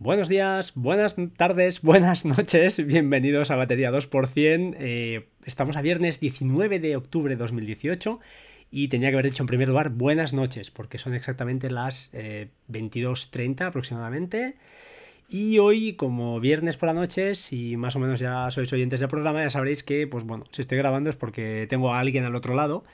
[0.00, 4.76] Buenos días, buenas tardes, buenas noches, bienvenidos a Batería 2%.
[4.78, 8.18] Eh, estamos a viernes 19 de octubre de 2018
[8.70, 13.60] y tenía que haber dicho en primer lugar buenas noches, porque son exactamente las 22.30
[13.60, 14.54] eh, aproximadamente.
[15.28, 19.10] Y hoy, como viernes por la noche, si más o menos ya sois oyentes del
[19.10, 22.36] programa, ya sabréis que, pues bueno, si estoy grabando es porque tengo a alguien al
[22.36, 22.84] otro lado.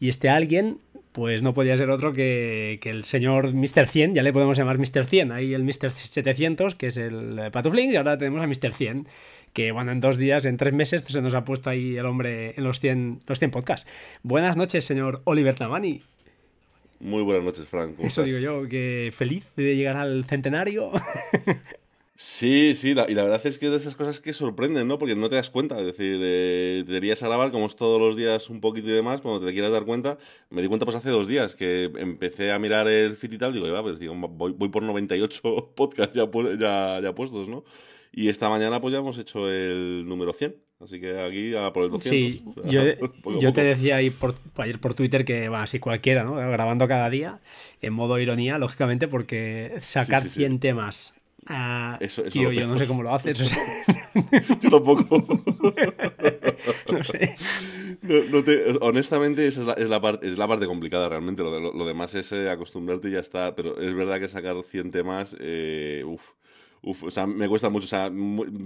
[0.00, 0.78] Y este alguien
[1.12, 3.86] pues no podía ser otro que, el señor Mr.
[3.86, 5.04] 100, ya le podemos llamar Mr.
[5.04, 5.90] 100, ahí el Mr.
[5.90, 8.72] 700, que es el eh, Patufling, y ahora tenemos a Mr.
[8.72, 9.08] 100,
[9.52, 12.06] que bueno, en dos días, en tres meses, pues se nos ha puesto ahí el
[12.06, 13.90] hombre en los 100, los 100 podcasts.
[14.22, 16.02] Buenas noches, señor Oliver Tamani.
[17.00, 17.94] Muy buenas noches, Frank.
[18.00, 20.90] Eso digo yo, que feliz de llegar al centenario.
[22.20, 24.98] Sí, sí, y la verdad es que es de esas cosas que sorprenden, ¿no?
[24.98, 28.16] Porque no te das cuenta, es decir, eh, te deberías grabar como es todos los
[28.16, 30.18] días un poquito y demás, cuando te quieras dar cuenta,
[30.50, 33.52] me di cuenta pues hace dos días que empecé a mirar el fit y tal,
[33.52, 37.62] digo, va, pues digo, voy, voy por 98 podcasts ya, ya, ya puestos, ¿no?
[38.10, 40.56] Y esta mañana pues ya hemos hecho el número 100.
[40.80, 42.10] Así que aquí a por el 200.
[42.10, 42.42] Sí,
[43.40, 46.34] yo, te decía ahí por, ayer por Twitter que va así cualquiera, ¿no?
[46.34, 47.40] Grabando cada día,
[47.80, 51.14] en modo ironía, lógicamente, porque sacar 100 temas
[51.50, 53.38] Ah, eso, tío, yo no sé cómo lo haces.
[54.60, 55.16] yo tampoco.
[56.88, 57.36] no sé.
[58.80, 61.42] honestamente, esa es la, es la, parte, es la parte complicada realmente.
[61.42, 63.54] Lo, lo, demás es eh, acostumbrarte y ya está.
[63.54, 66.04] Pero es verdad que sacar 100 temas, eh,
[66.80, 67.86] Uf, o sea, me cuesta mucho.
[67.86, 68.10] O sea,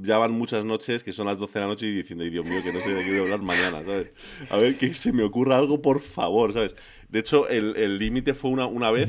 [0.03, 2.61] ya van muchas noches que son las 12 de la noche y diciendo, Dios mío,
[2.65, 4.11] que no sé de qué voy a hablar mañana, ¿sabes?
[4.51, 6.75] A ver, que se me ocurra algo, por favor, ¿sabes?
[7.09, 9.09] De hecho, el límite fue una, una vez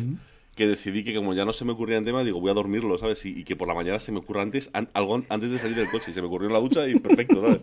[0.56, 3.26] que decidí que como ya no se me ocurrían temas, digo, voy a dormirlo, ¿sabes?
[3.26, 6.12] Y, que por la mañana se me ocurra antes, algo antes de salir del coche.
[6.12, 7.62] Y se me ocurrió en la ducha y perfecto, ¿sabes?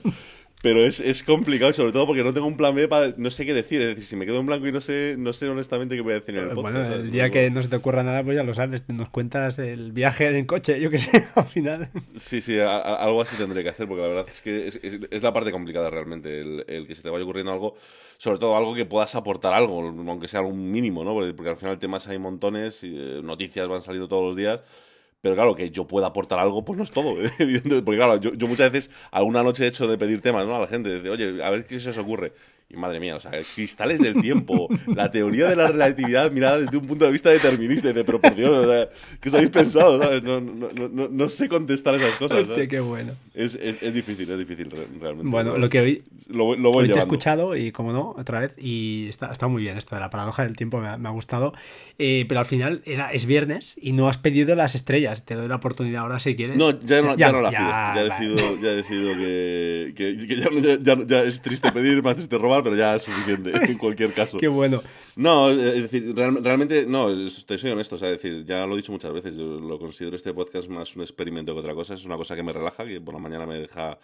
[0.63, 3.15] Pero es, es complicado, sobre todo porque no tengo un plan B para.
[3.17, 3.81] No sé qué decir.
[3.81, 6.13] Es decir, si me quedo en blanco y no sé, no sé honestamente qué voy
[6.13, 6.89] a decir en el podcast.
[6.91, 8.85] Bueno, el día que no se te ocurra nada, pues ya lo sabes.
[8.89, 11.89] Nos cuentas el viaje en coche, yo qué sé, al final.
[12.17, 15.33] Sí, sí, algo así tendré que hacer, porque la verdad es que es, es, la
[15.33, 16.41] parte complicada realmente.
[16.41, 17.77] El, el, que se te vaya ocurriendo algo,
[18.19, 21.15] sobre todo algo que puedas aportar algo, aunque sea algo mínimo, ¿no?
[21.15, 24.63] Porque, porque al final temas hay montones, y, eh, noticias van saliendo todos los días.
[25.21, 27.83] Pero claro, que yo pueda aportar algo, pues no es todo, evidentemente.
[27.83, 30.57] Porque claro, yo, yo, muchas veces, alguna noche he hecho de pedir temas ¿no?
[30.57, 32.33] a la gente, de, oye, a ver qué se os ocurre.
[32.73, 36.77] Y madre mía, o sea, cristales del tiempo, la teoría de la relatividad mirada desde
[36.77, 37.93] un punto de vista determinista.
[37.93, 38.89] de pero por Dios, o sea,
[39.21, 39.99] ¿qué os habéis pensado?
[40.21, 42.49] No, no, no, no, sé contestar esas cosas.
[42.49, 43.13] Hostia, qué bueno.
[43.35, 44.71] Es, es, es, difícil, es difícil
[45.01, 45.29] realmente.
[45.29, 48.39] Bueno, lo que hoy, lo, lo voy hoy te he escuchado y, como no, otra
[48.39, 51.09] vez, y está, está muy bien esto de la paradoja del tiempo, me ha, me
[51.09, 51.53] ha gustado.
[51.99, 55.25] Eh, pero al final era, es viernes y no has pedido las estrellas.
[55.25, 56.57] Te doy la oportunidad ahora si quieres.
[56.57, 57.61] No, ya no, ya, no la pido.
[57.61, 62.03] Ya, he decidido, ya he decidido que, que, que ya, ya, ya, es triste pedir,
[62.03, 64.39] más triste robar pero ya es suficiente en cualquier caso.
[64.39, 64.83] Qué bueno.
[65.17, 68.93] No, es decir, realmente, no, estoy, soy honesto, o sea, decir, ya lo he dicho
[68.93, 72.17] muchas veces, yo lo considero este podcast más un experimento que otra cosa, es una
[72.17, 73.99] cosa que me relaja, que por la mañana me deja...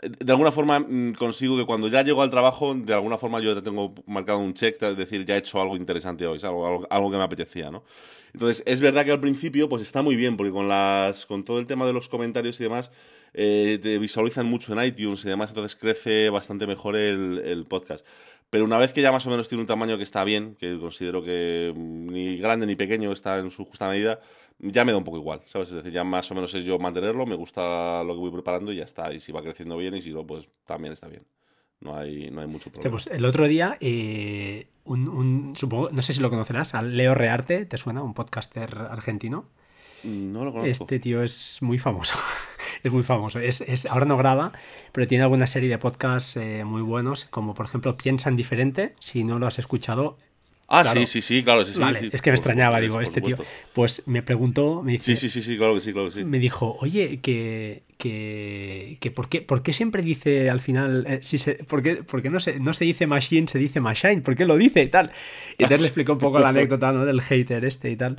[0.00, 3.54] De alguna forma mm, consigo que cuando ya llego al trabajo, de alguna forma yo
[3.54, 7.10] ya tengo marcado un check, es decir, ya he hecho algo interesante hoy, algo, algo,
[7.10, 7.82] que me apetecía, ¿no?
[8.32, 11.58] Entonces, es verdad que al principio, pues está muy bien, porque con, las, con todo
[11.58, 12.90] el tema de los comentarios y demás,
[13.34, 18.06] eh, te visualizan mucho en iTunes y demás, entonces crece bastante mejor el, el podcast.
[18.50, 20.78] Pero una vez que ya más o menos tiene un tamaño que está bien, que
[20.78, 24.20] considero que ni grande ni pequeño está en su justa medida,
[24.58, 25.68] ya me da un poco igual, ¿sabes?
[25.68, 28.70] Es decir, ya más o menos es yo mantenerlo, me gusta lo que voy preparando
[28.72, 29.12] y ya está.
[29.12, 31.24] Y si va creciendo bien y si no, pues también está bien.
[31.80, 32.90] No hay, no hay mucho problema.
[32.90, 37.64] Pues el otro día, eh, un, supongo, no sé si lo conocerás, a Leo Rearte,
[37.64, 38.02] ¿te suena?
[38.02, 39.46] Un podcaster argentino.
[40.04, 40.70] No lo conozco.
[40.70, 42.16] Este tío es muy famoso.
[42.82, 43.38] es muy famoso.
[43.38, 44.52] Es, es, ahora no graba,
[44.92, 48.94] pero tiene alguna serie de podcasts eh, muy buenos, como por ejemplo Piensan Diferente.
[49.00, 50.16] Si no lo has escuchado,
[50.74, 53.36] Ah, sí, sí, sí, claro, sí, vale, es que me extrañaba, digo, este tío.
[53.74, 55.16] Pues me preguntó, me dice.
[55.16, 56.24] Sí, sí, sí, sí, claro que sí, claro que sí.
[56.24, 57.82] Me dijo, oye, que.
[58.02, 61.04] Que, que ¿por, qué, ¿Por qué siempre dice al final.
[61.06, 63.78] Eh, si se, ¿Por qué, por qué no, se, no se dice machine, se dice
[63.78, 64.22] machine?
[64.22, 65.12] ¿Por qué lo dice y tal?
[65.56, 67.04] Y entonces le explicó un poco la anécdota ¿no?
[67.04, 68.16] del hater este y tal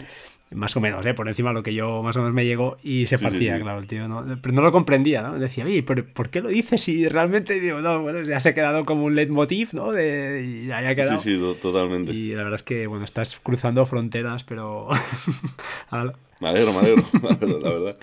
[0.52, 1.16] más o menos, ¿eh?
[1.16, 3.80] por encima de lo que yo más o menos me llegó y se partía, claro,
[3.80, 4.24] el tío, ¿no?
[4.40, 5.40] pero no lo comprendía, ¿no?
[5.40, 8.54] Decía, oye, ¿pero ¿por qué lo dices si realmente, digo, no, bueno, ya se ha
[8.54, 9.92] quedado como un leitmotiv, ¿no?
[9.92, 11.18] De, y ya ha quedado.
[11.18, 12.12] Sí, sí, totalmente.
[12.12, 14.90] Y la verdad es que, bueno, estás cruzando fronteras, pero...
[16.40, 17.04] me alegro, me alegro,
[17.60, 17.98] la verdad.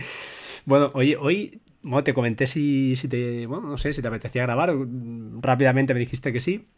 [0.66, 4.42] Bueno, oye, hoy bueno, te comenté si, si te, bueno, no sé, si te apetecía
[4.42, 4.74] grabar,
[5.40, 6.68] rápidamente me dijiste que sí.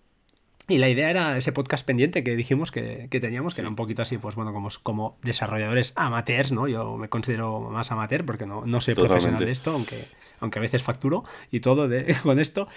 [0.68, 4.02] Y la idea era ese podcast pendiente que dijimos que, teníamos, que era un poquito
[4.02, 6.68] así, pues bueno, como, como desarrolladores amateurs, ¿no?
[6.68, 10.04] Yo me considero más amateur porque no, no soy profesional de esto, aunque,
[10.38, 12.68] aunque a veces facturo y todo de, con esto.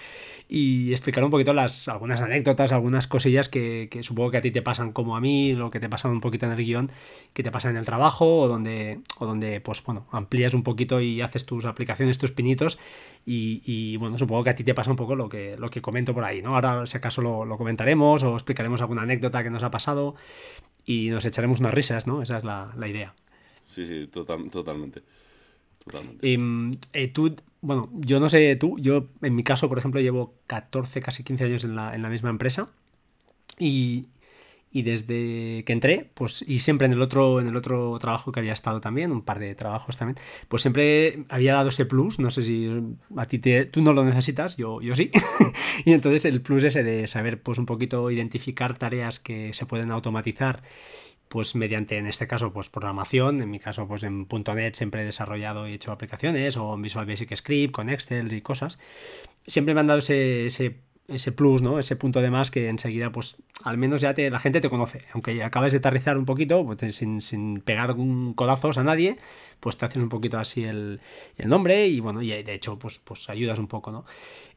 [0.48, 4.62] Y explicar un poquito las, algunas anécdotas, algunas cosillas que, supongo que a ti te
[4.62, 6.90] pasan como a mí, lo que te pasan un poquito en el guion,
[7.34, 11.00] que te pasan en el trabajo o donde, o donde pues bueno, amplías un poquito
[11.00, 12.78] y haces tus aplicaciones, tus pinitos
[13.28, 16.14] y, bueno, supongo que a ti te pasa un poco lo que, lo que comento
[16.14, 16.54] por ahí, ¿no?
[16.54, 20.14] Ahora si acaso lo, comentaremos o explicaremos alguna anécdota que nos ha pasado
[20.84, 22.22] y nos echaremos unas risas, ¿no?
[22.22, 23.14] Esa es la, idea.
[23.64, 25.02] Sí, sí, totalmente.
[26.22, 30.00] Y, mm, eh, tú, bueno, yo no sé tú, yo en mi caso, por ejemplo,
[30.00, 32.68] llevo 14, casi 15 años en la, en la misma empresa
[33.58, 34.06] y,
[34.76, 38.40] y, desde que entré, pues, y siempre en el otro, en el otro trabajo que
[38.40, 40.16] había estado también, un par de trabajos también,
[40.48, 42.70] pues siempre había dado ese plus, no sé si
[43.16, 45.10] a ti te, tú no lo necesitas, yo, yo sí,
[45.84, 49.90] y entonces el plus ese de saber pues un poquito identificar tareas que se pueden
[49.90, 50.62] automatizar
[51.28, 55.04] pues mediante, en este caso, pues programación, en mi caso, pues en .NET siempre he
[55.04, 58.78] desarrollado y hecho aplicaciones, o en Visual Basic Script, con Excel y cosas,
[59.46, 60.76] siempre me han dado ese, ese,
[61.34, 61.78] plus, ¿no?
[61.78, 65.02] Ese punto de más que enseguida, pues, al menos ya te, la gente te conoce,
[65.12, 69.16] aunque acabes de aterrizar un poquito, pues, sin, sin, pegar un codazos a nadie,
[69.60, 71.00] pues te hacen un poquito así el,
[71.44, 74.04] nombre y bueno, y de hecho, pues, pues ayudas un poco, ¿no?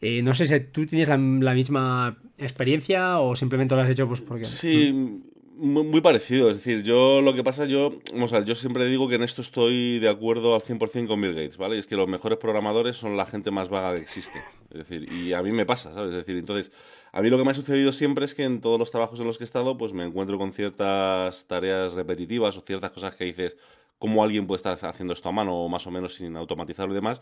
[0.01, 4.21] Eh, no sé si tú tienes la, misma experiencia o simplemente lo has hecho pues
[4.21, 4.45] porque...
[4.45, 5.21] Sí,
[5.59, 9.23] muy, parecido, es decir, yo lo que pasa, yo, vamos yo siempre digo que en
[9.23, 11.77] esto estoy de acuerdo al 100% con Bill Gates, ¿vale?
[11.77, 14.39] Es que los mejores programadores son la gente más vaga que existe,
[14.71, 16.11] es decir, y a mí me pasa, ¿sabes?
[16.11, 16.71] Es decir, entonces,
[17.11, 19.27] a mí lo que me ha sucedido siempre es que en todos los trabajos en
[19.27, 23.25] los que he estado, pues me encuentro con ciertas tareas repetitivas o ciertas cosas que
[23.25, 23.57] dices,
[23.97, 26.95] ¿cómo alguien puede estar haciendo esto a mano o más o menos sin automatizarlo y
[26.95, 27.21] demás?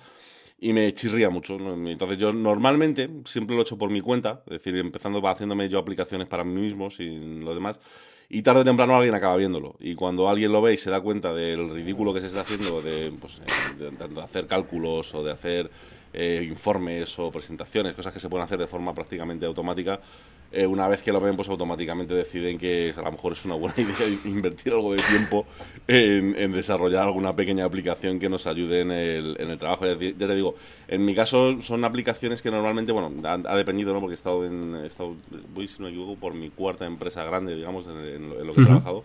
[0.60, 1.56] y me chirría mucho.
[1.56, 5.80] Entonces yo normalmente siempre lo he hecho por mi cuenta, es decir, empezando haciéndome yo
[5.80, 7.80] aplicaciones para mí mismo, sin lo demás,
[8.30, 9.76] y tarde o temprano alguien acaba viéndolo.
[9.80, 12.82] Y cuando alguien lo ve y se da cuenta del ridículo que se está haciendo
[12.82, 15.72] de, pues, eh, de, hacer cálculos o de hacer
[16.14, 20.00] eh, informes o presentaciones, cosas que se pueden hacer de forma prácticamente automática,
[20.52, 23.56] eh, una vez que lo ven, pues automáticamente deciden que a lo mejor es una
[23.56, 25.46] buena idea invertir algo de tiempo
[25.88, 29.86] en, desarrollar alguna pequeña aplicación que nos ayude en el, en el trabajo.
[29.86, 30.56] Ya te digo,
[30.88, 34.00] en mi caso son aplicaciones que normalmente, bueno, ha, dependido, ¿no?
[34.00, 35.16] Porque he estado, en, he estado,
[35.54, 38.66] voy si no me equivoco, por mi cuarta empresa grande, digamos, en, lo que he
[38.66, 39.04] trabajado.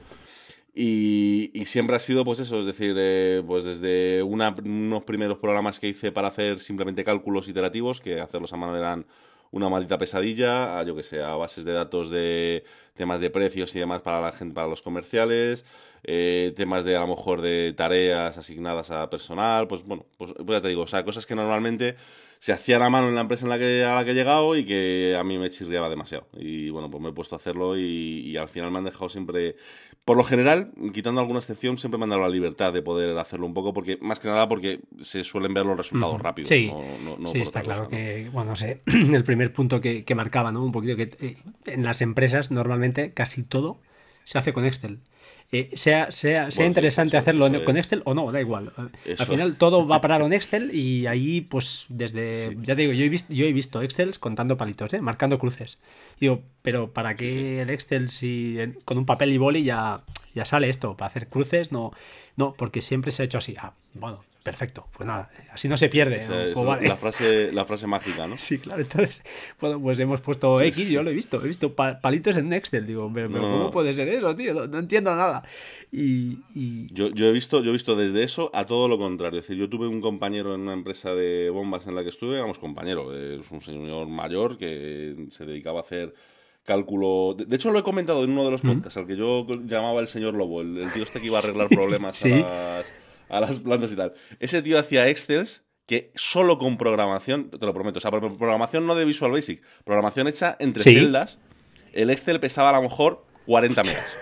[0.75, 5.89] Y, siempre ha sido, pues eso, es decir, eh, pues desde unos primeros programas que
[5.89, 9.05] hice para hacer simplemente cálculos iterativos, que hacerlos a mano eran
[9.53, 12.65] una maldita pesadilla, a yo que sé, a bases de datos de
[12.95, 15.65] temas de precios y demás para la gente, para los comerciales,
[16.03, 20.49] eh, temas de a lo mejor de tareas asignadas a personal, pues bueno, pues, pues,
[20.49, 21.97] ya te digo, o sea, cosas que normalmente
[22.39, 24.57] se hacían a mano en la empresa en la que, a la que he llegado
[24.57, 26.27] y que a mí me chirriaba demasiado.
[26.37, 29.55] Y bueno, pues me he puesto a hacerlo y al final me han dejado siempre
[30.05, 33.47] por lo general, quitando alguna excepción, siempre me han dado la libertad de poder hacerlo
[33.47, 36.49] un poco, porque más que nada porque se suelen ver los resultados rápidos.
[36.49, 36.73] Sí,
[37.31, 40.65] sí está claro que, bueno, sé, el primer punto que, marcaba, ¿no?
[40.65, 43.79] Un poquito que eh, en las empresas normalmente casi todo
[44.25, 44.99] se hace con Excel.
[45.55, 48.73] Eh, sea, sea, sea interesante hacerlo con Excel o no, da igual.
[49.19, 52.57] Al final todo va a parar en Excel y ahí, pues, desde.
[52.63, 55.03] Ya te digo, yo he visto, yo he visto Excel contando palitos, ¿eh?
[55.03, 55.79] marcando cruces.
[56.19, 58.57] Digo, pero ¿para qué el Excel si
[58.87, 60.01] con un papel y boli ya,
[60.35, 60.97] ya sale esto?
[60.97, 61.71] ¿Para hacer cruces?
[61.71, 61.93] No,
[62.37, 63.55] no, porque siempre se ha hecho así.
[63.59, 66.21] Ah, bueno, Perfecto, pues nada, así no se pierde.
[66.53, 68.37] Pues la, frase, la frase mágica, ¿no?
[68.43, 69.23] Sí, claro, entonces,
[69.59, 73.31] pues hemos puesto X, yo lo he visto, he visto palitos en Nextel, digo, pero,
[73.31, 74.67] ¿cómo puede ser eso, tío?
[74.67, 75.45] No, entiendo nada.
[75.93, 76.39] Y,
[76.93, 79.39] Yo, yo, he visto, yo he visto desde eso a todo lo contrario.
[79.39, 82.41] Es decir, yo tuve un compañero en una empresa de bombas en la que estuve,
[82.41, 86.15] vamos, compañero, es un señor mayor que se dedicaba a hacer
[86.65, 87.35] cálculo.
[87.35, 90.09] De, hecho, lo he comentado en uno de los podcasts, al que yo llamaba el
[90.09, 92.93] señor Lobo, el, tío este que iba a arreglar problemas a las
[93.33, 94.13] a las plantas y tal.
[94.39, 98.95] Ese tío hacía Excels que solo con programación, te lo prometo, o sea, programación no
[98.95, 101.39] de Visual Basic, programación hecha entre celdas,
[101.93, 104.17] el Excel pesaba a lo mejor 40 megas.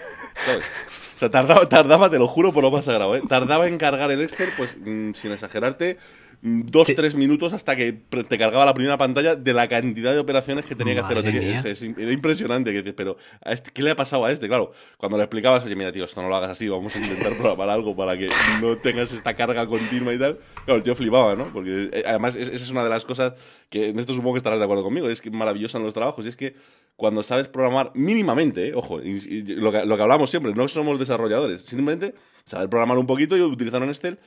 [1.16, 3.22] O sea, tardaba, tardaba, te lo juro por lo más sagrado, ¿eh?
[3.28, 5.98] tardaba en cargar el Excel, pues mm, sin exagerarte,
[6.42, 10.64] dos, tres minutos hasta que te cargaba la primera pantalla de la cantidad de operaciones
[10.64, 11.18] que tenía que hacer.
[11.66, 12.72] Es, era impresionante.
[12.72, 14.48] Que pero, este, ¿qué le ha pasado a este?
[14.48, 17.32] Claro, cuando le explicabas, oye, mira, tío, esto no lo hagas así, vamos a intentar
[17.38, 18.28] programar algo para que
[18.60, 20.38] no tengas esta carga continua y tal.
[20.64, 21.52] Claro, el tío flipaba, ¿no?
[21.52, 23.34] Porque eh, además, esa es una de las cosas
[23.68, 26.24] que en esto supongo que estarás de acuerdo conmigo, es que maravillosa en los trabajos,
[26.24, 26.54] y es que
[26.96, 31.62] cuando sabes programar mínimamente, eh, ojo, lo, que, lo que hablamos siempre, no somos desarrolladores,
[31.62, 34.18] simplemente saber programar un poquito y utilizar un Excel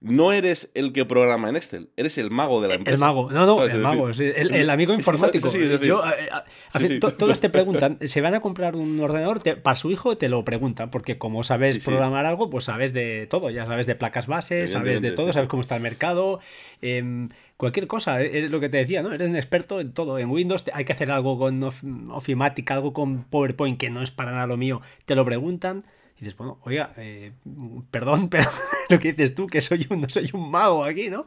[0.00, 2.94] no eres el que programa en Excel, eres el mago de la empresa.
[2.94, 5.48] El mago, no, no, el mago, el, amigo informático.
[7.16, 10.90] todos te preguntan, se van a comprar un ordenador, para su hijo te lo preguntan,
[10.90, 15.00] porque como sabes programar algo, pues sabes de todo, ya sabes de placas bases, sabes
[15.00, 16.40] de todo, sabes cómo está el mercado,
[16.82, 19.12] em, cualquier cosa, e, es lo que te decía, ¿no?
[19.12, 23.24] Eres un experto en todo, en Windows hay que hacer algo con Ofimatic, algo con
[23.24, 25.84] PowerPoint que no es para nada lo mío, te lo preguntan
[26.18, 27.32] y dices, bueno, oiga, eh,
[27.90, 28.48] perdón, pero
[28.88, 31.26] lo que dices tú, que soy un, no soy un mago aquí, ¿no?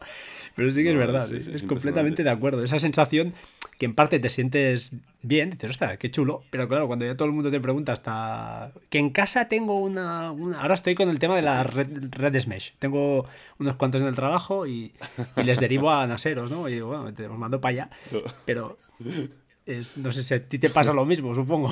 [0.55, 2.63] Pero sí que es verdad, es, completamente de acuerdo.
[2.63, 3.33] Esa sensación
[3.77, 7.27] que en parte te sientes bien, dices, ostras, qué chulo, pero claro, cuando ya todo
[7.27, 10.29] el mundo te pregunta hasta que en casa tengo una...
[10.29, 12.71] Ahora estoy con el tema de la red, red Smash.
[12.79, 13.25] Tengo
[13.59, 14.91] unos cuantos en el trabajo y,
[15.35, 16.67] les derivo a naseros, ¿no?
[16.67, 17.89] Y bueno, te los mando para allá,
[18.45, 18.79] pero...
[19.97, 21.71] no sé si a ti te pasa lo mismo, supongo.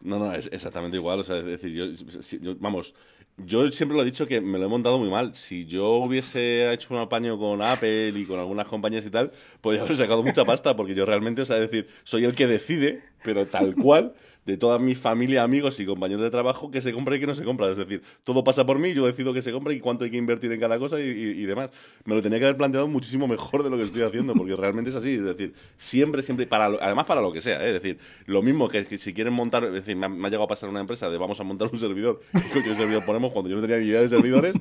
[0.00, 1.20] No, no, es exactamente igual.
[1.20, 2.94] O sea, decir, yo, vamos,
[3.36, 5.34] yo siempre lo he dicho que me lo he montado muy mal.
[5.34, 9.82] Si yo hubiese hecho un apaño con Apple y con algunas compañías y tal, podría
[9.82, 13.46] haber sacado mucha pasta, porque yo realmente, o sea, decir, soy el que decide, pero
[13.46, 14.14] tal cual,
[14.46, 17.34] de toda mi familia, amigos y compañeros de trabajo que se compra y que no
[17.34, 17.70] se compra.
[17.70, 20.16] Es decir, todo pasa por mí, yo decido que se compra y cuánto hay que
[20.16, 21.70] invertir en cada cosa y, demás.
[22.04, 24.90] Me lo tenía que haber planteado muchísimo mejor de lo que estoy haciendo, porque realmente
[24.90, 25.14] es así.
[25.14, 27.62] Es decir, siempre, siempre, para además para lo que sea.
[27.62, 27.68] ¿eh?
[27.68, 30.68] Es decir, lo mismo que, si quieren montar, es decir, me ha, llegado a pasar
[30.68, 33.78] una empresa de vamos a montar un servidor, ¿qué servidor ponemos cuando yo no tenía
[33.78, 34.56] ni idea de servidores?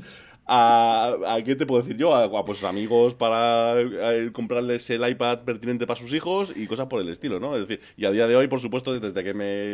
[0.51, 3.75] A, a, qué te puedo decir yo, a, pues amigos para
[4.33, 7.55] comprarles el iPad pertinente para sus hijos y cosas por el estilo, ¿no?
[7.55, 9.68] Es decir, y a día de hoy, por supuesto, desde que me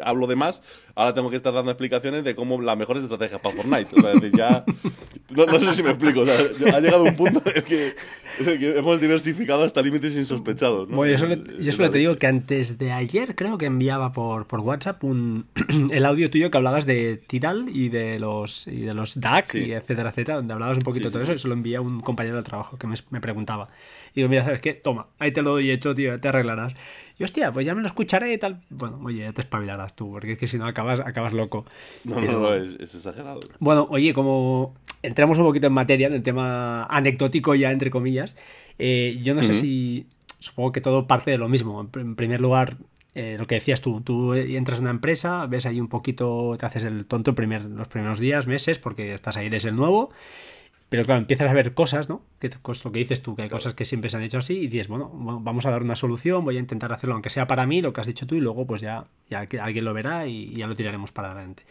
[0.00, 0.62] hablo de más,
[0.94, 3.96] ahora tengo que estar dando explicaciones de cómo las mejores estrategias para Fortnite.
[3.96, 4.64] O sea, es decir, ya
[5.30, 6.36] no, sé si me explico, o sea,
[6.74, 7.94] ha llegado un punto en el que,
[8.78, 10.88] hemos diversificado hasta límites insospechados.
[10.88, 10.96] ¿no?
[10.96, 14.46] Bueno, yo solo, yo solo te digo que antes de ayer creo que enviaba por,
[14.46, 15.46] por WhatsApp un,
[15.90, 19.72] el audio tuyo que hablabas de Tidal y de los y de los DAC y
[19.72, 22.00] etcétera etcétera, donde hablabas un poquito de todo eso, y se lo envié a un
[22.00, 23.68] compañero de trabajo que me, me, preguntaba.
[24.12, 24.74] Y digo, mira, ¿sabes qué?
[24.74, 26.74] Toma, ahí te lo doy hecho, tío, te arreglarás.
[27.18, 28.60] Y hostia, pues ya me lo escucharé y tal.
[28.70, 31.64] Bueno, oye, ya te espabilarás tú, porque es que si no acabas, acabas loco.
[32.04, 33.40] No, no, no, es, exagerado.
[33.60, 38.36] Bueno, oye, como entramos un poquito en materia, en el tema anecdótico ya, entre comillas,
[38.78, 40.06] eh, yo no sé si...
[40.40, 41.88] Supongo que todo parte de lo mismo.
[41.94, 42.76] En primer lugar,
[43.14, 46.66] eh, lo que decías tú, tú entras en una empresa, ves ahí un poquito, te
[46.66, 50.10] haces el tonto primer, los primeros días, meses, porque estás ahí, eres el nuevo,
[50.94, 52.24] pero claro, empiezas a ver cosas, ¿no?
[52.38, 54.68] Que lo que dices tú, que hay cosas que siempre se han hecho así y
[54.68, 57.82] dices, bueno, vamos a dar una solución, voy a intentar hacerlo, aunque sea para mí,
[57.82, 60.68] lo que has dicho tú, y luego pues ya, ya alguien lo verá y, ya
[60.68, 61.64] lo tiraremos para adelante.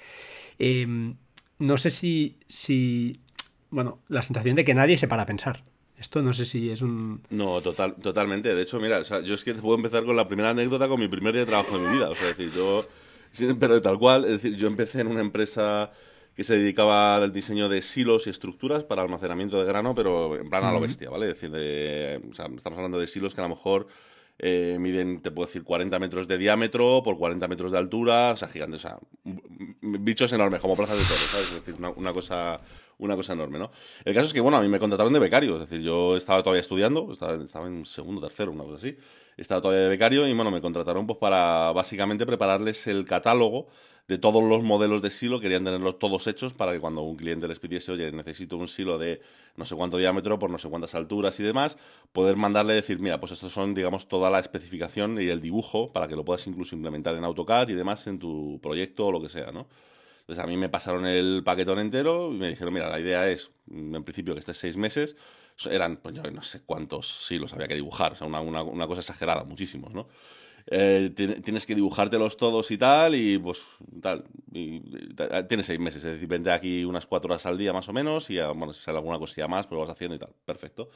[0.60, 1.16] Em,
[1.58, 3.22] no sé si, si,
[3.70, 5.64] bueno, la sensación de que nadie se para a pensar.
[5.98, 7.22] Esto no sé si es un...
[7.30, 8.54] No, total, totalmente.
[8.54, 11.32] De hecho, mira, yo es que puedo empezar con la primera anécdota con mi primer
[11.32, 12.10] día de trabajo en mi vida.
[12.10, 12.86] O sea, es decir, yo...
[13.58, 15.94] Pero tal cual, es decir, yo empecé en una empresa
[16.36, 20.50] que se dedicaba al diseño de silos y estructuras para almacenamiento de grano, pero en
[20.50, 21.30] plan a lo bestia, ¿vale?
[21.30, 23.88] Es decir, de, o sea, estamos hablando de silos que a lo mejor
[24.40, 28.38] eh, miden, te puedo decir, 40 metros de diámetro por 40 metros de altura, o
[28.38, 28.98] sea, gigantes, o sea,
[29.82, 31.52] bichos enormes, como plazas de toros, ¿sabes?
[31.52, 32.58] Es decir, una cosa
[32.98, 33.72] una cosa enorme, ¿no?
[34.06, 36.42] El caso es que, bueno, a mí me contrataron de becario, es decir, yo estaba
[36.42, 38.98] todavía estudiando, estaba, estaba en segundo, tercero, una cosa así,
[39.38, 43.68] estaba todavía de becario y, bueno, me contrataron pues para básicamente prepararles el catálogo
[44.08, 47.48] de todos los modelos de silo, querían tenerlos todos hechos para que cuando un cliente
[47.48, 49.22] les pidiese, oye, necesito un silo de
[49.56, 51.78] no sé cuánto diámetro por no sé cuántas alturas y demás,
[52.12, 56.08] poder mandarle decir, mira, pues estos son, digamos, toda la especificación y el dibujo para
[56.08, 59.30] que lo puedas incluso implementar en AutoCAD y demás en tu proyecto o lo que
[59.30, 59.68] sea, ¿no?
[60.22, 63.52] Entonces a mí me pasaron el paquetón entero y me dijeron, mira, la idea es,
[63.70, 65.18] en principio, que estés seis meses.
[65.70, 69.44] Eran, pues no sé cuántos los había que dibujar, o sea, una, una, cosa exagerada,
[69.44, 70.08] muchísimos, ¿no?
[70.68, 71.12] Eh,
[71.44, 73.64] tienes que dibujártelos todos y tal, y pues
[74.02, 74.24] tal.
[74.52, 74.80] Y,
[75.48, 78.30] tienes seis meses, es decir, vente aquí unas cuatro horas al día más o menos,
[78.30, 80.34] y bueno, si sale alguna cosilla más, pues lo vas haciendo y tal.
[80.46, 80.90] Perfecto.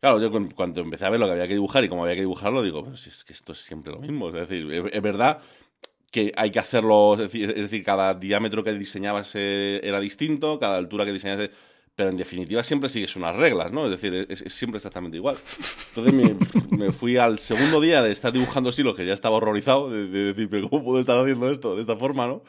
[0.00, 2.20] Claro, yo cuando empecé a ver lo que había que dibujar y cómo había que
[2.20, 4.28] dibujarlo, digo, pero si es que esto es siempre lo mismo.
[4.28, 5.40] Es decir, es verdad
[6.10, 11.04] que hay que hacerlo, es decir, cada diámetro que diseñabas eh, era distinto, cada altura
[11.04, 11.50] que diseñabas,
[11.98, 13.86] pero en definitiva siempre sigues unas reglas, ¿no?
[13.86, 15.34] Es decir, es, siempre exactamente igual.
[15.88, 16.38] Entonces
[16.70, 20.48] me, fui al segundo día de estar dibujando estilos, que ya estaba horrorizado, de, decir,
[20.48, 22.44] pero ¿cómo puedo estar haciendo esto de esta forma, no?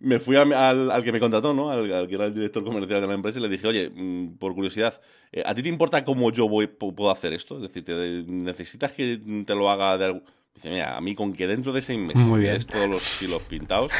[0.00, 1.70] Me fui al, al, que me contrató, ¿no?
[1.70, 4.52] Al, que era el director comercial de la empresa y le dije, oye, mm, por
[4.52, 7.64] curiosidad, eh, ¿a ti te importa cómo yo voy, puedo hacer esto?
[7.64, 7.84] Es decir,
[8.26, 10.24] ¿necesitas que te lo haga de algún
[10.54, 13.90] Dice, mira, a mí con que dentro de seis meses Muy todos los hilos pintados,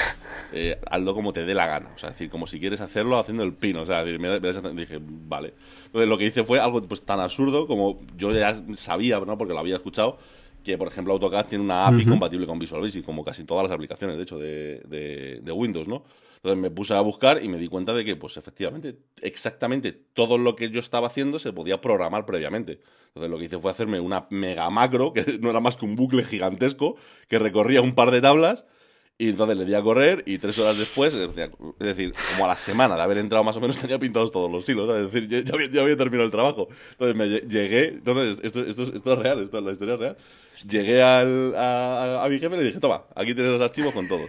[0.53, 1.91] eh, hazlo como te dé la gana.
[1.95, 3.83] O sea, decir, como si quieres hacerlo haciendo el pino.
[3.83, 4.39] O sea, me,
[4.75, 5.55] dije, vale.
[5.87, 9.39] Entonces lo que hice fue algo pues tan absurdo como yo ya sabía, ¿no?
[9.39, 10.19] Porque lo había escuchado,
[10.63, 13.73] que, por ejemplo, AutoCAD tiene una API compatible con Visual Basic, como casi todas las
[13.73, 16.05] aplicaciones, de hecho, de, de, Windows, ¿no?
[16.43, 20.39] Entonces me puse a buscar y me di cuenta de que, pues efectivamente, exactamente todo
[20.39, 22.81] lo que yo estaba haciendo se podía programar previamente.
[23.09, 25.95] Entonces lo que hice fue hacerme una mega macro, que no era más que un
[25.95, 26.97] bucle gigantesco,
[27.29, 28.65] que recorría un par de tablas
[29.19, 31.33] y entonces le di a correr y tres horas después, es
[31.79, 34.69] decir, como a la semana de haber entrado más o menos, tenía pintados todos los
[34.69, 34.93] hilos.
[34.93, 36.67] Es decir, ya, había, terminado el trabajo.
[36.99, 40.17] Entonces me llegué, entonces esto, esto, esto es real, esto, la historia es real.
[40.69, 44.09] Llegué al, a, a, mi jefe y le dije, toma, aquí tienes los archivos con
[44.09, 44.29] todos.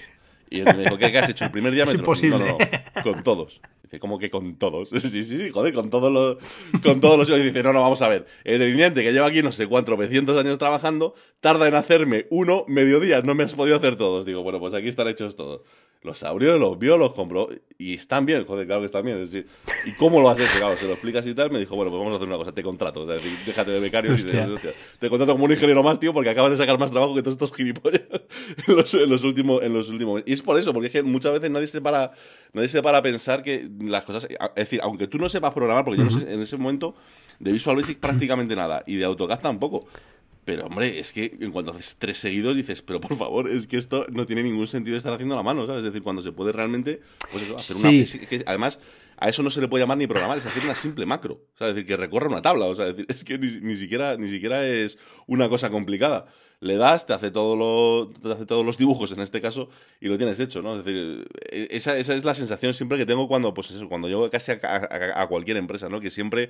[0.53, 1.45] Y él me dijo, ¿qué, has hecho?
[1.45, 1.91] El primer día me...
[1.91, 2.37] Es imposible.
[2.37, 2.57] No, no,
[2.95, 3.59] no, con todos.
[3.81, 4.89] Dice, ¿cómo que con todos?
[5.01, 6.37] Sí, sí, sí, joder, con todos los...
[6.83, 7.39] Con todos los...
[7.39, 8.27] Y dice, no, no, vamos a ver.
[8.43, 12.65] El delineante que lleva aquí no sé cuántos, 900 años trabajando, tarda en hacerme uno
[12.67, 14.27] mediodía, no me has podido hacer todos.
[14.27, 15.61] Digo, bueno, pues aquí están hechos todos.
[16.03, 19.19] Los abrió, los vio, los compró y están bien, joder, claro que están bien.
[19.19, 19.49] Es decir,
[19.85, 20.57] ¿Y cómo lo has hecho?
[20.57, 21.51] Claro, se lo explicas y tal.
[21.51, 23.01] Me dijo, bueno, pues vamos a hacer una cosa, te contrato.
[23.03, 26.29] Es decir, déjate de becario y te, te, contrato como un ingeniero más, tío, porque
[26.29, 28.01] acabas de sacar más trabajo que todos estos gilipollas
[28.67, 30.23] en los, en los últimos, en los últimos.
[30.25, 32.11] Y es por eso, porque es que muchas veces nadie se para,
[32.53, 34.27] nadie se para a pensar que las cosas.
[34.29, 36.95] Es decir, aunque tú no sepas programar, porque yo no sé en ese momento
[37.39, 39.87] de Visual Basic prácticamente nada y de AutoCAD tampoco.
[40.45, 43.77] Pero, hombre, es que en cuanto haces tres seguidos dices, pero por favor, es que
[43.77, 45.79] esto no tiene ningún sentido estar haciendo la mano, ¿sabes?
[45.79, 46.99] Es decir, cuando se puede realmente
[47.31, 48.41] pues hacer una...
[48.45, 48.79] además,
[49.17, 51.45] a eso no se le puede llamar ni programar, es hacer una simple macro.
[51.57, 52.65] Sea, es decir, que recorre una tabla.
[52.65, 54.97] O sea, es, decir, es que ni, siquiera, ni siquiera es
[55.27, 56.25] una cosa complicada.
[56.63, 60.07] Le das, te hace, todo lo, te hace todos los dibujos en este caso y
[60.07, 60.79] lo tienes hecho, ¿no?
[60.79, 64.07] Es decir, e, esa, esa es la sensación siempre que tengo cuando, pues eso, cuando
[64.07, 65.99] llego casi a, a cualquier empresa, ¿no?
[65.99, 66.49] Que siempre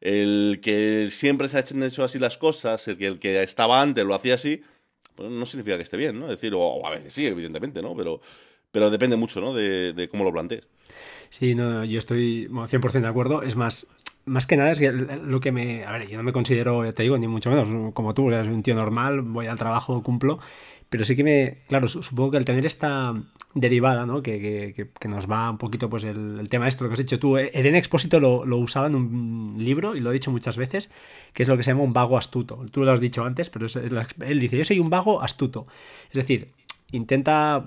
[0.00, 4.04] el que siempre se han hecho así las cosas, el que, el que estaba antes
[4.04, 4.62] lo hacía así,
[5.14, 6.26] pues no significa que esté bien, ¿no?
[6.26, 7.96] Es decir, o, a veces sí, evidentemente, ¿no?
[7.96, 8.20] Pero,
[8.70, 9.54] pero depende mucho, ¿no?
[9.54, 10.68] De, cómo lo plantees.
[11.30, 13.42] Sí, no, yo estoy 100% de acuerdo.
[13.42, 13.86] Es más,
[14.26, 15.84] más que nada es lo que me...
[15.84, 18.62] A ver, yo no me considero, te digo, ni mucho menos como tú, eres un
[18.62, 20.38] tío normal, voy al trabajo, cumplo,
[20.88, 21.58] pero sí que me...
[21.68, 23.14] Claro, supongo que al tener esta
[23.54, 24.22] derivada, ¿no?
[24.22, 27.36] Que, que, nos va un poquito pues el, tema esto, lo que has dicho tú.
[27.36, 30.90] Eden Expósito lo, lo, usaba en un libro, y lo he dicho muchas veces,
[31.32, 32.64] que es lo que se llama un vago astuto.
[32.70, 33.66] Tú lo has dicho antes, pero
[34.20, 35.66] él dice, yo soy un vago astuto.
[36.10, 36.52] Es decir,
[36.92, 37.64] intenta,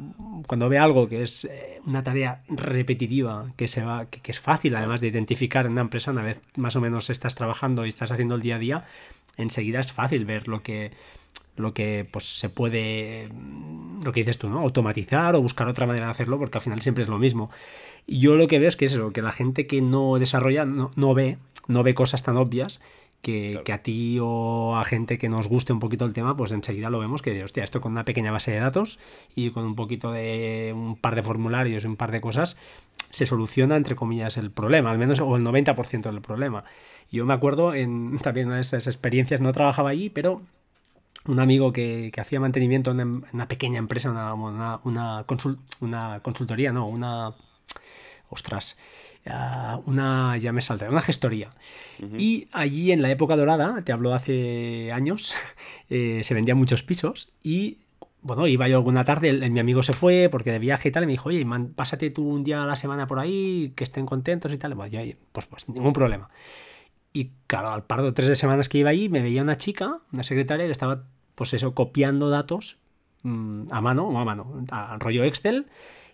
[0.48, 4.76] cuando ve algo que es eh, una tarea repetitiva, que, se va, que, es fácil
[4.76, 8.12] además de identificar en una empresa, una vez más o menos estás trabajando y estás
[8.12, 8.86] haciendo el día a día,
[9.38, 10.92] enseguida es fácil ver lo que
[11.56, 13.30] lo que pues se puede
[14.04, 14.60] lo que dices tú, ¿no?
[14.60, 17.50] automatizar o buscar otra manera de hacerlo porque al final siempre es lo mismo.
[18.06, 20.66] Y yo lo que veo es que es eso, que la gente que no desarrolla
[20.66, 22.80] no, no ve, no ve cosas tan obvias
[23.22, 26.52] que, que, a ti o a gente que nos guste un poquito el tema, pues
[26.52, 29.00] enseguida lo vemos que, hostia, esto con una pequeña base de datos
[29.36, 32.58] y con un poquito de un par de formularios y un par de cosas,
[33.12, 36.64] se soluciona, entre comillas, el problema, al menos o el 90% del problema.
[37.12, 40.42] Yo me acuerdo en también de esas experiencias, no trabajaba allí, pero
[41.26, 45.26] un amigo que, hacía mantenimiento en una pequeña empresa, una, una, una,
[45.82, 47.34] una consultoría, no, una...
[48.30, 48.78] Ostras,
[49.86, 51.50] una, ya me saldrá, una gestoría.
[52.18, 55.34] Y allí en la época dorada, te hablo hace años,
[55.90, 57.80] eh, se vendían muchos pisos y
[58.22, 61.06] bueno, iba yo alguna tarde, mi amigo se fue porque de viaje y tal, y
[61.06, 64.52] me dijo, oye, pásate tú un día a la semana por ahí, que estén contentos
[64.52, 64.76] y tal.
[64.76, 66.30] pues, pues ningún problema.
[67.14, 70.00] Y claro, al par de tres de semanas que iba ahí, me veía una chica,
[70.12, 72.80] una secretaria, que estaba pues eso, copiando datos
[73.24, 75.68] mm, a mano, o a mano, a rollo Excel,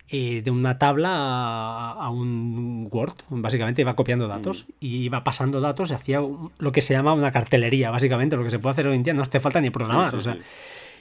[0.10, 4.72] eh, de una tabla a, un Word, básicamente iba copiando datos mm.
[4.80, 6.22] y iba pasando datos y hacía
[6.58, 9.14] lo que se llama una cartelería, básicamente, lo que se puede hacer hoy en día,
[9.14, 10.38] no hace falta ni programar, o sea,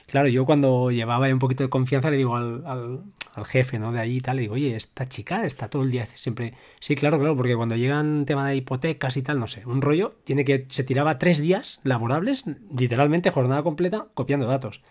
[0.06, 3.92] Claro, yo cuando llevaba un poquito de confianza le digo al, al, jefe ¿no?
[3.92, 6.54] de allí y tal, le digo, oye, esta chica está todo el día siempre...
[6.80, 10.16] Sí, claro, claro, porque cuando llegan tema de hipotecas y tal, no sé, un rollo,
[10.24, 10.66] tiene que...
[10.68, 12.44] Se tiraba tres días laborables,
[12.76, 14.82] literalmente jornada completa, copiando datos.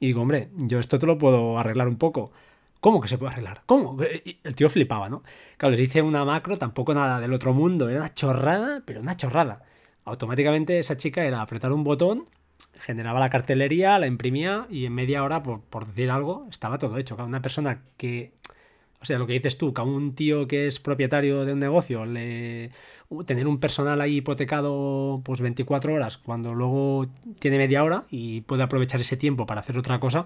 [0.00, 2.32] Y digo, hombre, yo esto te lo puedo arreglar un poco.
[2.80, 3.62] ¿Cómo que se puede arreglar?
[3.66, 3.96] ¿Cómo?
[4.00, 5.22] El tío flipaba, ¿no?
[5.56, 9.16] Claro, le hice una macro, tampoco nada del otro mundo, era una chorrada, pero una
[9.16, 9.62] chorrada.
[10.04, 12.28] Automáticamente esa chica era apretar un botón
[12.78, 16.96] generaba la cartelería, la imprimía y en media hora, por, por decir algo, estaba todo
[16.98, 17.16] hecho.
[17.16, 18.32] Una persona que,
[19.00, 21.60] o sea, lo que dices tú, que a un tío que es propietario de un
[21.60, 22.70] negocio, le,
[23.26, 27.06] tener un personal ahí hipotecado pues 24 horas, cuando luego
[27.38, 30.24] tiene media hora y puede aprovechar ese tiempo para hacer otra cosa,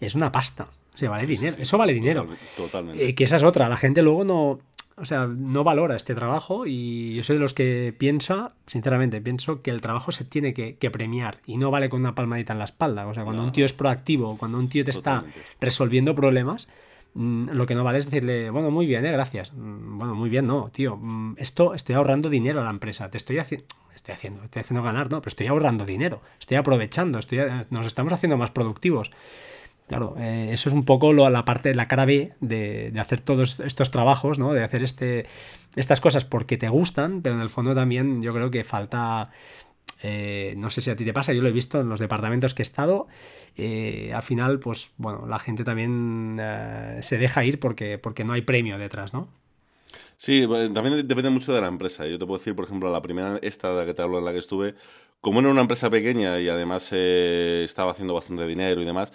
[0.00, 0.68] es una pasta.
[0.94, 1.56] O sea, vale dinero.
[1.58, 2.26] Eso vale dinero.
[2.56, 3.08] Totalmente.
[3.08, 3.68] Eh, que esa es otra.
[3.68, 4.60] La gente luego no
[4.96, 9.62] o sea, no valora este trabajo y yo soy de los que piensa, sinceramente, pienso
[9.62, 12.66] que el trabajo se tiene que, premiar y no vale con una palmadita en la
[12.66, 13.06] espalda.
[13.06, 15.24] O sea, cuando un tío es proactivo, cuando un tío te está
[15.60, 16.68] resolviendo problemas,
[17.14, 19.52] lo que no vale es decirle, bueno, muy bien, eh, gracias.
[19.52, 20.96] Mm, bueno, muy bien, no, tío.
[20.96, 23.10] Mm, esto estoy ahorrando dinero a la empresa.
[23.10, 27.38] Te estoy estoy haciendo, estoy haciendo ganar, no, pero estoy ahorrando dinero, estoy aprovechando, estoy,
[27.70, 29.10] nos estamos haciendo más productivos.
[29.88, 33.60] Claro, eh, eso es un poco lo, la parte, la cara B de, hacer todos
[33.60, 34.54] estos trabajos, ¿no?
[34.54, 35.26] De hacer este,
[35.76, 39.30] estas cosas porque te gustan, pero en el fondo también yo creo que falta
[40.02, 42.54] eh, no sé si a ti te pasa, yo lo he visto en los departamentos
[42.54, 43.06] que he estado.
[43.56, 46.40] Eh, al final, pues bueno, la gente también
[47.00, 49.28] se deja ir porque, porque no hay premio detrás, ¿no?
[50.16, 52.06] Sí, también depende mucho de la empresa.
[52.06, 54.24] Yo te puedo decir, por ejemplo, la primera, esta de la que te hablo, en
[54.24, 54.74] la que estuve,
[55.20, 59.12] como era una empresa pequeña y además estaba haciendo bastante dinero y demás,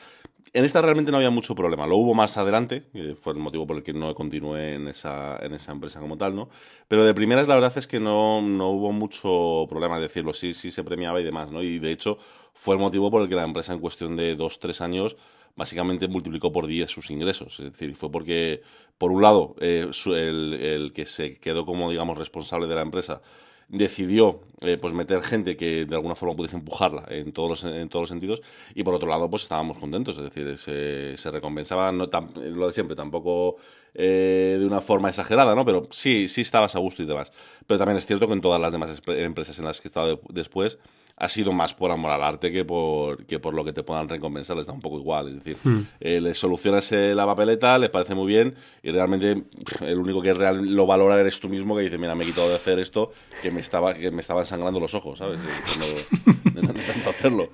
[0.53, 1.87] en esta realmente no había mucho problema.
[1.87, 2.83] Lo hubo más adelante,
[3.21, 6.35] fue el motivo por el que no continué en esa, en esa empresa como tal,
[6.35, 6.49] ¿no?
[6.87, 10.71] Pero de primeras la verdad es que no, no hubo mucho problema, decirlo, sí, sí
[10.71, 11.61] se premiaba y demás, ¿no?
[11.61, 12.17] Y de hecho
[12.53, 15.17] fue el motivo por el que la empresa en cuestión de dos, tres años
[15.55, 17.59] básicamente multiplicó por 10 sus ingresos.
[17.59, 18.61] Es decir, fue porque,
[18.97, 23.21] por un lado, eh, el, el que se quedó como, digamos, responsable de la empresa
[23.69, 27.89] decidió eh, pues meter gente que de alguna forma pudiese empujarla en todos los, en
[27.89, 28.41] todos los sentidos
[28.73, 32.73] y por otro lado pues estábamos contentos, es decir, se, se recompensaba no lo de
[32.73, 33.57] siempre, tampoco
[33.93, 35.65] eh, de una forma exagerada, ¿no?
[35.65, 37.31] Pero sí, sí estabas a gusto y demás.
[37.65, 40.21] Pero también es cierto que en todas las demás empresas en las que he estado
[40.29, 40.77] después
[41.19, 44.07] ha sido más por amor al arte que por, que por lo que te puedan
[44.07, 45.29] recompensar, les da un poco igual.
[45.29, 45.87] Es decir, hmm.
[45.99, 49.43] eh, les solucionas eh, la papeleta, les parece muy bien y realmente
[49.81, 52.49] el único que real, lo valora eres tú mismo que dice, mira, me he quitado
[52.49, 55.41] de hacer esto que me estaba, que me estaban sangrando los ojos, ¿sabes?
[56.53, 57.49] De, tanto hacerlo.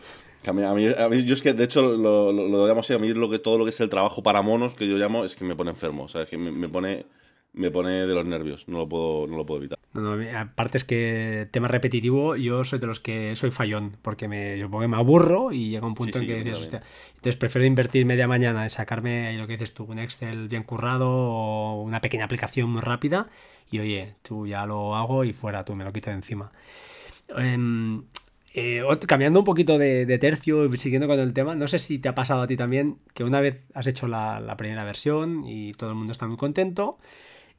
[0.45, 3.13] A mí, a, mí, yo es que, de hecho, lo, lo, lo, así, a mí
[3.13, 5.45] lo que, todo lo que es el trabajo para monos, que yo llamo, es que
[5.45, 6.30] me pone enfermo, ¿sabes?
[6.30, 7.06] Que me, me pone
[7.53, 9.79] me pone de los nervios, no lo puedo, no lo puedo evitar.
[9.93, 14.57] No, aparte es que tema repetitivo, yo soy de los que soy fallón, porque me,
[14.57, 16.71] yo me aburro y llega un punto en que dices,
[17.15, 21.09] entonces prefiero invertir media mañana en sacarme lo que dices tú, un Excel bien currado
[21.09, 23.27] o una pequeña aplicación muy rápida
[23.69, 26.51] y oye, tú ya lo hago y fuera, tú me lo quito de encima.
[27.37, 28.03] Em,
[28.55, 32.09] eh, cambiando un poquito de, tercio y siguiendo con el tema, no sé si te
[32.09, 35.71] ha pasado a ti también que una vez has hecho la, la primera versión y
[35.73, 36.97] todo el mundo está muy contento,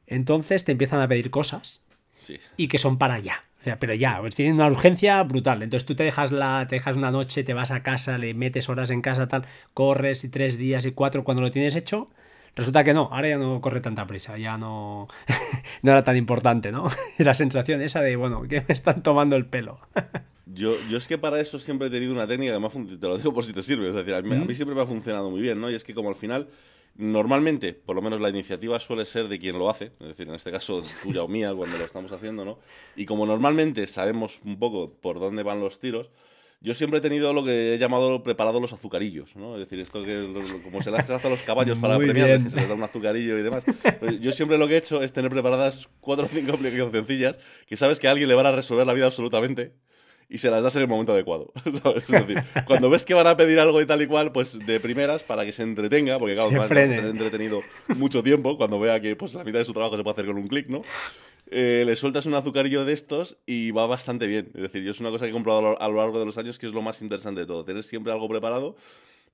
[0.07, 1.81] entonces te empiezan a pedir cosas
[2.57, 3.45] y que son para ya.
[3.79, 5.63] pero ya, pues tienen una urgencia brutal.
[5.63, 8.69] Entonces tú te dejas, la, te dejas una noche, te vas a casa, le metes
[8.69, 12.09] horas en casa, tal, corres y tres días y cuatro cuando lo tienes hecho.
[12.55, 15.09] Resulta que no, ahora ya no corre tanta prisa, ya no,
[15.81, 16.87] no era tan importante, ¿no?
[17.17, 19.79] la sensación esa de, bueno, que me están tomando el pelo.
[20.47, 23.33] Yo, yo es que para eso siempre he tenido una técnica que te lo digo
[23.33, 25.41] por si te sirve, es decir, a mí, a mí siempre me ha funcionado muy
[25.41, 25.71] bien, ¿no?
[25.71, 26.47] Y es que como al final
[26.97, 30.35] Normalmente, por lo menos la iniciativa suele ser de quien lo hace, es decir, en
[30.35, 32.59] este caso tuya o mía cuando lo estamos haciendo, ¿no?
[32.95, 36.09] Y como normalmente sabemos un poco por dónde van los tiros,
[36.61, 39.55] yo siempre he tenido lo que he llamado preparado los azucarillos, ¿no?
[39.55, 42.55] Es decir, esto que como se les hace a los caballos para premiar, que se
[42.55, 43.65] les da un azucarillo y demás.
[43.99, 47.37] Pues yo siempre lo que he hecho es tener preparadas cuatro o cinco aplicaciones sencillas
[47.67, 49.73] que sabes que a alguien le van a resolver la vida absolutamente
[50.29, 51.51] y se las das en el momento adecuado.
[51.95, 54.79] Es decir, cuando ves que van a pedir algo y tal y cual, pues de
[54.79, 57.61] primeras, para que se entretenga, porque claro, va a tener entretenido
[57.95, 60.37] mucho tiempo, cuando vea que pues, la mitad de su trabajo se puede hacer con
[60.37, 60.81] un clic, ¿no?
[61.51, 64.49] Eh, le sueltas un azucarillo de estos y va bastante bien.
[64.55, 66.57] Es decir, yo es una cosa que he comprobado a lo largo de los años
[66.57, 68.75] que es lo más interesante de todo, tener siempre algo preparado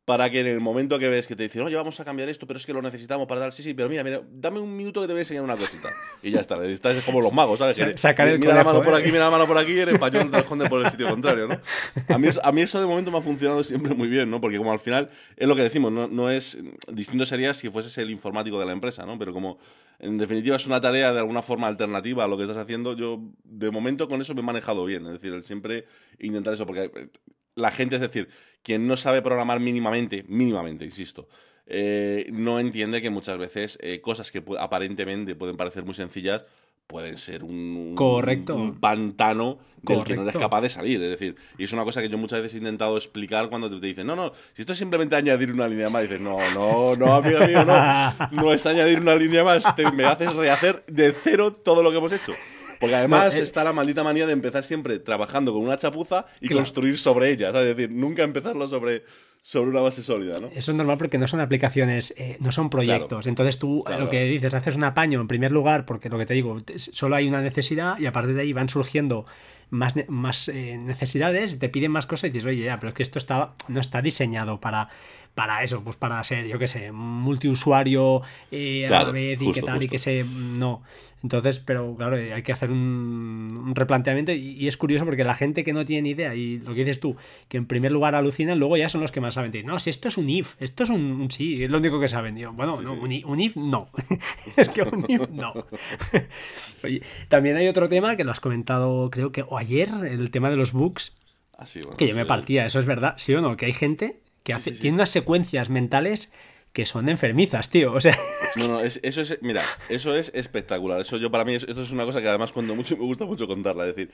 [0.05, 2.47] para que en el momento que ves que te dicen, oye, vamos a cambiar esto,
[2.47, 5.01] pero es que lo necesitamos para dar, sí, sí, pero mira, mira, dame un minuto
[5.01, 5.89] que te voy a enseñar una cosita.
[6.23, 7.79] Y ya está, estás como los magos, ¿sabes?
[7.95, 8.97] sacar el mira la mano por ¿eh?
[8.97, 11.47] aquí, mira la mano por aquí y el español te esconde por el sitio contrario,
[11.47, 11.61] ¿no?
[12.09, 14.41] A mí, a mí eso de momento me ha funcionado siempre muy bien, ¿no?
[14.41, 16.57] Porque como al final es lo que decimos, no, no es,
[16.91, 19.19] distinto sería si fueses el informático de la empresa, ¿no?
[19.19, 19.59] Pero como
[19.99, 23.21] en definitiva es una tarea de alguna forma alternativa a lo que estás haciendo, yo
[23.43, 25.85] de momento con eso me he manejado bien, es decir, el siempre
[26.19, 27.11] intentar eso, porque
[27.55, 28.29] la gente, es decir,
[28.63, 31.27] quien no sabe programar mínimamente, mínimamente, insisto,
[31.65, 36.45] eh, no entiende que muchas veces eh, cosas que aparentemente pueden parecer muy sencillas
[36.91, 38.55] pueden ser un, Correcto.
[38.55, 41.01] un, pantano del que no eres capaz de salir.
[41.01, 43.85] Es decir, y es una cosa que yo muchas veces he intentado explicar cuando te,
[43.85, 47.15] dicen, no, no, si esto es simplemente añadir una línea más, dices, no, no, no,
[47.15, 49.63] amigo mío, no, no es añadir una línea más,
[49.95, 52.33] me haces rehacer de cero todo lo que hemos hecho.
[52.81, 56.49] Porque además eh, está la maldita manía de empezar siempre trabajando con una chapuza y
[56.49, 57.49] construir sobre ella.
[57.49, 59.03] Es decir, nunca empezarlo sobre,
[59.43, 60.47] sobre una base sólida, ¿no?
[60.47, 63.27] Eso es normal porque no son aplicaciones, eh, no son proyectos.
[63.27, 66.33] Entonces tú lo que dices, haces un apaño en primer lugar, porque lo que te
[66.33, 69.25] digo, solo hay una necesidad y a partir de ahí van surgiendo
[69.69, 73.03] más, más eh, necesidades, te piden más cosas y dices, oye, ya, pero es que
[73.03, 74.89] esto está, no está diseñado para,
[75.35, 79.61] para eso, pues para ser, yo qué sé, multiusuario eh, a la vez y qué
[79.61, 80.23] tal, y que se.
[80.23, 80.81] No.
[81.23, 85.71] Entonces, pero claro, hay que hacer un, replanteamiento y, es curioso porque la gente que
[85.71, 87.15] no tiene ni idea y lo que dices tú,
[87.47, 89.51] que en primer lugar alucinan, luego ya son los que más saben.
[89.65, 92.35] no, si esto es un if, esto es un, sí, es lo único que saben.
[92.55, 93.89] bueno, no, Un, if no.
[94.57, 95.53] es que un if no.
[96.83, 100.49] Oye, también hay otro tema que lo has comentado, creo que o ayer, el tema
[100.49, 101.15] de los bugs.
[101.55, 101.65] Ah,
[101.95, 103.55] que yo me partía, eso es verdad, ¿sí o no?
[103.55, 106.31] Que hay gente que hace, tiene unas secuencias mentales
[106.73, 107.93] que son enfermizas, tío.
[107.93, 108.17] O sea.
[108.55, 109.39] No, no, eso es.
[109.41, 111.01] Mira, eso es espectacular.
[111.01, 113.47] Eso yo para mí, esto es una cosa que además cuando mucho me gusta mucho
[113.47, 113.87] contarla.
[113.87, 114.11] Es decir,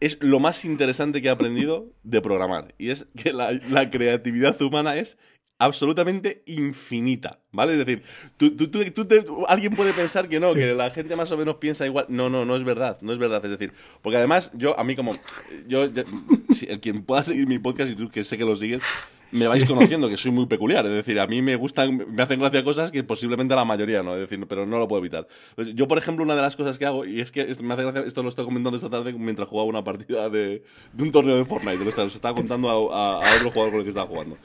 [0.00, 2.74] es lo más interesante que he aprendido de programar.
[2.78, 5.18] Y es que la, la creatividad humana es
[5.58, 7.72] absolutamente infinita, ¿vale?
[7.72, 8.02] Es decir,
[8.36, 11.84] tú, tú, tú, alguien puede pensar que no, que la gente más o menos piensa
[11.84, 12.06] igual.
[12.08, 13.44] No, no, no es verdad, no es verdad.
[13.44, 15.14] Es decir, porque además yo, a mí como,
[15.66, 18.82] yo, el quien pueda seguir mi podcast y tú que sé que lo sigues,
[19.30, 20.84] me vais conociendo que soy muy peculiar.
[20.86, 24.02] Es decir, a mí me gustan, me hacen gracia cosas que posiblemente a la mayoría
[24.02, 24.14] no.
[24.14, 25.26] Es decir, pero no lo puedo evitar.
[25.74, 28.02] yo, por ejemplo, una de las cosas que hago, y es que me hace gracia,
[28.06, 30.62] esto lo estoy comentando esta tarde mientras jugaba una partida de,
[30.98, 31.84] un torneo de Fortnite.
[31.84, 34.36] Lo estaba contando a, a otro jugador con el que estaba jugando.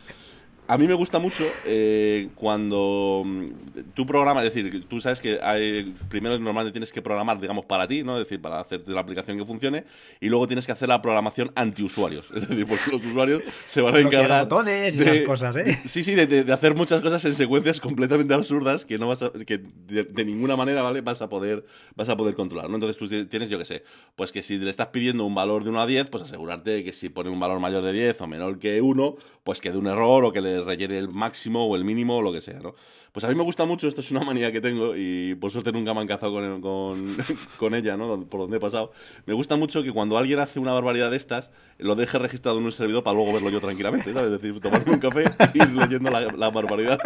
[0.66, 3.50] A mí me gusta mucho eh, cuando mm,
[3.94, 7.86] tú programas, es decir, tú sabes que hay, primero normalmente tienes que programar, digamos, para
[7.86, 8.18] ti, ¿no?
[8.18, 9.84] Es decir, para hacerte la aplicación que funcione,
[10.22, 12.32] y luego tienes que hacer la programación anti-usuarios.
[12.34, 14.44] Es decir, porque los usuarios se van a encargar.
[14.44, 15.78] botones y esas cosas, ¿eh?
[15.86, 19.58] Sí, sí, de, hacer muchas cosas en secuencias completamente absurdas que no vas a, que
[19.58, 21.02] de, ninguna manera, ¿vale?
[21.02, 22.76] Vas a poder, vas a poder controlar, ¿no?
[22.76, 23.84] Entonces tú tienes, yo qué sé,
[24.16, 26.84] pues que si le estás pidiendo un valor de 1 a 10, pues asegurarte de
[26.84, 29.78] que si pone un valor mayor de 10 o menor que 1, pues que de
[29.78, 32.60] un error o que le rellene el máximo o el mínimo o lo que sea,
[32.60, 32.76] ¿no?
[33.14, 35.72] Pues a mí me gusta mucho, esto es una manía que tengo y por suerte
[35.72, 37.16] nunca me han cazado con, con,
[37.60, 38.26] con ella, ¿no?
[38.26, 38.92] Por donde he pasado.
[39.28, 42.66] Me gusta mucho que cuando alguien hace una barbaridad de estas, lo deje registrado en
[42.66, 44.34] un servidor para luego verlo yo tranquilamente, ¿sabes?
[44.34, 46.98] Es decir, tomarme un café y ir leyendo la, barbaridad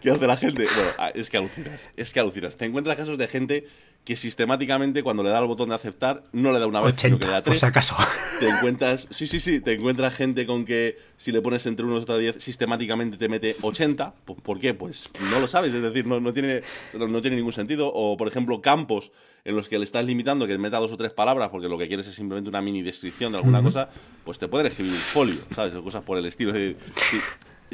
[0.00, 0.66] que, hace la gente.
[0.72, 2.56] Bueno, ah, es que alucinas, es que alucinas.
[2.56, 3.66] Te encuentras casos de gente
[4.08, 7.18] que sistemáticamente cuando le da el botón de aceptar no le da una vez, sino
[7.18, 7.56] que le da tres.
[7.56, 7.94] Por si acaso.
[8.40, 11.98] Te encuentras, sí, sí, sí, te encuentras gente con que si le pones entre unos
[11.98, 14.14] y otros 10, sistemáticamente te mete 80.
[14.24, 14.72] ¿Por qué?
[14.72, 16.62] Pues no lo sabes, es decir, no, no, tiene,
[16.94, 17.92] no tiene ningún sentido.
[17.92, 19.12] O, por ejemplo, campos
[19.44, 21.86] en los que le estás limitando que meta dos o tres palabras porque lo que
[21.86, 23.90] quieres es simplemente una mini descripción de alguna cosa,
[24.24, 25.74] pues te pueden escribir un folio, ¿sabes?
[25.74, 26.54] O cosas por el estilo.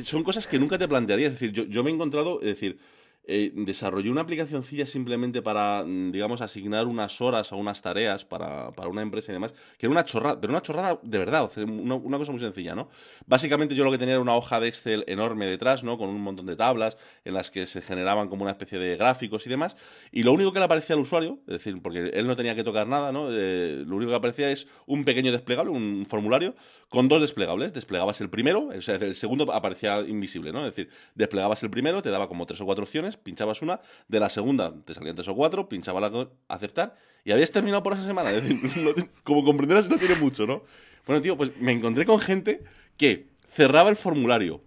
[0.04, 1.34] son cosas que nunca te plantearías.
[1.34, 2.76] Es decir, yo, yo me he encontrado, es decir,
[3.26, 8.70] eh, desarrollé una aplicacióncilla simplemente para, mm, digamos, asignar unas horas a unas tareas para,
[8.72, 12.18] para, una empresa y demás, que era una chorrada, pero una chorrada de verdad, una,
[12.18, 12.90] cosa muy sencilla, ¿no?
[13.26, 15.96] Básicamente yo lo que tenía era una hoja de Excel enorme detrás, ¿no?
[15.96, 19.46] Con un montón de tablas en las que se generaban como una especie de gráficos
[19.46, 19.76] y demás,
[20.12, 22.64] y lo único que le aparecía al usuario, es decir, porque él no tenía que
[22.64, 23.28] tocar nada, ¿no?
[23.30, 26.54] Eh, lo único que aparecía es un pequeño desplegable, un formulario,
[26.88, 27.72] con dos desplegables.
[27.72, 30.60] Desplegabas el primero, o el segundo aparecía invisible, ¿no?
[30.60, 34.20] Es decir, desplegabas el primero, te daba como tres o cuatro opciones, pinchabas una, de
[34.20, 38.04] la segunda te salían tres o cuatro, pinchaba la aceptar y habías terminado por esa
[38.04, 38.30] semana.
[39.24, 40.62] como comprenderás, no tiene mucho, ¿no?
[41.06, 42.62] Bueno, tío, pues me encontré con gente
[42.96, 44.62] que cerraba el formulario,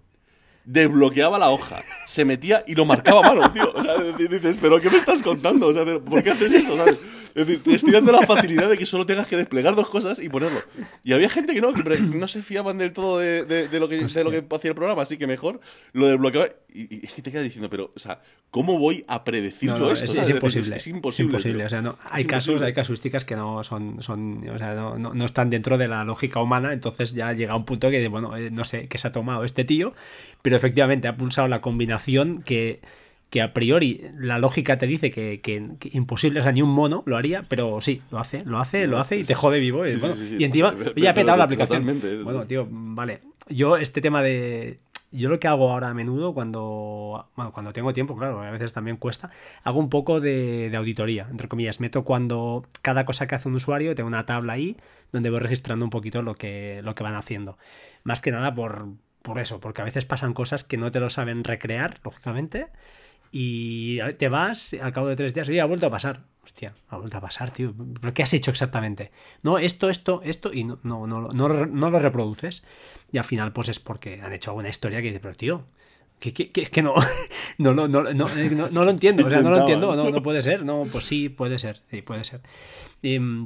[0.65, 3.71] desbloqueaba la hoja, se metía y lo marcaba a mano, tío.
[3.73, 5.67] O sea, dices, ¿pero qué me estás contando?
[5.67, 6.99] O sea, ¿por qué haces eso, sabes?
[7.37, 10.17] Es decir, te estoy dando la facilidad de que solo tengas que desplegar dos cosas
[10.17, 10.59] y ponerlo.
[11.03, 13.97] Y había gente que no, que no se fiaban del todo de, de, lo, que,
[13.97, 15.59] de lo que hacía el programa, así que mejor
[15.93, 16.49] lo desbloqueaba.
[16.73, 20.19] Y, es que te quedas diciendo, pero, o sea, ¿cómo voy a predecir yo esto?
[20.19, 20.77] Es, imposible.
[20.77, 21.63] Es, imposible.
[21.63, 25.25] O sea, no, hay casos, hay casuísticas que no son, son o sea, no, no,
[25.25, 28.63] están dentro de la lógica humana, entonces ya llega un punto que, bueno, eh, no
[28.63, 29.93] sé qué se ha tomado este tío,
[30.41, 32.79] pero efectivamente ha pulsado la combinación que
[33.29, 37.17] que a priori la lógica te dice que, imposible, o sea, ni un mono lo
[37.17, 39.85] haría, pero sí, lo hace, lo hace, lo hace y te jode vivo.
[39.85, 39.99] y,
[40.39, 41.85] y encima, ya ha petado la aplicación.
[42.23, 43.21] Bueno, tío, vale.
[43.49, 44.77] Yo, este tema de.
[45.09, 47.29] Yo lo que hago ahora a menudo cuando.
[47.35, 49.29] Bueno, cuando tengo tiempo, claro, a veces también cuesta,
[49.63, 51.79] hago un poco de, auditoría, entre comillas.
[51.79, 54.77] Meto cuando cada cosa que hace un usuario, tengo una tabla ahí
[55.11, 57.57] donde voy registrando un poquito lo que, lo que van haciendo.
[58.03, 58.87] Más que nada por,
[59.21, 62.67] por eso, porque a veces pasan cosas que no te lo saben recrear, lógicamente
[63.31, 66.23] y te vas, al cabo de tres días, oye, ha vuelto a pasar.
[66.43, 67.73] Hostia, ha vuelto a pasar, tío.
[67.99, 69.11] ¿Pero qué has hecho exactamente?
[69.43, 72.63] No, esto, esto, esto, y no, no, no, no, lo reproduces.
[73.11, 75.65] Y al final, pues es porque han hecho alguna historia que dice, pero tío,
[76.19, 76.93] que, que, que, no,
[77.57, 78.29] no, no, no, no,
[78.71, 81.27] no, lo entiendo, o sea, no lo entiendo, no, no puede ser, no, pues sí,
[81.27, 82.41] puede ser, sí, puede ser.
[83.03, 83.45] Mm,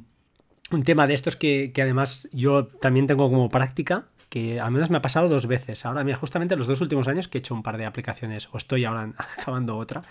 [0.71, 4.89] un tema de estos que, que además yo también tengo como práctica, que al menos
[4.89, 5.85] me ha pasado dos veces.
[5.85, 8.57] Ahora, mira, justamente los dos últimos años que he hecho un par de aplicaciones, o
[8.57, 10.03] estoy ahora acabando otra,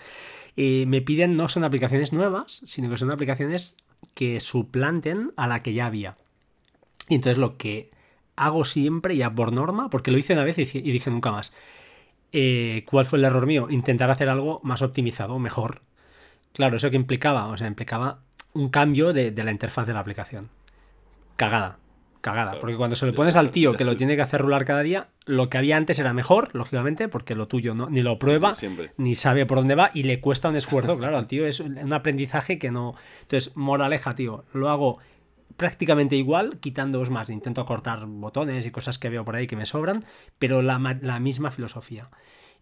[0.55, 3.75] eh, me piden no son aplicaciones nuevas, sino que son aplicaciones
[4.13, 6.17] que suplanten a la que ya había.
[7.09, 7.89] Y entonces lo que
[8.35, 11.51] hago siempre, ya por norma, porque lo hice una vez y, dije nunca más,
[12.31, 13.67] Eh, ¿Cuál fue el error mío?
[13.71, 15.81] Intentar hacer algo más optimizado, mejor.
[16.53, 17.47] Claro, ¿eso que implicaba?
[17.47, 18.19] O sea, implicaba
[18.53, 20.49] un cambio de, la interfaz de la aplicación.
[21.37, 21.80] Cagada.
[22.21, 22.59] Cagada.
[22.59, 25.07] Porque cuando se lo pones al tío que lo tiene que hacer rular cada día,
[25.25, 28.55] lo que había antes era mejor, lógicamente, porque lo tuyo no, ni lo prueba,
[28.97, 30.97] ni sabe por dónde va y le cuesta un esfuerzo.
[30.97, 32.95] Claro, al tío es un aprendizaje que no.
[33.23, 34.99] Entonces, moraleja, tío, lo hago
[35.57, 37.29] prácticamente igual, quitándoos más.
[37.29, 40.05] Intento cortar botones y cosas que veo por ahí que me sobran,
[40.37, 42.09] pero la, la misma filosofía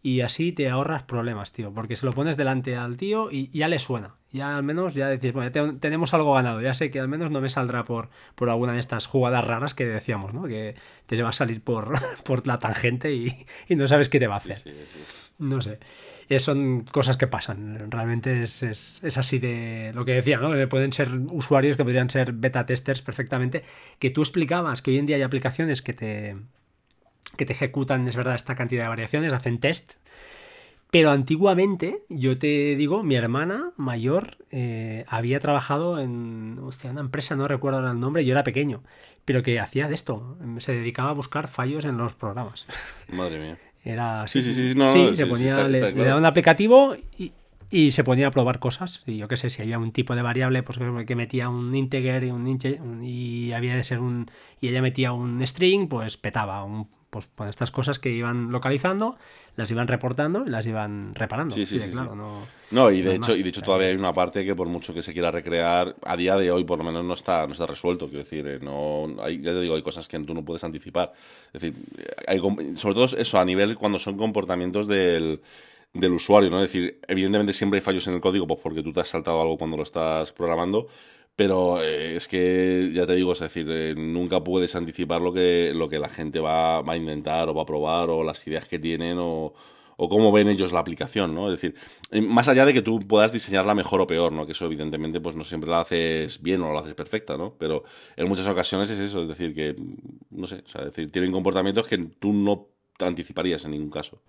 [0.02, 3.68] y así te ahorras problemas, tío, porque se lo pones delante al tío y ya
[3.68, 4.16] le suena.
[4.32, 7.32] Ya al menos ya decís, bueno, ya tenemos algo ganado, ya sé que al menos
[7.32, 10.44] no me saldrá por, por alguna de estas jugadas raras que decíamos, ¿no?
[10.44, 10.76] Que
[11.08, 14.38] te va a salir por, por la tangente y, no sabes qué te va a
[14.38, 14.62] hacer.
[15.40, 15.80] No sé.
[16.40, 17.90] son cosas que pasan.
[17.90, 20.52] Realmente es, es, así de lo que decía, ¿no?
[20.52, 23.64] Que pueden ser usuarios que podrían ser beta testers perfectamente.
[23.98, 26.36] Que tú explicabas que hoy en día hay aplicaciones que te,
[27.36, 29.94] que te ejecutan, es verdad, esta cantidad de variaciones, hacen test.
[30.92, 37.48] Pero antiguamente, yo te digo, mi hermana mayor eh, había trabajado en una empresa, no
[37.48, 38.82] recuerdo ahora el nombre, yo era pequeño,
[39.24, 42.66] pero que hacía de esto, se dedicaba a buscar fallos en los programas.
[43.12, 43.58] Madre mía.
[43.84, 44.42] Era así.
[44.42, 48.58] Sí, sí, sí, no, se ponía, le, daba un aplicativo y, se ponía a probar
[48.60, 49.04] cosas.
[49.06, 52.24] Y yo qué sé, si había un tipo de variable, pues que metía un integer
[52.24, 54.26] y un, y había de ser un
[54.60, 59.18] y ella metía un string, pues petaba un pues, pues, estas cosas que iban localizando,
[59.56, 61.56] las iban reportando y las iban reparando.
[61.56, 64.14] Sí, sí, sí, claro, No, no, y de hecho, y de hecho todavía hay una
[64.14, 67.04] parte que por mucho que se quiera recrear, a día de hoy por lo menos
[67.04, 68.08] no está, no está resuelto.
[68.08, 71.14] Quiero decir, eh, no, hay, ya te digo, hay cosas que tú no puedes anticipar.
[71.54, 71.76] Es decir,
[72.28, 72.40] hay,
[72.76, 75.42] sobre todo eso a nivel cuando son comportamientos del
[75.94, 76.62] del usuario, ¿no?
[76.64, 79.42] Es decir, evidentemente siempre hay fallos en el código, pues porque tú te has saltado
[79.42, 80.88] algo cuando lo estás programando,
[81.40, 85.72] pero eh, es que, ya te digo, es decir, eh, nunca puedes anticipar lo que,
[85.74, 88.68] lo que la gente va, va, a intentar o va a probar o las ideas
[88.68, 89.54] que tienen o,
[89.96, 91.50] o cómo ven ellos la aplicación, ¿no?
[91.50, 91.80] Es decir,
[92.12, 94.46] eh, más allá de que tú puedas diseñarla mejor o peor, ¿no?
[94.46, 97.56] Que eso evidentemente pues no siempre la haces bien o la haces perfecta, ¿no?
[97.58, 97.86] Pero
[98.18, 99.78] en muchas ocasiones es eso, es decir, que,
[100.32, 103.92] no sé, o sea, es decir, tienen comportamientos que tú no te anticiparías en ningún
[103.92, 104.22] caso.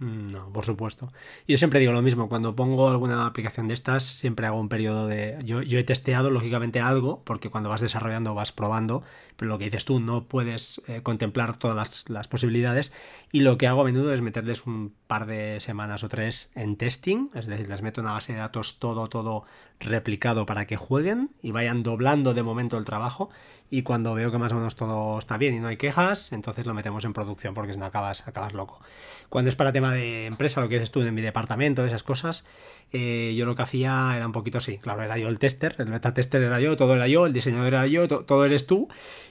[0.00, 1.08] Mm, no, por supuesto.
[1.46, 5.06] Yo siempre digo lo mismo, cuando pongo alguna aplicación de estas, siempre hago un periodo
[5.06, 5.38] de...
[5.44, 9.02] Yo, yo he testeado lógicamente algo, porque cuando vas desarrollando vas probando,
[9.48, 12.92] lo que dices tú, no puedes eh, contemplar todas las, las, posibilidades,
[13.32, 16.76] y lo que hago a menudo es meterles un par de semanas o tres en
[16.76, 19.44] testing, es decir, les meto una base de datos todo, todo
[19.80, 23.30] replicado para que jueguen y vayan doblando de momento el trabajo.
[23.72, 26.66] Y cuando veo que más o menos todo está bien y no hay quejas, entonces
[26.66, 28.80] lo metemos en producción porque si no acabas, acabas loco.
[29.28, 32.44] Cuando es para tema de empresa, lo que dices tú en mi departamento, esas cosas,
[32.92, 35.90] eh, yo lo que hacía era un poquito así, claro, era yo el tester, el
[35.90, 38.88] beta tester era yo, todo era yo, el diseñador era yo, todo eres tú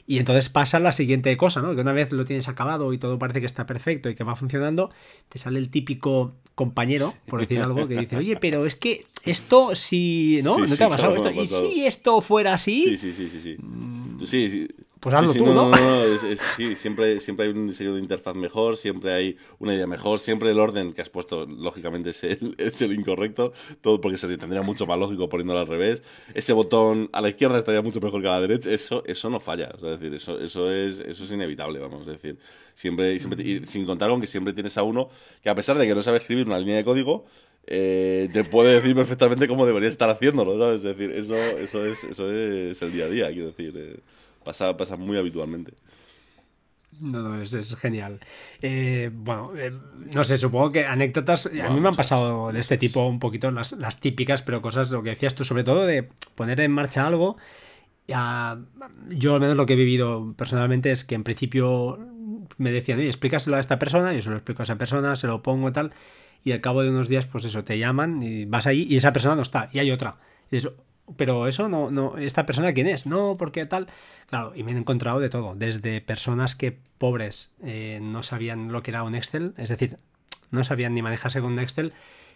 [0.09, 1.75] y entonces pasa la siguiente cosa, ¿no?
[1.75, 4.35] Que una vez lo tienes acabado y todo parece que está perfecto y que va
[4.35, 4.89] funcionando,
[5.29, 9.75] te sale el típico compañero, por decir algo, que dice, oye, pero es que esto
[9.75, 10.57] si, ¿no?
[10.57, 11.29] ¿No te ha pasado esto?
[11.29, 12.97] ¿Y si esto fuera así?
[12.97, 13.55] Sí, sí, sí, sí.
[13.59, 14.67] Mm, sí, sí.
[14.99, 15.71] Pues hazlo tú, ¿no?
[16.57, 20.51] sí, siempre, siempre hay un diseño de interfaz mejor, siempre hay una idea mejor, siempre
[20.51, 24.61] el orden que has puesto, lógicamente, es el, es el incorrecto, todo porque se tendría
[24.61, 26.03] mucho más lógico poniéndolo al revés.
[26.33, 29.39] Ese botón a la izquierda estaría mucho mejor que a la derecha, eso, eso no
[29.39, 32.37] falla, es decir, eso, eso, es, eso es inevitable, vamos, a decir,
[32.73, 35.09] siempre, siempre y sin contar con que siempre tienes a uno
[35.41, 37.25] que a pesar de que no sabe escribir una línea de código,
[37.67, 40.83] eh, te puede decir perfectamente cómo debería estar haciéndolo, ¿sabes?
[40.83, 43.73] Es decir, eso, eso, es, eso es el día a día, quiero decir.
[43.77, 43.99] Eh,
[44.43, 45.73] pasa, pasa muy habitualmente.
[46.99, 48.19] No, no, es, es genial.
[48.61, 49.53] Eh, bueno,
[50.13, 51.45] no sé, supongo que anécdotas.
[51.45, 54.91] a mí me han pasado de este tipo un poquito las, las, típicas, pero cosas,
[54.91, 57.37] lo que decías tú, sobre todo de poner en marcha algo.
[58.07, 61.99] yo al menos lo que he vivido personalmente es que en principio
[62.57, 65.27] me decían, oye, explícaselo a esta persona, yo se lo explico a esa persona, se
[65.27, 65.93] lo pongo tal
[66.43, 69.13] y al cabo de unos días, pues eso, te llaman y vas ahí y esa
[69.13, 70.17] persona no está, y hay otra.
[70.51, 70.57] Y
[71.17, 73.87] pero eso no, no, esta persona quién es, no, porque tal.
[74.27, 78.83] Claro, y me he encontrado de todo, desde personas que pobres eh, no sabían lo
[78.83, 79.97] que era un Excel, es decir,
[80.51, 81.93] no sabían ni manejarse con un Excel.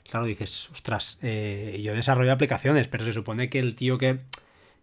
[0.10, 4.20] Claro, dices, ostras, eh, yo desarrollo aplicaciones, pero se supone que el tío que,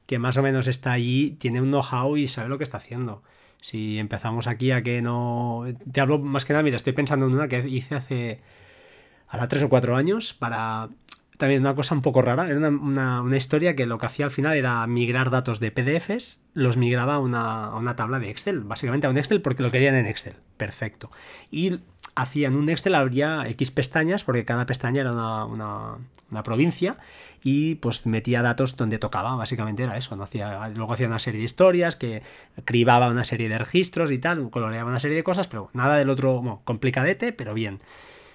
[0.06, 3.22] que más o menos está allí tiene un know-how y sabe lo que está haciendo.
[3.60, 5.64] Si empezamos aquí a que no.
[5.92, 8.40] Te hablo más que nada, mira, estoy pensando en una que hice hace
[9.28, 10.88] ahora tres o cuatro años para
[11.40, 12.48] también una cosa un poco rara.
[12.48, 16.38] Era una, una, historia que lo que hacía al final era migrar datos de PDFs,
[16.54, 19.72] los migraba a una, a una, tabla de Excel, básicamente a un Excel porque lo
[19.72, 20.34] querían en Excel.
[20.56, 21.10] Perfecto.
[21.50, 21.80] Y
[22.14, 25.96] hacían un Excel, habría X pestañas, porque cada pestaña era una,
[26.44, 26.98] provincia,
[27.42, 30.14] y pues metía datos donde tocaba, básicamente era eso.
[30.16, 30.24] ¿no?
[30.24, 32.22] Hacía, luego hacía una serie de historias, que
[32.64, 36.10] cribaba una serie de registros y tal, coloreaba una serie de cosas, pero nada del
[36.10, 37.80] otro, bueno, complicadete, pero bien.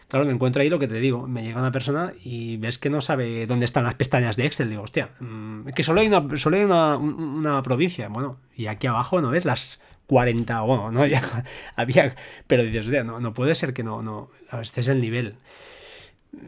[0.08, 2.92] Claro, me encuentro ahí lo que te digo, me llega una persona y ves que
[2.92, 6.38] no sabe dónde están las pestañas de Excel, digo, hostia, mm, que solo hay una,
[6.38, 11.02] solo hay una, una provincia, bueno, y aquí abajo no ves las 40, bueno, no
[11.04, 11.44] había,
[11.76, 12.16] había
[12.48, 14.30] pero dices, no, no puede ser que no, no,
[14.62, 15.36] este es el nivel.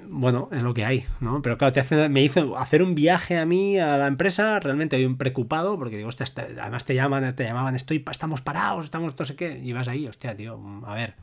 [0.10, 1.42] Bueno, es lo que hay, ¿no?
[1.42, 4.98] Pero claro, te hace, me hizo hacer un viaje a mí, a la empresa, realmente
[4.98, 6.26] hay un preocupado, porque digo, hostia,
[6.62, 10.08] además te llaman, te llamaban, estoy, estamos parados, estamos no sé qué, y vas ahí,
[10.08, 11.14] hostia, tío, a ver.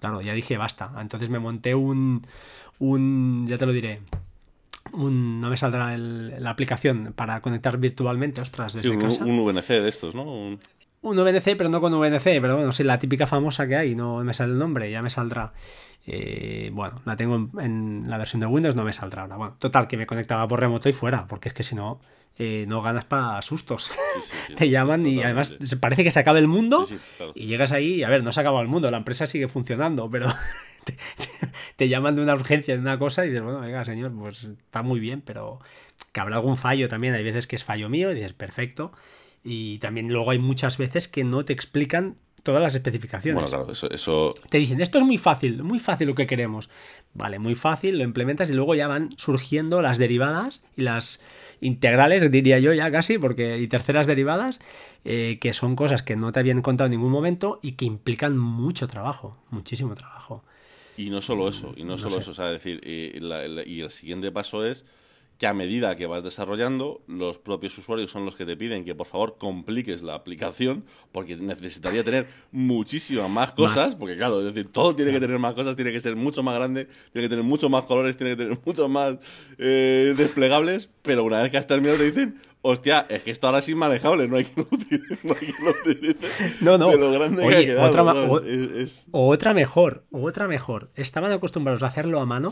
[0.00, 0.90] Claro, ya dije, basta.
[1.00, 2.22] Entonces me monté un,
[2.78, 4.00] un ya te lo diré,
[4.92, 9.24] un, no me saldrá la aplicación para conectar virtualmente, ostras, desde sí, un, casa.
[9.24, 10.58] un VNC de estos, ¿no?
[11.04, 14.24] un VNC, pero no con VNC, pero bueno, sí, la típica famosa que hay, no
[14.24, 15.52] me sale el nombre, ya me saldrá.
[16.06, 19.36] Eh, bueno, la tengo en, la versión de Windows, no me saldrá ahora.
[19.36, 22.00] Bueno, total, que me conectaba por remoto y fuera, porque es que si no,
[22.36, 23.90] eh, no ganas para sustos.
[24.56, 26.86] Te llaman y además parece que se acaba el mundo
[27.34, 30.10] y llegas ahí y a ver, no se acaba el mundo, la empresa sigue funcionando,
[30.10, 30.26] pero
[31.76, 34.82] te, llaman de una urgencia, de una cosa y dices, bueno, venga, señor, pues está
[34.82, 35.60] muy bien, pero
[36.12, 38.92] que habrá algún fallo también, hay veces que es fallo mío y dices, perfecto.
[39.44, 43.42] Y también luego hay muchas veces que no te explican todas las especificaciones.
[43.42, 46.70] Bueno, claro, eso, Te dicen, esto es muy fácil, muy fácil lo que queremos.
[47.14, 51.22] Vale, muy fácil, lo implementas y luego ya van surgiendo las derivadas y las
[51.60, 54.60] integrales, diría yo ya casi, porque y terceras derivadas,
[55.04, 58.36] eh, que son cosas que no te habían contado en ningún momento y que implican
[58.36, 60.44] mucho trabajo, muchísimo trabajo.
[60.96, 64.64] Y no solo eso, y no, solo eso, o sea, decir, y el siguiente paso
[64.64, 64.84] es
[65.44, 68.94] que a medida que vas desarrollando, los propios usuarios son los que te piden que
[68.94, 74.72] por favor compliques la aplicación, porque necesitaría tener muchísimas más cosas, porque claro, es decir,
[74.72, 77.44] todo tiene que tener más cosas, tiene que ser mucho más grande, tiene que tener
[77.44, 79.18] muchos más colores, tiene que tener muchos más
[79.58, 83.58] eh, desplegables, pero una vez que has terminado te dicen, hostia, es que esto ahora
[83.58, 84.66] es inmanejable, no hay que lo
[85.72, 86.16] utilice.
[86.62, 86.96] No, no.
[86.96, 88.02] lo grande que quedado, otra,
[89.12, 90.88] o, otra mejor, otra mejor.
[90.94, 92.50] Estaban acostumbrados a hacerlo a mano,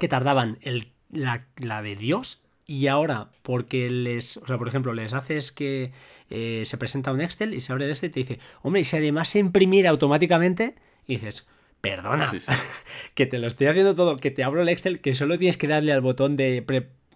[0.00, 4.94] que tardaban el la, la de Dios y ahora, porque les, o sea, por ejemplo,
[4.94, 5.92] les haces que
[6.30, 8.84] eh, se presenta un Excel y se abre el Excel y te dice, hombre, y
[8.84, 11.48] si además se imprimiera automáticamente, y dices,
[11.80, 12.32] perdona,
[13.14, 15.68] que te lo estoy haciendo todo, que te abro el Excel, que solo tienes que
[15.68, 16.64] darle al botón de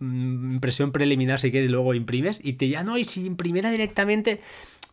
[0.01, 3.71] mm, impresión preliminar si quieres, y luego imprimes, y te ya no, y si imprimiera
[3.71, 4.41] directamente,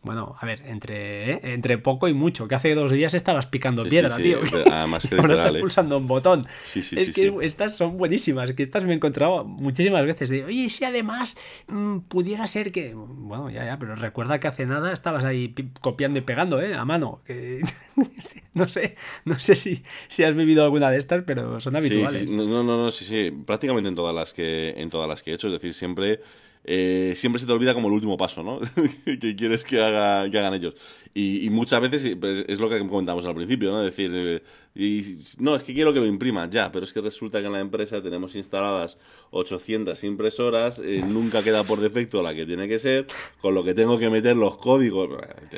[0.04, 1.40] bueno, a ver, entre, ¿eh?
[1.42, 4.40] entre poco y mucho, que hace dos días estabas picando piedra, tío.
[4.70, 5.60] Además que Ahora estás ¿eh?
[5.60, 6.46] pulsando un botón.
[6.64, 10.28] Sí, sí, es que estas son buenísimas, que estas me he encontrado muchísimas veces.
[10.28, 11.38] De, oye, si además
[11.68, 12.92] mm, pudiera ser que.
[12.94, 16.74] Bueno, ya, ya, pero recuerda que hace nada estabas ahí copiando y pegando, ¿eh?
[16.74, 17.22] A mano.
[18.54, 22.30] no sé, no sé si, si has vivido alguna de estas, pero son habituales.
[22.30, 23.30] No, no, no, sí, sí.
[23.30, 26.20] Prácticamente en todas las que, en todas las que he hecho, es decir, siempre
[26.64, 28.60] eh, siempre se te olvida como el último paso, ¿no?
[29.04, 30.74] que quieres que, haga, que hagan ellos.
[31.16, 33.86] Y, muchas veces pues, es lo que comentamos al principio, ¿no?
[33.86, 34.42] Es decir, eh,
[34.74, 37.52] y, no, es que quiero que lo imprima, ya, pero es que resulta que en
[37.52, 38.98] la empresa tenemos instaladas
[39.30, 43.06] 800 impresoras, eh, nunca queda por defecto la que tiene que ser,
[43.40, 45.10] con lo que tengo que meter los códigos.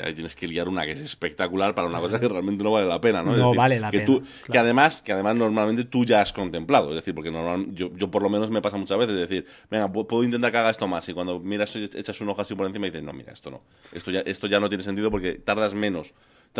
[0.04, 2.86] Ahí tienes que liar una que es espectacular para una cosa que realmente no vale
[2.86, 3.34] la pena, ¿no?
[3.34, 4.20] no vale la que pena.
[4.52, 8.10] Que, además, que además normalmente tú ya has contemplado, es decir, porque normal, yo, yo
[8.10, 10.86] por lo menos me pasa muchas veces, es decir, venga, puedo intentar que haga esto
[10.86, 13.50] más, y cuando miras, echas un ojo así por encima y dices, no, mira, esto
[13.50, 13.62] no,
[13.94, 16.12] esto ya, esto ya no tiene sentido porque tardas menos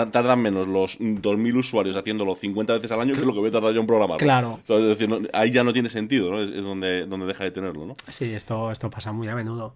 [0.05, 3.53] tardan menos los 2.000 usuarios haciéndolo 50 veces al año que lo que voy a
[3.53, 4.23] tardar yo en programarlo.
[4.23, 4.61] Claro.
[4.63, 6.43] es decir, ahí ya no tiene sentido, ¿no?
[6.43, 7.95] Es, donde, donde deja de tenerlo, ¿no?
[8.11, 9.75] Sí, esto, esto pasa muy a menudo.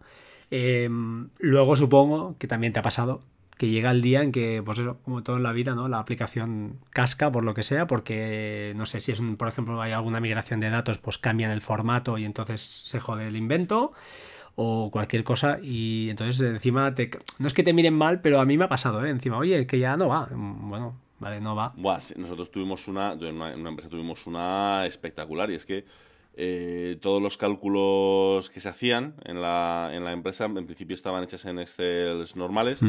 [0.50, 3.20] Em, luego supongo que también te ha pasado
[3.56, 5.86] que llega el día en que, pues eso, como todo en la vida, ¿no?
[5.86, 9.80] La aplicación casca por lo que sea, porque no sé si es un, por ejemplo,
[9.82, 13.92] hay alguna migración de datos, pues cambian el formato y entonces se jode el invento
[14.62, 18.44] o cualquier cosa y entonces encima te, no es que te miren mal, pero a
[18.44, 19.08] mí me ha pasado, ¿eh?
[19.08, 21.72] encima, oye, que ya no va, bueno, vale, no va.
[22.16, 25.86] nosotros tuvimos una, en una, empresa tuvimos una espectacular y es que
[26.34, 31.24] eh, todos los cálculos que se hacían en la, en la empresa en principio estaban
[31.24, 32.80] hechas en Excel normales.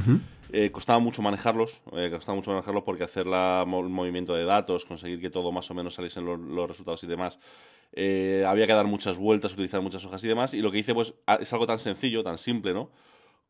[0.51, 4.83] Eh, costaba mucho manejarlos, eh, costaba mucho manejarlos porque hacer la, el movimiento de datos,
[4.83, 7.39] conseguir que todo más o menos saliesen los resultados y demás,
[7.93, 10.93] eh, había que dar muchas vueltas, utilizar muchas hojas y demás, y lo que hice
[10.93, 12.91] pues es algo tan sencillo, tan simple, ¿no?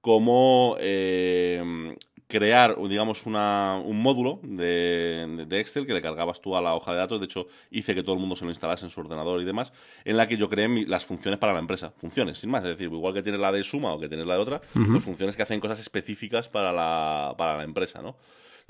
[0.01, 1.95] Como eh,
[2.31, 6.97] crear, digamos, una, un módulo de, Excel que le cargabas tú a la hoja de
[6.97, 7.19] datos.
[7.19, 9.73] De hecho, hice que todo el mundo se lo instalase en su ordenador y demás,
[10.05, 11.93] en la que yo creé las funciones para la empresa.
[11.97, 12.63] Funciones, sin más.
[12.63, 15.03] Es decir, igual que tienes la de suma o que tienes la de otra, pues
[15.03, 18.15] funciones que hacen cosas específicas para la, para la empresa, ¿no?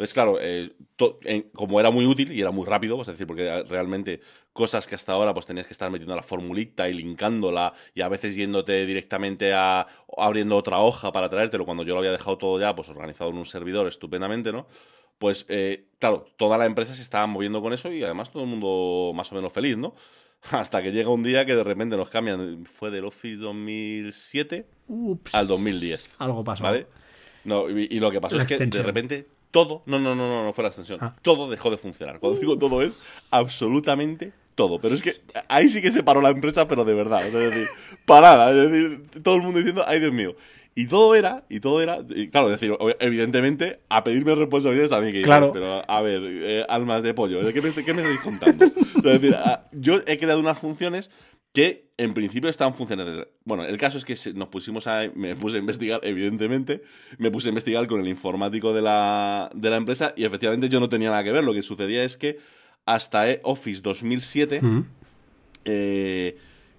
[0.01, 0.71] Entonces, claro, eh,
[1.53, 4.19] como era muy útil y era muy rápido, pues, es decir, porque realmente
[4.51, 8.09] cosas que hasta ahora pues tenías que estar metiendo la formulita y linkándola y a
[8.09, 9.85] veces yéndote directamente a
[10.17, 13.37] abriendo otra hoja para traértelo cuando yo lo había dejado todo ya pues organizado en
[13.37, 14.65] un servidor estupendamente, ¿no?
[15.19, 18.49] Pues eh, claro, toda la empresa se estaba moviendo con eso y además todo el
[18.49, 19.93] mundo más o menos feliz, ¿no?
[20.49, 22.65] Hasta que llega un día que de repente nos cambian.
[22.65, 24.65] Fue del Office 2007
[25.33, 26.09] al 2010.
[26.17, 26.63] Algo pasó.
[26.63, 26.87] ¿Vale?
[27.43, 30.53] No, y, lo que pasó es que de repente todo, no, no, no, no, no
[30.53, 31.15] fue la extensión, ah.
[31.21, 32.19] todo dejó de funcionar.
[32.19, 32.97] Cuando digo todo es
[33.29, 34.79] absolutamente todo.
[34.79, 35.13] Pero es que
[35.47, 37.25] ahí sí que se paró la empresa, pero de verdad.
[37.25, 37.67] Es decir,
[38.05, 38.51] parada.
[38.51, 40.35] Es decir, todo el mundo diciendo, ay Dios mío.
[40.73, 45.01] Y todo era, y todo era, y claro, es decir, evidentemente, a pedirme responsabilidades a
[45.01, 45.51] mí, que claro.
[45.51, 48.63] pero a ver, eh, almas de pollo, ¿qué me, qué me estáis contando?
[48.65, 49.35] es decir,
[49.73, 51.11] yo he creado unas funciones
[51.53, 53.27] que en principio estaban funcionando.
[53.43, 55.03] Bueno, el caso es que nos pusimos a.
[55.13, 56.81] Me puse a investigar, evidentemente.
[57.17, 60.79] Me puse a investigar con el informático de la, de la empresa y efectivamente yo
[60.79, 61.43] no tenía nada que ver.
[61.43, 62.39] Lo que sucedía es que
[62.85, 64.61] hasta Office 2007,
[65.65, 66.37] eh,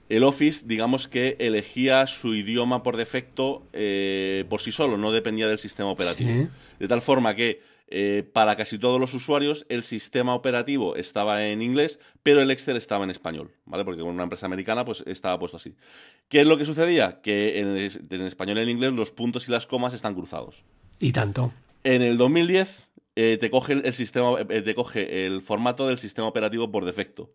[0.08, 5.46] el Office, digamos que elegía su idioma por defecto eh, por sí solo, no dependía
[5.46, 6.48] del sistema operativo.
[6.78, 7.60] De tal forma que
[7.94, 12.78] eh, para casi todos los usuarios el sistema operativo estaba en inglés, pero el Excel
[12.78, 13.84] estaba en español, ¿vale?
[13.84, 15.74] Porque con una empresa americana pues estaba puesto así.
[16.30, 17.20] ¿Qué es lo que sucedía?
[17.20, 20.64] Que en, español y en inglés los puntos y las comas están cruzados.
[21.00, 21.52] Y tanto.
[21.84, 26.28] En el 2010 eh, te coge el sistema, eh, te coge el formato del sistema
[26.28, 27.28] operativo por defecto.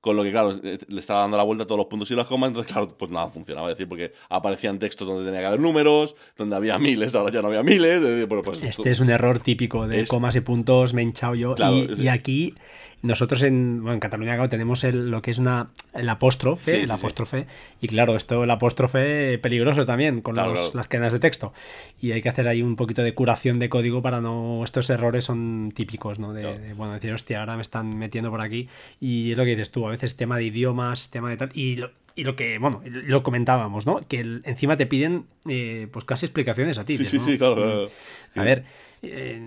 [0.00, 2.28] Con lo que, claro, le estaba dando la vuelta a todos los puntos y las
[2.28, 3.68] comas, entonces, claro, pues nada funcionaba.
[3.68, 7.42] Es decir, porque aparecían textos donde tenía que haber números, donde había miles, ahora ya
[7.42, 8.00] no había miles.
[8.44, 11.54] pues, este es un error típico de comas y puntos, me he hinchado yo.
[11.96, 12.54] y, aquí
[13.02, 17.46] nosotros en, en Cataluña tenemos lo que es una el apóstrofe, el apóstrofe,
[17.80, 21.52] y claro, esto el apóstrofe peligroso también con las cadenas de texto.
[22.00, 24.62] Y hay que hacer ahí un poquito de curación de código para no.
[24.64, 26.32] Estos errores son típicos, ¿no?
[26.32, 28.68] De, bueno, decir, hostia, ahora me están metiendo por aquí.
[29.00, 31.50] Y es lo que dices tú, a veces tema de idiomas, tema de tal.
[31.54, 34.00] Y lo, y lo que, bueno, lo comentábamos, ¿no?
[34.08, 36.96] Que encima te piden, eh, pues casi explicaciones a ti.
[36.98, 37.88] Sí, sí, sí, claro.
[38.34, 38.64] A ver.
[39.02, 39.40] Eh,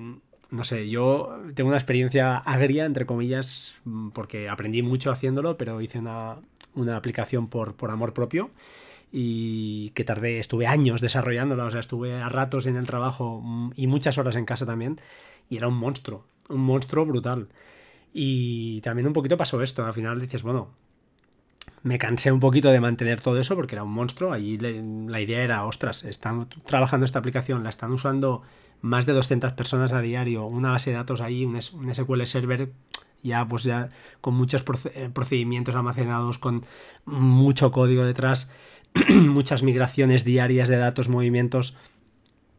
[0.51, 5.81] no sé, yo tengo una experiencia agria, entre comillas, mm, porque aprendí mucho haciéndolo, pero
[5.81, 6.37] hice una,
[6.95, 8.51] aplicación por, por amor propio
[9.11, 13.71] y que tardé, estuve años desarrollándola, o sea, estuve a ratos en el trabajo mm,
[13.75, 14.99] y muchas horas en casa también,
[15.49, 17.47] y era un monstruo, un monstruo brutal.
[18.13, 20.69] Y también un poquito pasó esto, al final dices, bueno,
[21.83, 25.43] me cansé un poquito de mantener todo eso porque era un monstruo, allí la idea
[25.43, 28.43] era, ostras, están trabajando esta aplicación, la están usando
[28.81, 32.71] más de 200 personas a diario, una base de datos ahí, un, SQL Server
[33.23, 34.65] ya pues ya con muchos
[34.95, 36.65] eh, procedimientos almacenados, con
[37.05, 38.51] mucho código detrás,
[39.09, 41.77] muchas migraciones diarias de datos, movimientos.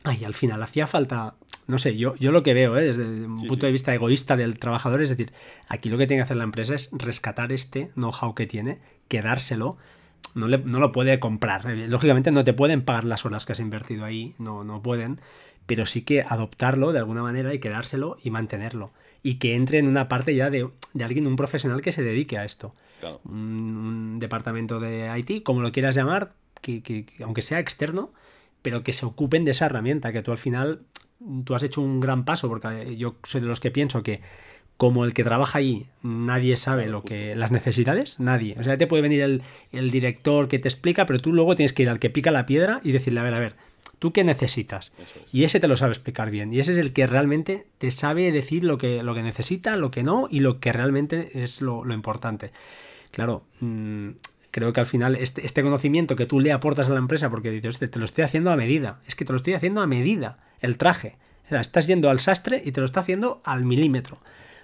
[0.05, 1.35] Ay, al final hacía falta,
[1.67, 2.85] no sé, yo, yo lo que veo ¿eh?
[2.85, 5.33] desde un punto de vista egoísta del trabajador, es decir,
[5.69, 9.79] aquí lo que tiene que hacer la empresa es rescatar este know-how que tiene, quedárselo,
[10.35, 11.65] no, no, lo puede comprar.
[11.67, 15.21] Lógicamente no te pueden pagar las horas que has invertido ahí, no, no pueden,
[15.67, 18.93] pero sí que adoptarlo de alguna manera y quedárselo y mantenerlo.
[19.23, 20.69] Y que entre en una parte ya de,
[21.01, 22.75] alguien, un profesional que se dedique a esto.
[23.25, 28.13] Un, departamento de IT, como lo quieras llamar, que, aunque sea externo,
[28.63, 30.83] pero que se ocupen de esa herramienta, que tú al final,
[31.45, 34.21] tú has hecho un gran paso, porque yo soy de los que pienso que
[34.77, 38.57] como el que trabaja ahí, nadie sabe lo que las necesidades, nadie.
[38.59, 41.73] O sea, te puede venir el, el director que te explica, pero tú luego tienes
[41.73, 43.55] que ir al que pica la piedra y decirle, a ver, a ver,
[43.99, 44.93] ¿Tú qué necesitas?
[45.33, 46.53] Y ese te lo sabe explicar bien.
[46.53, 49.93] Y ese es el que realmente te sabe decir lo que, lo que necesita, lo
[49.93, 52.51] que no y lo que realmente es lo, importante.
[53.13, 54.09] Claro, mm,
[54.51, 57.51] creo que al final este, este, conocimiento que tú le aportas a la empresa, porque
[57.51, 60.39] dices, te lo estoy haciendo a medida, es que te lo estoy haciendo a medida,
[60.61, 61.17] el traje.
[61.47, 64.19] O sea, estás yendo al sastre y te lo está haciendo al milímetro.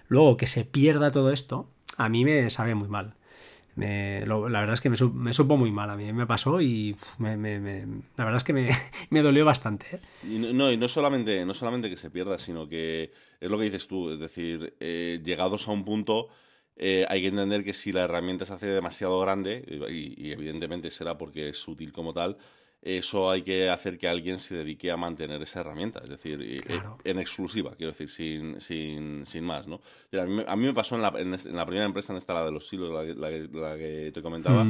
[0.09, 3.15] Luego que se pierda todo esto, a mí me sabe muy mal
[3.79, 7.37] la verdad es que me, me, supo muy mal a mí, me pasó y la
[7.37, 8.71] verdad es que me,
[9.23, 9.87] dolió bastante.
[9.93, 10.01] ¿eh?
[10.25, 13.65] Y no, y no solamente, no solamente que se pierda, sino que es lo que
[13.65, 16.29] dices tú, es decir, eh, llegados a un punto...
[16.81, 21.19] Eh, hay que entender que si la herramienta se hace demasiado grande, y, evidentemente será
[21.19, 22.37] porque es útil como tal,
[22.81, 26.61] eso hay que hacer que alguien se dedique a mantener esa herramienta, es decir, eh,
[27.05, 29.81] en exclusiva, quiero decir, sin, sin, sin más, ¿no?
[30.13, 32.45] A mí, a mí, me pasó en la, en, la, primera empresa, en esta, la
[32.45, 34.65] de los silos, la, la, que te comentaba,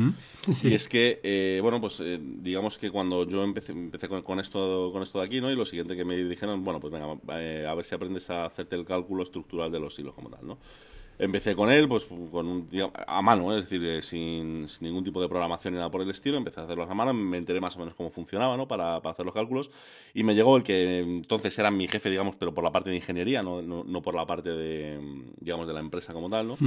[0.62, 4.90] y es que, eh, bueno, pues eh, digamos que cuando yo empecé, empecé con, esto,
[4.90, 5.50] con esto de aquí, ¿no?
[5.50, 8.74] Y lo siguiente que me dijeron, bueno, pues venga, a ver si aprendes a hacerte
[8.74, 10.58] el cálculo estructural de los hilos como tal, ¿no?
[11.18, 12.68] Empecé con él, pues con un,
[13.06, 13.58] a mano, ¿eh?
[13.58, 16.36] es decir, eh, sin, ningún tipo de programación ni nada por el estilo.
[16.36, 18.68] Empecé a hacerlos a mano, me enteré más o menos cómo funcionaba, ¿no?
[18.68, 19.70] Para, para hacer los cálculos.
[20.14, 22.96] Y me llegó el que entonces era mi jefe, digamos, pero por la parte de
[22.96, 25.00] ingeniería, no, no, por la parte de,
[25.40, 26.58] digamos, de la empresa como tal, ¿no?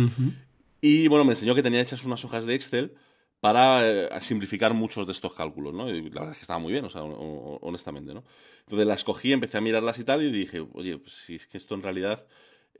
[0.82, 2.94] Y bueno, me enseñó que tenía hechas unas hojas de Excel
[3.40, 5.90] para eh, simplificar muchos de estos cálculos, ¿no?
[5.90, 8.24] Y la verdad es que estaba muy bien, o sea, honestamente, ¿no?
[8.66, 11.58] Entonces la escogí, empecé a mirarlas y tal, y dije, oye, pues si es que
[11.58, 12.26] esto en realidad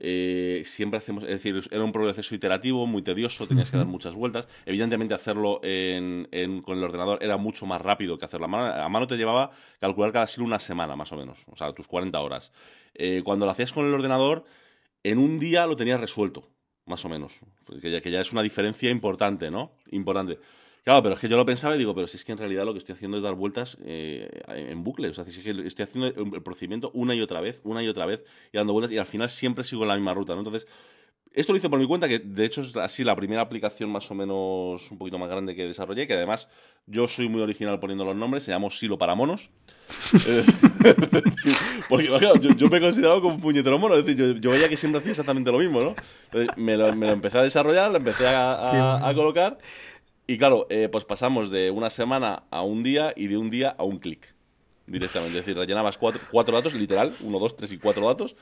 [0.00, 4.14] eh, siempre hacemos, es decir, era un proceso iterativo, muy tedioso, tenías que dar muchas
[4.14, 4.48] vueltas.
[4.66, 6.26] Evidentemente, hacerlo en,
[6.62, 8.82] con el ordenador era mucho más rápido que hacerlo a mano.
[8.82, 11.86] A mano te llevaba calcular cada siglo una semana, más o menos, o sea, tus
[11.86, 12.52] 40 horas.
[12.94, 14.44] Eh, cuando lo hacías con el ordenador,
[15.02, 16.48] en un día lo tenías resuelto,
[16.86, 17.38] más o menos.
[17.80, 19.72] Que ya, que ya es una diferencia importante, ¿no?
[19.90, 20.38] Importante.
[20.84, 22.64] Claro, pero es que yo lo pensaba y digo, pero si es que en realidad
[22.64, 25.08] lo que estoy haciendo es dar vueltas eh, en bucle.
[25.08, 27.88] O sea, si es que estoy haciendo el procedimiento una y otra vez, una y
[27.88, 30.40] otra vez, y dando vueltas, y al final siempre sigo en la misma ruta, ¿no?
[30.40, 30.66] Entonces,
[31.34, 34.10] esto lo hice por mi cuenta, que de hecho es así la primera aplicación más
[34.10, 36.48] o menos un poquito más grande que desarrollé, que además
[36.86, 39.50] yo soy muy original poniendo los nombres, se llama Silo para monos.
[41.88, 42.08] Porque
[42.56, 45.12] yo, me he considerado como un puñetero mono, es decir, yo, veía que siempre hacía
[45.12, 45.94] exactamente lo mismo, ¿no?
[46.56, 49.58] me, lo, empecé a desarrollar, lo empecé a colocar
[50.26, 53.74] y claro, eh, pues pasamos de una semana a un día y de un día
[53.76, 54.34] a un clic
[54.86, 55.38] directamente.
[55.38, 58.36] Es decir, rellenabas cuatro, cuatro datos, literal, uno, dos, tres y cuatro datos,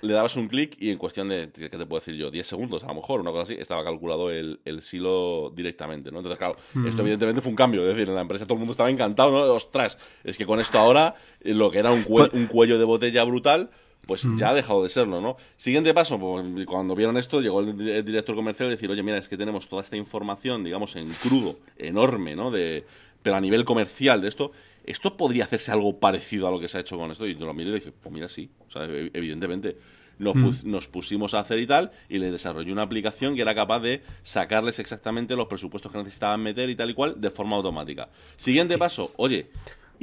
[0.00, 2.30] le dabas un clic y en cuestión de, ¿qué te puedo decir yo?
[2.30, 6.18] 10 segundos, a lo mejor, una cosa así, estaba calculado el, el silo directamente, ¿no?
[6.18, 6.56] Entonces, claro,
[6.86, 9.30] esto evidentemente fue un cambio, es decir, en la empresa todo el mundo estaba encantado,
[9.30, 9.40] ¿no?
[9.54, 12.84] Ostras, es que con esto ahora, eh, lo que era un, pues un cuello de
[12.84, 13.70] botella brutal,
[14.06, 15.36] pues ya ha dejado de serlo, ¿no?
[15.56, 19.28] Siguiente paso, pues, cuando vieron esto, llegó el, director comercial y decir, oye, mira, es
[19.28, 22.50] que tenemos toda esta información, digamos, en crudo, enorme, ¿no?
[22.50, 22.84] De,
[23.22, 24.52] pero a nivel comercial de esto,
[24.84, 27.26] ¿esto podría hacerse algo parecido a lo que se ha hecho con esto?
[27.26, 29.76] Y yo lo miré y dije, pues mira, sí, o sea, e, evidentemente.
[30.16, 33.80] Nos, nos, pusimos a hacer y tal, y le desarrollé una aplicación que era capaz
[33.80, 38.08] de sacarles exactamente los presupuestos que necesitaban meter y tal y cual de forma automática.
[38.36, 39.48] Siguiente paso, oye,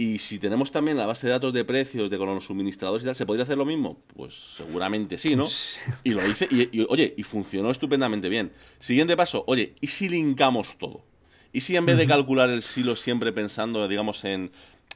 [0.01, 3.05] y si tenemos también la base de datos de precios de con los suministradores y
[3.05, 3.99] tal, ¿se podría hacer lo mismo?
[4.15, 5.45] Pues seguramente sí, ¿no?
[6.03, 8.51] Y lo hice, y, oye, y funcionó estupendamente bien.
[8.79, 11.03] Siguiente paso, oye, ¿y si linkamos todo?
[11.53, 14.49] ¿Y si en vez de calcular el silo siempre pensando, digamos, en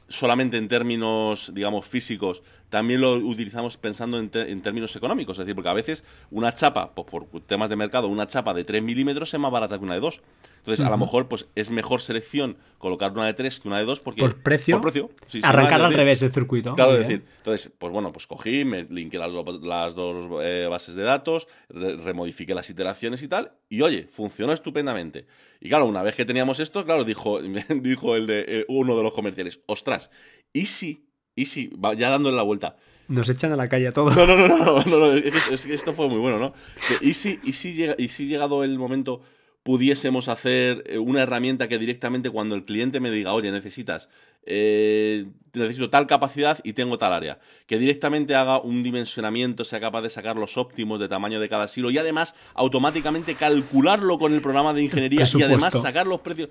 [0.08, 2.42] solamente en términos, digamos, físicos,
[2.76, 5.38] también lo utilizamos pensando en, términos económicos.
[5.38, 8.64] Es decir, porque a veces una chapa, pues por temas de mercado, una chapa de
[8.64, 10.20] 3 milímetros es más barata que una de 2.
[10.58, 13.86] Entonces, a lo mejor pues es mejor selección colocar una de 3 que una de
[13.86, 14.20] 2 porque...
[14.20, 14.78] Por precio.
[14.78, 15.10] Por precio.
[15.42, 16.74] arrancar al revés del circuito.
[16.74, 19.30] Claro, es decir, entonces, pues bueno, pues cogí, me linké las,
[19.62, 25.26] las dos eh, bases de datos, remodifiqué las iteraciones y tal, y oye, funcionó estupendamente.
[25.62, 27.40] Y claro, una vez que teníamos esto, claro, dijo,
[27.80, 30.10] dijo el de, eh, uno de los comerciales, ostras,
[30.52, 31.05] ¿y si
[31.36, 32.76] y si, ya dándole la vuelta.
[33.08, 34.16] Nos echan a la calle a todos.
[34.16, 36.54] No, no, no, no, no, es, esto fue muy bueno, ¿no?
[37.00, 39.20] ¿Y si, y si, llega, y si llegado el momento
[39.62, 44.08] pudiésemos hacer eh, una herramienta que directamente cuando el cliente me diga, oye, necesitas,
[44.44, 50.02] eh, necesito tal capacidad y tengo tal área, que directamente haga un dimensionamiento, sea capaz
[50.02, 54.40] de sacar los óptimos de tamaño de cada silo y además automáticamente calcularlo con el
[54.40, 56.48] programa de ingeniería y además sacar los precios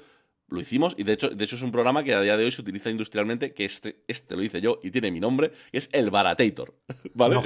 [0.47, 2.51] lo hicimos y de hecho, de hecho es un programa que a día de hoy
[2.51, 5.89] se utiliza industrialmente, que este, este lo hice yo y tiene mi nombre, que es
[5.91, 6.75] el Baratator.
[7.13, 7.37] ¿Vale?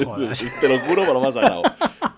[0.62, 1.64] Te lo juro por lo más sagrado.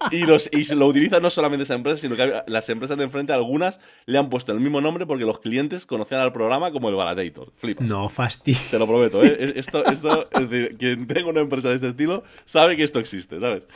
[0.09, 3.33] Y, los, y lo utiliza no solamente esa empresa, sino que las empresas de enfrente,
[3.33, 6.95] algunas le han puesto el mismo nombre porque los clientes conocían al programa como el
[6.95, 7.53] Baratator.
[7.55, 7.83] Flipa.
[7.83, 8.59] No, fastidio.
[8.71, 9.53] Te lo prometo, ¿eh?
[9.55, 13.39] Esto, esto, es decir, quien tenga una empresa de este estilo sabe que esto existe,
[13.39, 13.67] ¿sabes?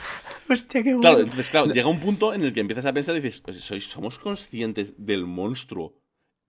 [0.49, 1.01] Hostia, qué bueno.
[1.01, 3.85] Claro, entonces, claro, llega un punto en el que empiezas a pensar y dices, ¿sois,
[3.85, 6.04] ¿somos conscientes del monstruo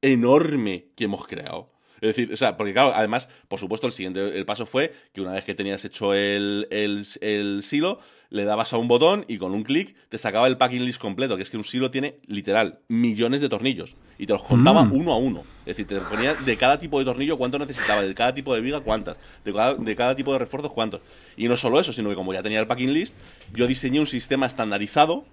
[0.06, 1.70] enorme que hemos creado.
[2.00, 5.20] Es decir, o sea, porque claro, además, por supuesto, el siguiente el paso fue que
[5.20, 9.52] una vez que tenías hecho el, el, silo, le dabas a un botón y con
[9.52, 12.80] un clic te sacaba el packing list completo, que es que un silo tiene literal
[12.88, 14.92] millones de tornillos y te los contaba mm.
[14.92, 15.42] uno a uno.
[15.60, 18.60] Es decir, te ponía de cada tipo de tornillo cuánto necesitaba, de cada tipo de
[18.60, 21.00] viga cuántas, de cada, de cada tipo de refuerzos cuántos.
[21.36, 23.16] Y no solo eso, sino que como ya tenía el packing list,
[23.54, 25.24] yo diseñé un sistema estandarizado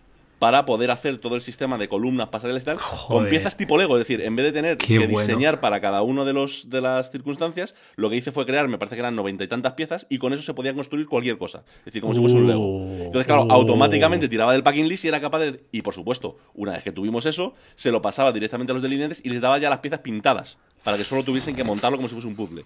[0.43, 2.77] para poder hacer todo el sistema de columnas, pasarelas y tal,
[3.07, 3.95] con piezas tipo Lego.
[3.97, 7.11] Es decir, en vez de tener que diseñar para cada uno de, los, de las
[7.11, 10.17] circunstancias, lo que hice fue crear, me parece que eran noventa y tantas piezas, y
[10.17, 11.63] con eso se podía construir cualquier cosa.
[11.79, 12.59] Es decir, como si fuese un Lego.
[12.59, 13.51] Uh, Entonces, claro, uh.
[13.53, 15.63] automáticamente tiraba del packing list y era capaz de.
[15.71, 19.21] Y por supuesto, una vez que tuvimos eso, se lo pasaba directamente a los delineantes
[19.23, 22.15] y les daba ya las piezas pintadas, para que solo tuviesen que montarlo como si
[22.15, 22.65] fuese un puzzle.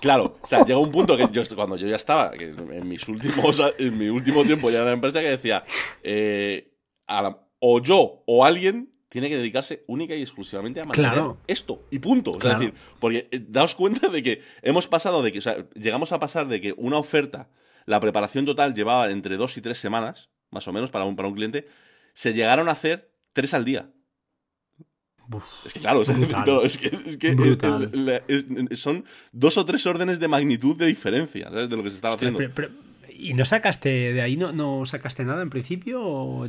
[0.00, 3.60] Claro, o sea, llegó un punto que yo, cuando yo ya estaba, en mis últimos,
[3.78, 5.64] en mi último tiempo ya en la empresa, que decía,
[6.02, 6.72] eh,
[7.58, 12.32] o yo o alguien tiene que dedicarse única y exclusivamente a mantener esto y punto.
[12.32, 16.12] es decir, porque eh, daos cuenta de que hemos pasado de que, o sea, llegamos
[16.12, 17.48] a pasar de que una oferta,
[17.86, 21.28] la preparación total llevaba entre dos y tres semanas, más o menos, para un, para
[21.28, 21.66] un cliente,
[22.12, 23.90] se llegaron a hacer tres al día.
[25.66, 26.02] Es que claro,
[26.62, 31.96] es, que, son dos o tres órdenes de magnitud de diferencia de lo que se
[31.96, 32.38] estaba haciendo.
[33.20, 36.00] ¿Y no sacaste de ahí, no, no sacaste nada en principio?
[36.00, 36.48] ¿O,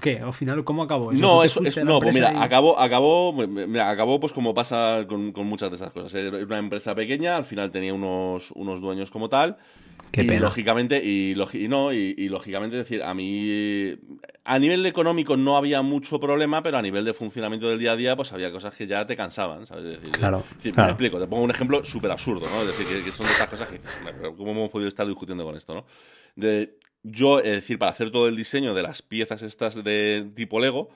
[0.00, 0.18] qué?
[0.18, 1.12] ¿Al final cómo acabó?
[1.12, 5.68] no, eso, no, pues mira, acabó, acabó, mira, acabó pues como pasa con, con, muchas
[5.68, 6.14] de esas cosas.
[6.14, 9.58] Era una empresa pequeña, al final tenía unos, unos dueños como tal,
[10.12, 11.34] y lógicamente, y,
[11.68, 13.96] no, y, lógicamente, decir, a mí,
[14.44, 17.96] a nivel económico no había mucho problema, pero a nivel de funcionamiento del día a
[17.96, 19.98] día, pues había cosas que ya te cansaban, ¿sabes?
[20.12, 22.60] claro, Me explico, te pongo un ejemplo súper absurdo, ¿no?
[22.60, 23.80] Es decir, que, son estas cosas que,
[24.36, 25.86] ¿cómo hemos podido estar discutiendo con esto, no?
[26.36, 30.60] De, yo, es decir, para hacer todo el diseño de las piezas estas de tipo
[30.60, 30.90] Lego,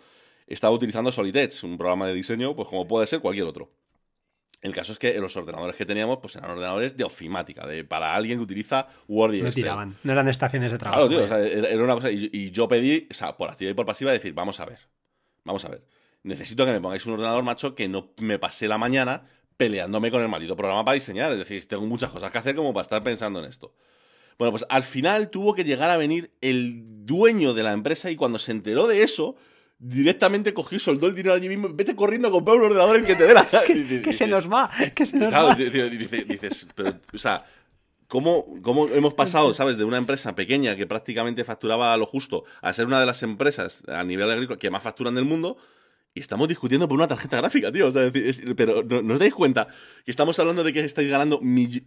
[0.47, 3.71] estaba utilizando Solid Edge, un programa de diseño, pues como puede ser cualquier otro.
[4.61, 8.15] El caso es que los ordenadores que teníamos pues eran ordenadores de ofimática, de para
[8.15, 11.09] alguien que utiliza Word y No tiraban, no eran estaciones de trabajo.
[11.09, 12.11] Claro, tío, era una cosa.
[12.11, 14.81] Y, yo pedí, o sea, por activa y por pasiva, decir, vamos a ver,
[15.45, 15.85] vamos a ver.
[16.25, 19.23] Necesito que me pongáis un ordenador, macho, que no me pase la mañana
[19.57, 21.33] peleándome con el maldito programa para diseñar.
[21.33, 23.75] Es decir, tengo muchas cosas que hacer como para estar pensando en esto.
[24.39, 28.17] Bueno, pues al final tuvo que llegar a venir el dueño de la empresa y
[28.17, 29.37] cuando se enteró de eso,
[29.79, 33.15] directamente cogió, soldó el dinero allí mismo, vete corriendo a comprar un ordenador el que
[33.15, 35.55] te dé la que, se nos va, que se nos va.
[35.55, 37.45] Dices, pero, o sea,
[38.09, 42.73] ¿cómo, ¿cómo, hemos pasado, sabes, de una empresa pequeña que prácticamente facturaba lo justo a
[42.73, 45.57] ser una de las empresas a nivel agrícola que más facturan del mundo?
[46.15, 47.89] Y estamos discutiendo por una tarjeta gráfica, tío.
[47.89, 48.11] O sea,
[48.57, 49.69] pero no, os dais cuenta
[50.05, 51.41] que estamos hablando de que estáis ganando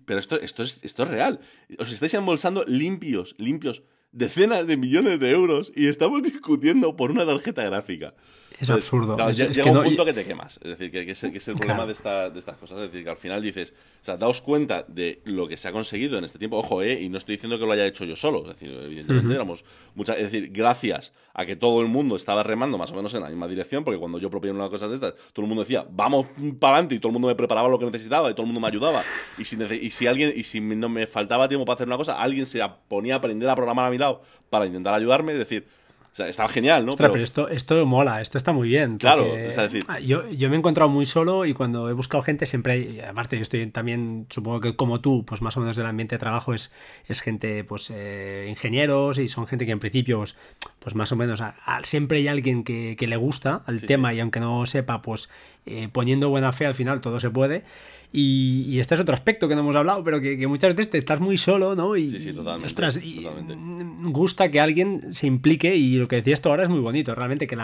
[0.06, 1.42] Pero esto, esto, es, esto es real.
[1.78, 3.82] Os estáis embolsando limpios, limpios
[4.12, 8.14] decenas de millones de euros y estamos discutiendo por una tarjeta gráfica.
[8.62, 9.18] Es absurdo.
[9.32, 10.60] llega un punto que te quemas.
[10.64, 11.94] Es decir, que, es, el problema de,
[12.30, 12.78] de, estas cosas.
[12.78, 15.72] Es decir, que al final dices, o sea, daos cuenta de lo que se ha
[15.72, 16.58] conseguido en este tiempo.
[16.58, 18.42] Ojo, eh, y no estoy diciendo que lo haya hecho yo solo.
[18.42, 20.18] Es decir, evidentemente éramos muchas.
[20.18, 23.30] Es decir, gracias a que todo el mundo estaba remando más o menos en la
[23.30, 26.28] misma dirección, porque cuando yo proponía una cosa de estas, todo el mundo decía, vamos
[26.60, 28.60] para adelante, y todo el mundo me preparaba lo que necesitaba, y todo el mundo
[28.60, 29.02] me ayudaba.
[29.38, 32.22] Y si, y si alguien, y si no me faltaba tiempo para hacer una cosa,
[32.22, 35.68] alguien se ponía a aprender a programar a mi lado para intentar ayudarme, es decir,
[36.12, 36.92] o sea, estaba genial, ¿no?
[36.98, 37.16] pero...
[37.16, 38.98] esto, esto mola, esto está muy bien.
[38.98, 39.86] Claro, es decir...
[39.88, 43.00] Ah, yo, yo, me he encontrado muy solo y cuando he buscado gente siempre hay,
[43.00, 46.20] aparte yo estoy también, supongo que como tú, pues más o menos del ambiente de
[46.20, 46.74] trabajo es,
[47.08, 50.36] es gente, pues eh, ingenieros y son gente que en principio, pues,
[50.80, 51.42] pues más o menos,
[51.84, 55.30] siempre hay alguien que, le gusta al tema y aunque no sepa, pues
[55.66, 57.64] eh, poniendo buena fe al final todo se puede.
[58.14, 61.22] Y, este es otro aspecto que no hemos hablado, pero que, muchas veces te estás
[61.22, 61.96] muy solo, ¿no?
[61.96, 63.26] Y, sí, sí, totalmente, ostras, y
[64.04, 67.48] gusta que alguien se implique y lo que decías tú ahora es muy bonito, realmente,
[67.48, 67.58] que,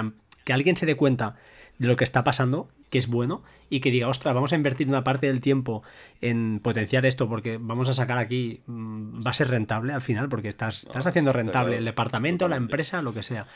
[0.46, 1.36] que alguien se dé cuenta
[1.80, 4.88] de lo que está pasando, que es bueno, y que diga, ostras, vamos a invertir
[4.88, 5.84] una parte del tiempo
[6.22, 10.30] en potenciar esto porque vamos a sacar aquí, mm, va a ser rentable al final,
[10.30, 13.48] porque estás, estás haciendo rentable el departamento, la empresa, lo que sea.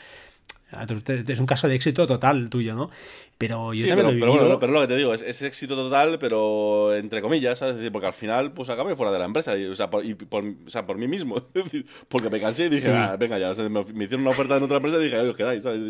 [0.72, 2.90] Es un caso de éxito total tuyo, ¿no?
[3.36, 6.94] Pero yo también pero, lo pero, pero, lo que te digo, es, éxito total, pero
[6.94, 7.76] entre comillas, ¿sabes?
[7.76, 10.96] decir, porque al final, pues acabé fuera de la empresa, y, o, sea, por, por,
[10.96, 11.36] mí mismo.
[11.54, 14.62] Es decir, porque me cansé y dije, ah, venga ya, me, hicieron una oferta en
[14.62, 15.80] otra empresa y dije, ahí os quedáis, ¿sabes?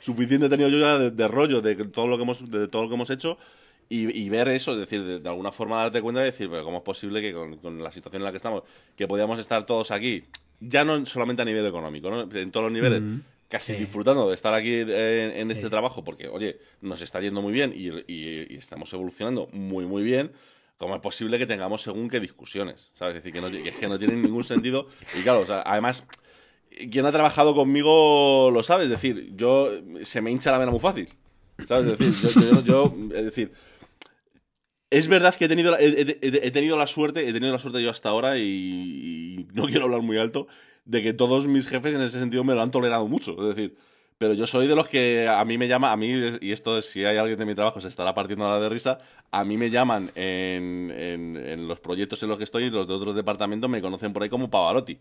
[0.00, 2.88] Suficiente he tenido yo ya de, rollo de todo lo que hemos, de todo lo
[2.88, 3.38] que hemos hecho.
[3.90, 6.82] Y, ver eso, es decir, de, alguna forma darte cuenta y decir, pero ¿cómo es
[6.82, 8.62] posible que con, con, la situación en la que estamos,
[8.96, 10.24] que podíamos estar todos aquí,
[10.60, 12.22] ya no solamente a nivel económico, ¿no?
[12.22, 13.20] en todos los niveles, mm
[13.52, 17.74] casi disfrutando de estar aquí en, este trabajo, porque, oye, nos está yendo muy bien
[17.76, 20.32] y, estamos evolucionando muy, muy bien.
[20.78, 22.90] ¿Cómo es posible que tengamos según qué discusiones?
[22.94, 23.16] ¿Sabes?
[23.16, 24.88] Es decir, que no, que, que no tienen ningún sentido.
[25.16, 26.02] Y claro, además,
[26.90, 28.84] quien ha trabajado conmigo lo sabe.
[28.84, 31.10] Es decir, yo se me hincha la vena muy fácil.
[31.66, 32.00] ¿Sabes?
[32.00, 33.52] Es decir, yo, es decir,
[34.90, 38.08] es verdad que he tenido, he, tenido la suerte, he tenido la suerte yo hasta
[38.08, 40.48] ahora y, no quiero hablar muy alto,
[40.84, 43.32] de que todos mis jefes en ese sentido me lo han tolerado mucho.
[43.40, 43.76] Es decir,
[44.18, 46.86] pero yo soy de los que a mí me llama, a mí, y esto es,
[46.86, 48.98] si hay alguien de mi trabajo se estará partiendo la de risa,
[49.30, 52.86] a mí me llaman en, en, en los proyectos en los que estoy y los
[52.86, 54.98] de otros departamentos me conocen por ahí como Pavarotti.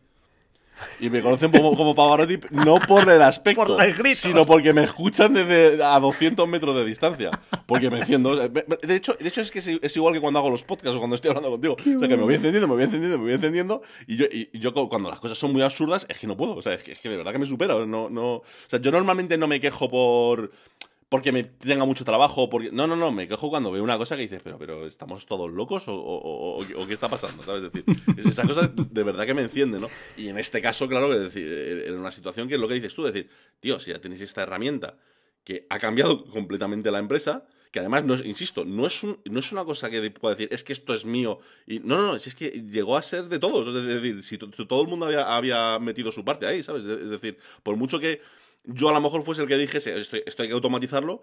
[1.00, 3.78] Y me conocen como, como Pavarotti no por el aspecto,
[4.16, 7.30] sino porque me escuchan desde a 200 metros de distancia.
[7.66, 8.36] Porque me enciendo.
[8.36, 11.16] De hecho, de hecho es que es igual que cuando hago los podcasts o cuando
[11.16, 11.76] estoy hablando contigo.
[11.76, 13.82] o sea, que me voy encendiendo, me voy encendiendo, me voy encendiendo.
[14.08, 16.56] Y yo, y yo cuando las cosas son muy absurdas, es que no puedo.
[16.56, 17.86] O sea, es que, es que de verdad que me supera.
[17.86, 20.52] No, no, o sea, yo normalmente no me quejo por
[21.12, 22.72] porque me tenga mucho trabajo, porque...
[22.72, 25.52] No, no, no, me quejo cuando veo una cosa que dices, pero, pero ¿estamos todos
[25.52, 27.44] locos o, o, qué está pasando?
[27.44, 27.64] ¿Sabes?
[27.64, 27.86] Es decir,
[28.30, 29.90] esa cosa de verdad que me enciende, ¿no?
[30.16, 32.96] Y en este caso, claro, que decir, en una situación que es lo que dices
[32.96, 34.96] tú, decir, tío, si ya tenéis esta herramienta
[35.44, 39.52] que ha cambiado completamente la empresa, que además, no insisto, no es, un, no es
[39.52, 41.40] una cosa que pueda decir, es que esto es mío.
[41.68, 43.68] Y, no, no, no, es que llegó a ser de todos.
[43.68, 46.86] Es decir, si todo el mundo había, había metido su parte ahí, ¿sabes?
[46.86, 48.22] Es decir, por mucho que
[48.64, 51.22] yo a lo mejor fuese el que dijese, esto, esto hay que automatizarlo,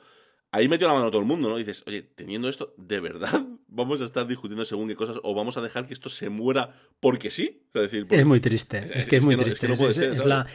[0.51, 1.57] ahí metió la mano todo el mundo, ¿no?
[1.57, 5.57] dices, oye, teniendo esto, ¿de verdad vamos a estar discutiendo según qué cosas o vamos
[5.57, 6.69] a dejar que esto se muera
[7.01, 7.63] porque sí?
[7.75, 9.71] Es, decir, es muy triste, es, que es, muy triste.
[9.73, 10.47] es, la,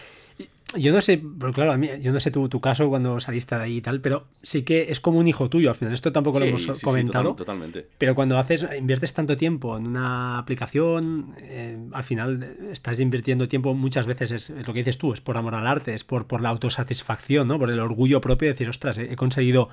[0.77, 3.55] yo no sé, pero claro, a mí, yo no sé tu, tu, caso cuando saliste
[3.55, 5.93] de ahí y tal, pero sí que es como un hijo tuyo al final.
[5.93, 7.35] Esto tampoco lo hemos comentado.
[7.35, 7.87] totalmente.
[7.97, 13.73] Pero cuando haces, inviertes tanto tiempo en una aplicación, eh, al final estás invirtiendo tiempo
[13.73, 16.41] muchas veces, es, lo que dices tú, es por amor al arte, es por, por
[16.41, 17.59] la autosatisfacción, ¿no?
[17.59, 19.69] Por el orgullo propio de decir, ostras, he conseguido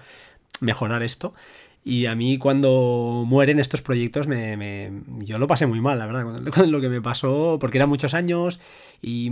[0.61, 1.35] mejorar esto.
[1.83, 6.43] Y a mí cuando mueren estos proyectos, me, yo lo pasé muy mal, la verdad,
[6.55, 8.61] con, lo que me pasó, porque eran muchos años
[9.01, 9.31] y,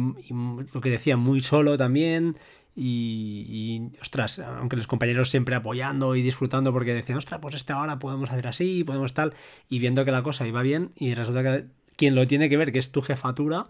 [0.72, 2.36] lo que decía, muy solo también.
[2.80, 7.98] Y, ostras, aunque los compañeros siempre apoyando y disfrutando porque decían, ostras, pues este ahora
[7.98, 9.34] podemos hacer así, podemos tal,
[9.68, 11.64] y viendo que la cosa iba bien y resulta que
[11.96, 13.66] quien lo tiene que ver, que es tu jefatura,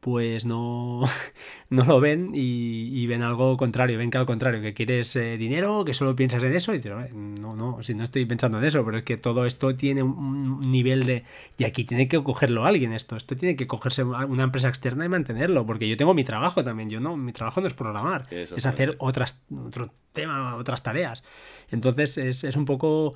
[0.00, 1.02] pues no,
[1.70, 5.84] no lo ven y, ven algo contrario, ven que al contrario, que quieres eh, dinero,
[5.84, 8.84] que solo piensas en eso, y dices, no, no, si no estoy pensando en eso,
[8.84, 11.24] pero es que todo esto tiene un nivel de...
[11.58, 15.08] Y aquí tiene que cogerlo alguien esto, esto tiene que cogerse una empresa externa y
[15.08, 18.66] mantenerlo, porque yo tengo mi trabajo también, yo no, mi trabajo no es programar, es
[18.66, 21.24] hacer otras, otro tema, otras tareas.
[21.70, 23.14] Entonces es, es un poco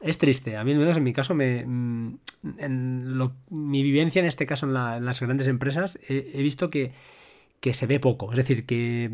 [0.00, 0.56] es triste.
[0.56, 2.18] A mí, al menos en mi caso, me, mm,
[2.58, 3.18] en
[3.50, 6.92] mi vivencia en este caso en, las grandes empresas, he, visto que,
[7.72, 8.30] se ve poco.
[8.32, 9.12] Es decir, que,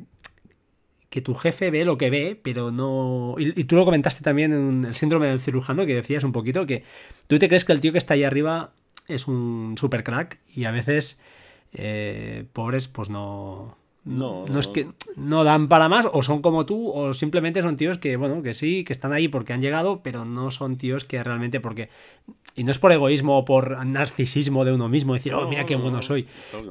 [1.10, 3.36] que tu jefe ve lo que ve, pero no...
[3.38, 6.84] Y, tú lo comentaste también en el síndrome del cirujano, que decías un poquito, que
[7.28, 8.72] tú te crees que el tío que está ahí arriba
[9.08, 11.20] es un super crack y a veces,
[11.72, 14.86] eh, pobres, pues no no, no, es que
[15.16, 18.52] no dan para más, o son como tú, o simplemente son tíos que, bueno, que
[18.52, 21.88] sí, que están ahí porque han llegado, pero no son tíos que realmente, porque.
[22.56, 25.74] Y no es por egoísmo o por narcisismo de uno mismo, decir, oh, mira qué
[25.74, 26.28] bueno soy.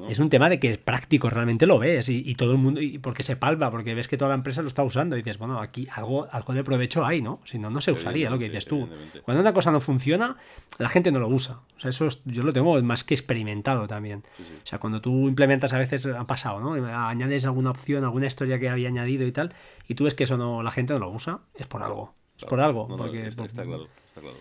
[0.10, 3.00] es un tema de que es práctico, realmente lo ves, y, todo el mundo, y
[3.00, 5.60] porque se palpa, porque ves que toda la empresa lo está usando, y dices, bueno,
[5.60, 7.42] aquí algo, algo de provecho hay, ¿no?
[7.44, 8.88] Si no, no se usaría lo que dices tú.
[9.24, 10.38] Cuando una cosa no funciona,
[10.78, 11.60] la gente no lo usa.
[11.76, 14.24] O sea, eso yo lo tengo más que experimentado también.
[14.40, 16.74] O sea, cuando tú implementas a veces, ha pasado, ¿no?
[16.86, 19.54] añades alguna opción, alguna historia que había añadido y tal,
[19.88, 22.14] y tú ves que eso no, la gente no lo usa, es por algo.
[22.38, 22.88] Es por algo.
[22.88, 24.38] porque, está, claro, está claro.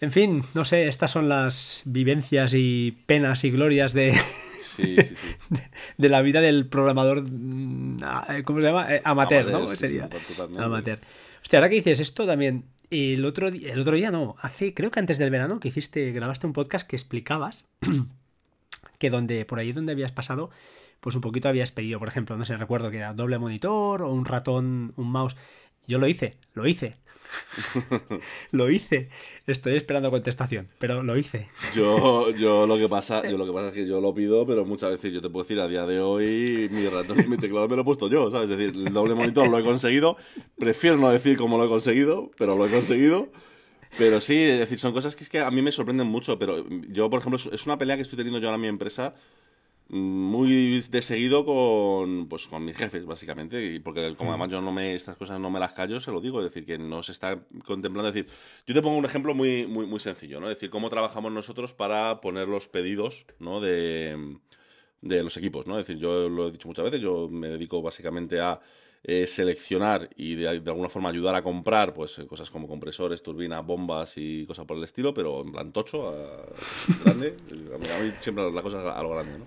[0.00, 4.14] En fin, no sé, estas son las vivencias y penas y glorias de,
[5.96, 7.98] De, la vida del programador, mm,
[8.44, 8.94] ¿cómo se llama?
[8.94, 9.74] Eh, amateur, ¿no?
[9.76, 10.08] Sería
[10.58, 11.00] amateur.
[11.42, 15.00] Hostia, ahora que dices esto también, el otro, el otro día no, hace, creo que
[15.00, 17.66] antes del verano que hiciste, grabaste un podcast que explicabas
[18.98, 20.50] que donde, por ahí donde habías pasado,
[21.00, 24.12] pues un poquito habías pedido, por ejemplo, no sé, recuerdo que era doble monitor o
[24.12, 25.36] un ratón, un mouse.
[25.86, 26.94] Yo lo hice, lo hice.
[28.50, 29.08] lo hice.
[29.46, 31.48] Estoy esperando contestación, pero lo hice.
[31.74, 34.64] Yo, yo lo que pasa, yo lo que pasa es que yo lo pido, pero
[34.64, 37.68] muchas veces yo te puedo decir a día de hoy mi ratón y mi teclado
[37.68, 38.50] me lo he puesto yo, ¿sabes?
[38.50, 40.16] Es decir, el doble monitor lo he conseguido.
[40.58, 43.28] Prefiero no decir cómo lo he conseguido, pero lo he conseguido.
[43.98, 46.68] Pero sí, es decir, son cosas que es que a mí me sorprenden mucho, pero
[46.88, 49.14] yo, por ejemplo, es una pelea que estoy teniendo yo ahora en mi empresa
[49.88, 53.64] muy de seguido con pues con mis jefes básicamente.
[53.64, 56.20] Y porque como además yo no me estas cosas no me las callo se lo
[56.20, 56.40] digo.
[56.40, 58.08] Es decir que no se está contemplando.
[58.08, 58.30] Es decir
[58.66, 61.74] yo te pongo un ejemplo muy muy muy sencillo no es decir cómo trabajamos nosotros
[61.74, 64.38] para poner los pedidos no de
[65.02, 67.82] de los equipos no es decir yo lo he dicho muchas veces yo me dedico
[67.82, 68.60] básicamente a
[69.08, 73.64] eh, seleccionar y de, alguna forma ayudar a comprar pues eh, cosas como compresores, turbinas,
[73.64, 76.12] bombas y cosas por el estilo, pero en plan tocho,
[77.04, 77.36] grande.
[77.72, 79.46] a, mí, siempre la cosa es algo grande, ¿no?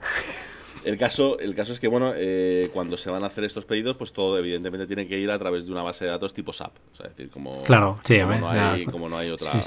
[0.85, 3.97] El caso, el caso es que, bueno, eh, cuando se van a hacer estos pedidos,
[3.97, 6.77] pues todo evidentemente tiene que ir a través de una base de datos tipo SAP.
[6.93, 9.59] O sea, es decir, como, claro, sí, como, no, hay, como no hay otra,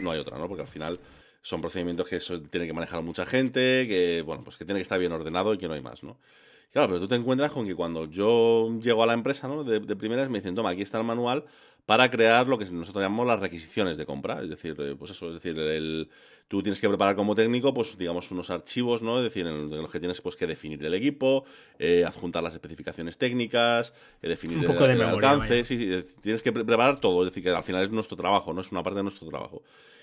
[0.00, 0.48] No, hay otra, ¿no?
[0.48, 0.98] Porque al final
[1.42, 2.18] son procedimientos que
[2.50, 5.58] tiene que manejar mucha gente, que, bueno, pues que tiene que estar bien ordenado y
[5.58, 6.16] que no hay más, ¿no?
[6.74, 9.62] Claro, pero tú te encuentras con que cuando yo llego a la empresa, ¿no?
[9.62, 11.44] De, primeras me dicen, toma, aquí está el manual
[11.86, 14.42] para crear lo que nosotros llamamos las requisiciones de compra.
[14.42, 16.08] Es decir, eh, pues eso, es decir, el,
[16.48, 19.18] tú tienes que preparar como técnico, pues digamos, unos archivos, ¿no?
[19.18, 21.44] Es decir, en los que tienes pues que definir el equipo,
[21.78, 27.30] eh, adjuntar las especificaciones técnicas, eh, definir el, alcance, sí, tienes que preparar todo, es
[27.30, 29.62] decir, que al final es nuestro trabajo, no es una parte de nuestro trabajo.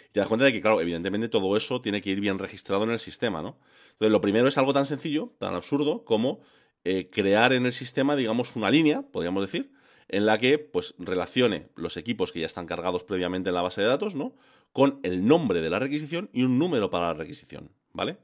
[0.10, 2.86] Y te das cuenta de que, claro, evidentemente todo eso tiene que ir bien registrado
[2.86, 3.58] en el sistema, ¿no?
[3.92, 6.40] Entonces, lo primero es algo tan sencillo, tan absurdo, como
[6.84, 9.72] eh, crear en el sistema, digamos, una línea, podríamos decir,
[10.08, 13.82] en la que pues relacione los equipos que ya están cargados previamente en la base
[13.82, 14.36] de datos, ¿no?
[14.74, 18.18] Con el nombre de la requisición y un número para la requisición, ¿vale?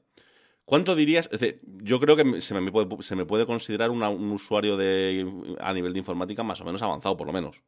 [0.66, 1.30] ¿Cuánto dirías?
[1.32, 5.26] Es decir, yo creo que se me puede, se me puede considerar un usuario de,
[5.62, 7.62] a nivel de informática más o menos avanzado, por lo menos.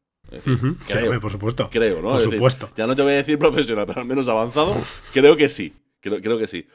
[0.85, 1.69] creo, por supuesto.
[1.71, 2.09] Creo, ¿no?
[2.09, 2.69] Por supuesto.
[2.75, 4.75] ya no te voy a decir profesional, pero al menos avanzado,
[5.13, 5.73] creo que sí.
[6.01, 6.67] Creo, creo que sí.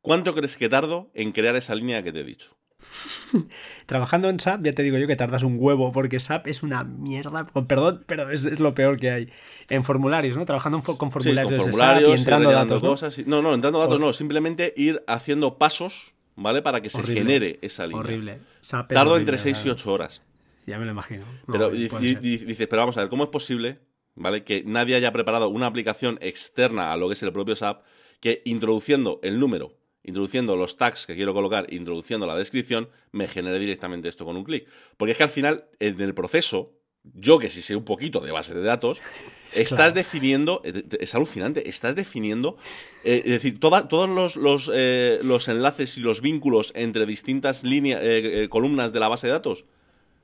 [0.00, 2.56] ¿Cuánto crees que tardo en crear esa línea que te he dicho?
[3.86, 6.84] Trabajando en SAP, ya te digo yo que tardas un huevo, porque SAP es una
[6.84, 9.28] mierda, perdón, pero es, lo peor que hay.
[9.68, 10.44] En formularios, ¿no?
[10.44, 12.82] Trabajando con formularios, de SAP y entrando datos.
[12.82, 13.42] Cosas, ¿no?
[13.42, 16.62] no, entrando datos no, simplemente ir haciendo pasos, ¿vale?
[16.62, 18.00] Para que se genere esa línea.
[18.00, 18.38] Horrible.
[18.88, 20.22] Tardo entre 6 y 8 horas.
[20.66, 21.24] Ya me lo imagino.
[21.50, 23.80] pero dices, pero vamos a ver, ¿cómo es posible,
[24.14, 24.44] ¿vale?
[24.44, 27.82] Que nadie haya preparado una aplicación externa a lo que es el propio SAP
[28.20, 33.58] que introduciendo el número introduciendo los tags que quiero colocar, introduciendo la descripción, me genere
[33.58, 34.68] directamente esto con un clic.
[34.96, 36.72] Porque es que al final, en el proceso,
[37.14, 39.00] yo que sí sé un poquito de base de datos,
[39.52, 42.56] estás definiendo, es alucinante, estás definiendo,
[43.04, 48.48] eh, es decir, todos los, eh, los, enlaces y los vínculos entre distintas líneas, eh,
[48.50, 49.64] columnas de la base de datos,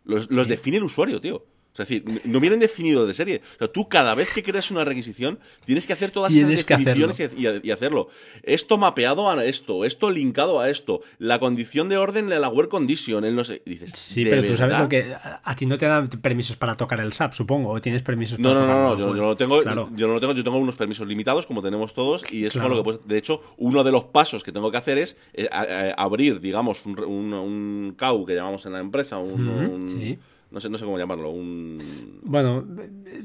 [0.05, 1.45] los, los define el usuario, tío.
[1.83, 3.43] Es decir, no vienen definidos de serie.
[3.55, 7.31] O sea, tú cada vez que creas una requisición tienes que hacer todas esas definiciones
[7.37, 8.09] y, hacerlo.
[8.43, 12.69] Esto mapeado a esto, esto linkado a esto, la condición de orden de la web
[12.69, 13.63] condition, él no sé.
[13.65, 15.15] Dices, sí, pero tú sabes lo que.
[15.15, 18.55] A ti no te dan permisos para tocar el SAP, supongo, o tienes permisos para
[18.55, 20.77] no, no, no, no, yo, no lo tengo, yo no lo tengo, yo tengo unos
[20.77, 24.05] permisos limitados, como tenemos todos, y es lo que pues, De hecho, uno de los
[24.05, 25.49] pasos que tengo que hacer es eh,
[25.97, 29.89] abrir, digamos, un, un, CAU que llamamos en la empresa, un.
[29.89, 30.19] sí
[30.51, 31.79] no sé, no sé cómo llamarlo, un...
[32.23, 32.67] Bueno,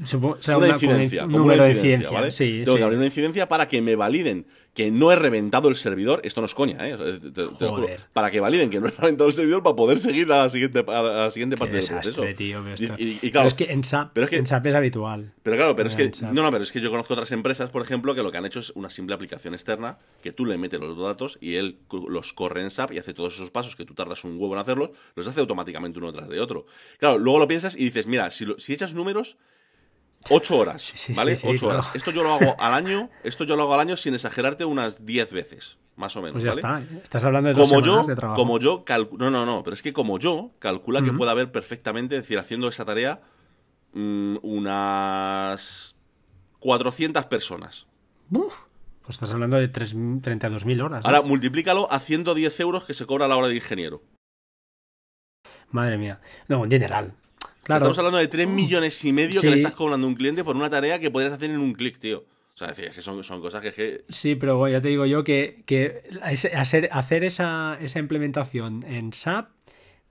[0.04, 2.32] supongo, será una, incidencia, un número de incidencia, ¿vale?
[2.32, 5.76] Sí, Tengo que abrir una incidencia para que me validen que no he reventado el
[5.76, 6.98] servidor, esto no es coña, ¿eh?
[7.34, 10.32] Te, lo juro, para que validen que no he reventado el servidor para poder seguir
[10.32, 12.24] a la siguiente, a la siguiente parte del proceso.
[12.36, 12.64] Tío,
[12.98, 15.32] y, claro, pero es que en SAP, es, que, en SAP es habitual.
[15.44, 17.84] Pero claro, pero es que no, no, pero es que yo conozco otras empresas, por
[17.84, 20.80] ejemplo, que lo que han hecho es una simple aplicación externa que tú le metes
[20.80, 23.94] los datos y él los corre en SAP y hace todos esos pasos que tú
[23.94, 26.66] tardas un huevo en hacerlos, los hace automáticamente uno tras de otro.
[26.98, 29.38] Claro, luego lo piensas y dices, mira, si, si echas números,
[30.30, 31.38] Ocho horas, ¿vale?
[31.44, 31.96] Ocho horas.
[31.96, 35.06] Esto yo lo hago al año, esto yo lo hago al año sin exagerarte unas
[35.06, 36.34] diez veces, más o menos.
[36.34, 36.82] Pues ya está.
[37.04, 38.40] Estás hablando de dos como yo, de trabajo.
[38.40, 38.84] Como yo
[39.18, 42.40] no, no, no, pero es que como yo calcula que puede haber perfectamente, es decir,
[42.40, 43.22] haciendo esa tarea
[43.94, 45.96] mm, unas
[46.60, 47.88] 400 personas.
[48.32, 48.54] Uf,
[49.02, 51.06] pues estás hablando de 32.000 horas.
[51.06, 54.02] Ahora multiplícalo a 110 euros que se cobra a la hora de ingeniero.
[55.72, 56.22] Madre mía.
[56.48, 57.14] No, en general.
[57.64, 60.56] Estamos hablando de 3 millones y medio que le estás cobrando a un cliente por
[60.56, 62.26] una tarea que podrías hacer en un clic, tío.
[62.54, 65.64] O sea, es que son, son cosas que, Sí, pero ya te digo yo que,
[65.66, 69.50] que hacer, hacer esa, esa, implementación en SAP,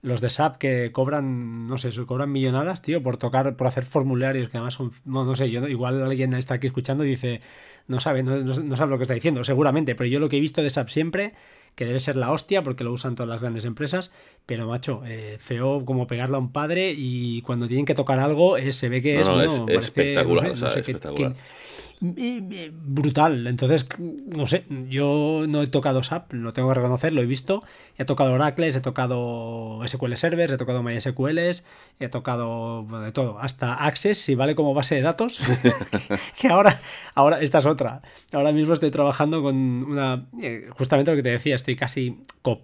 [0.01, 4.49] los de SAP que cobran, no sé, cobran millonadas, tío, por tocar, por hacer formularios
[4.49, 4.91] que además son.
[5.05, 7.39] No, no sé, yo igual alguien está aquí escuchando y dice,
[7.87, 10.41] no sabe, no, no sabe lo que está diciendo, seguramente, pero yo lo que he
[10.41, 11.33] visto de SAP siempre
[11.75, 14.11] que debe ser la hostia porque lo usan todas las grandes empresas,
[14.45, 18.57] pero macho, eh, feo como pegarle a un padre y cuando tienen que tocar algo
[18.57, 19.27] eh, se ve que es,
[19.67, 21.33] espectacular, espectacular
[22.03, 23.47] brutal.
[23.47, 27.63] Entonces, no sé, yo no he tocado SAP, lo tengo que reconocer, lo he visto.
[27.97, 31.63] He tocado Oracle, he tocado SQL Servers, he tocado MySQLs,
[31.99, 35.39] he tocado de todo, hasta Access, si vale como base de datos.
[36.39, 36.81] que ahora,
[37.15, 38.01] ahora, esta es otra.
[38.33, 42.19] Ahora mismo estoy trabajando con una, eh, justamente lo que te decía, estoy casi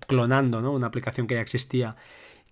[0.08, 0.74] clonando ¿no?
[0.74, 1.96] una aplicación que ya existía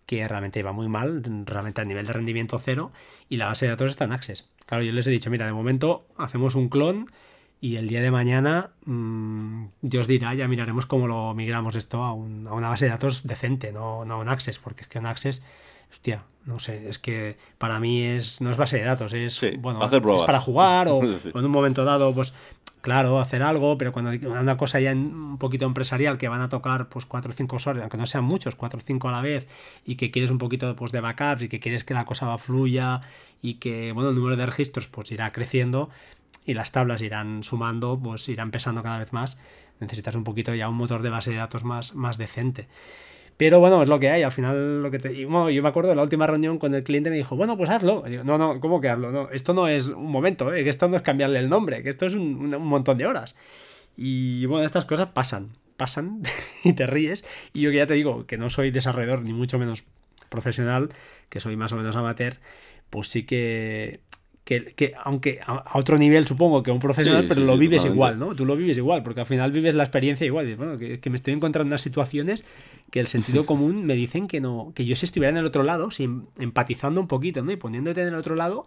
[0.07, 2.91] que realmente iba muy mal, realmente a nivel de rendimiento cero,
[3.29, 4.49] y la base de datos está en Access.
[4.65, 7.11] Claro, yo les he dicho, mira, de momento hacemos un clon
[7.59, 12.13] y el día de mañana mmm, Dios dirá, ya miraremos cómo lo migramos esto a,
[12.13, 15.43] una base de datos decente, no, no un Access, porque es que un Access,
[15.91, 19.83] hostia, no sé, es que para mí es no es base de datos, es bueno,
[19.83, 22.33] es para jugar o, en un momento dado, pues
[22.87, 26.87] claro, hacer algo, pero cuando una cosa ya un poquito empresarial que van a tocar
[26.87, 29.45] pues cuatro o cinco usuarios, aunque no sean muchos, cuatro o cinco a la vez,
[29.83, 33.01] y que quieres un poquito pues, de backups y que quieres que la cosa fluya
[33.41, 35.89] y que bueno, el número de registros pues irá creciendo
[36.45, 39.37] y las tablas irán sumando, pues irán pesando cada vez más,
[39.81, 42.69] necesitas un poquito ya un motor de base de datos más, más decente.
[43.37, 44.23] Pero bueno, es lo que hay.
[44.23, 45.15] Al final, lo que te.
[45.15, 48.03] Yo me acuerdo de la última reunión con el cliente me dijo, bueno, pues hazlo.
[48.23, 49.11] no, no, ¿cómo que hazlo?
[49.11, 50.63] No, esto no es un momento, ¿eh?
[50.63, 53.35] que esto no es cambiarle el nombre, que esto es un, montón de horas.
[53.95, 56.23] Y bueno, estas cosas pasan, pasan
[56.63, 57.23] y te ríes.
[57.53, 59.83] Y yo que ya te digo que no soy desarrollador, ni mucho menos
[60.29, 60.89] profesional,
[61.29, 62.37] que soy más o menos amateur,
[62.89, 64.01] pues sí que
[64.47, 68.33] que, aunque a, otro nivel supongo que un profesional, pero lo vives igual, ¿no?
[68.33, 70.55] Tú lo vives igual, porque al final vives la experiencia igual.
[70.55, 72.45] bueno, que, me estoy encontrando en unas situaciones
[72.89, 75.63] que el sentido común me dicen que no, que yo si estuviera en el otro
[75.63, 75.89] lado,
[76.39, 77.51] empatizando un poquito, ¿no?
[77.51, 78.63] Y poniéndote en el otro lado,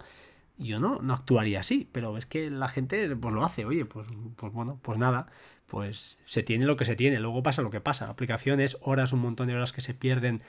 [0.59, 4.07] yo no, no actuaría así, pero es que la gente pues lo hace, oye, pues,
[4.35, 5.31] pues bueno, pues nada,
[5.65, 9.21] pues se tiene lo que se tiene, luego pasa lo que pasa, aplicaciones, horas, un
[9.21, 10.43] montón de horas que se pierden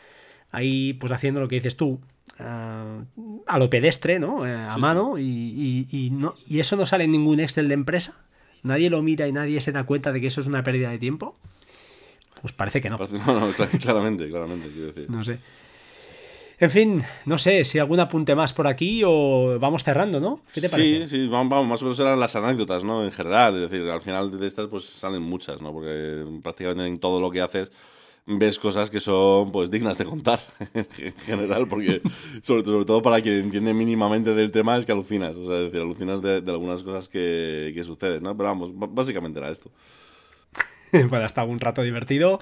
[0.52, 1.98] ahí pues haciendo lo que dices tú,
[2.38, 4.46] eh, a lo pedestre, ¿no?
[4.46, 8.14] Eh, a mano, Y, no, y eso no sale en ningún Excel de empresa.
[8.62, 10.98] Nadie lo mira y nadie se da cuenta de que eso es una pérdida de
[10.98, 11.36] tiempo.
[12.40, 12.98] Pues parece que no.
[13.26, 13.48] No, no,
[13.80, 15.10] claramente, claramente, quiero decir.
[15.10, 15.38] No sé.
[16.58, 20.42] En fin, no sé si algún apunte más por aquí o vamos cerrando, ¿no?
[20.54, 21.08] ¿Qué te parece?
[21.08, 23.04] Sí, sí, vamos, más o menos eran las anécdotas, ¿no?
[23.04, 25.72] En general, es decir, al final de estas pues salen muchas, ¿no?
[25.72, 27.72] Porque prácticamente en todo lo que haces
[28.26, 30.38] ves cosas que son pues dignas de contar
[30.74, 32.02] en general, porque
[32.42, 35.80] sobre, todo para quien entiende mínimamente del tema es que alucinas, o sea, es decir,
[35.80, 38.36] alucinas de, algunas cosas que, que suceden, ¿no?
[38.36, 39.70] Pero vamos, básicamente era esto.
[40.92, 42.38] bueno, ha estado un rato divertido.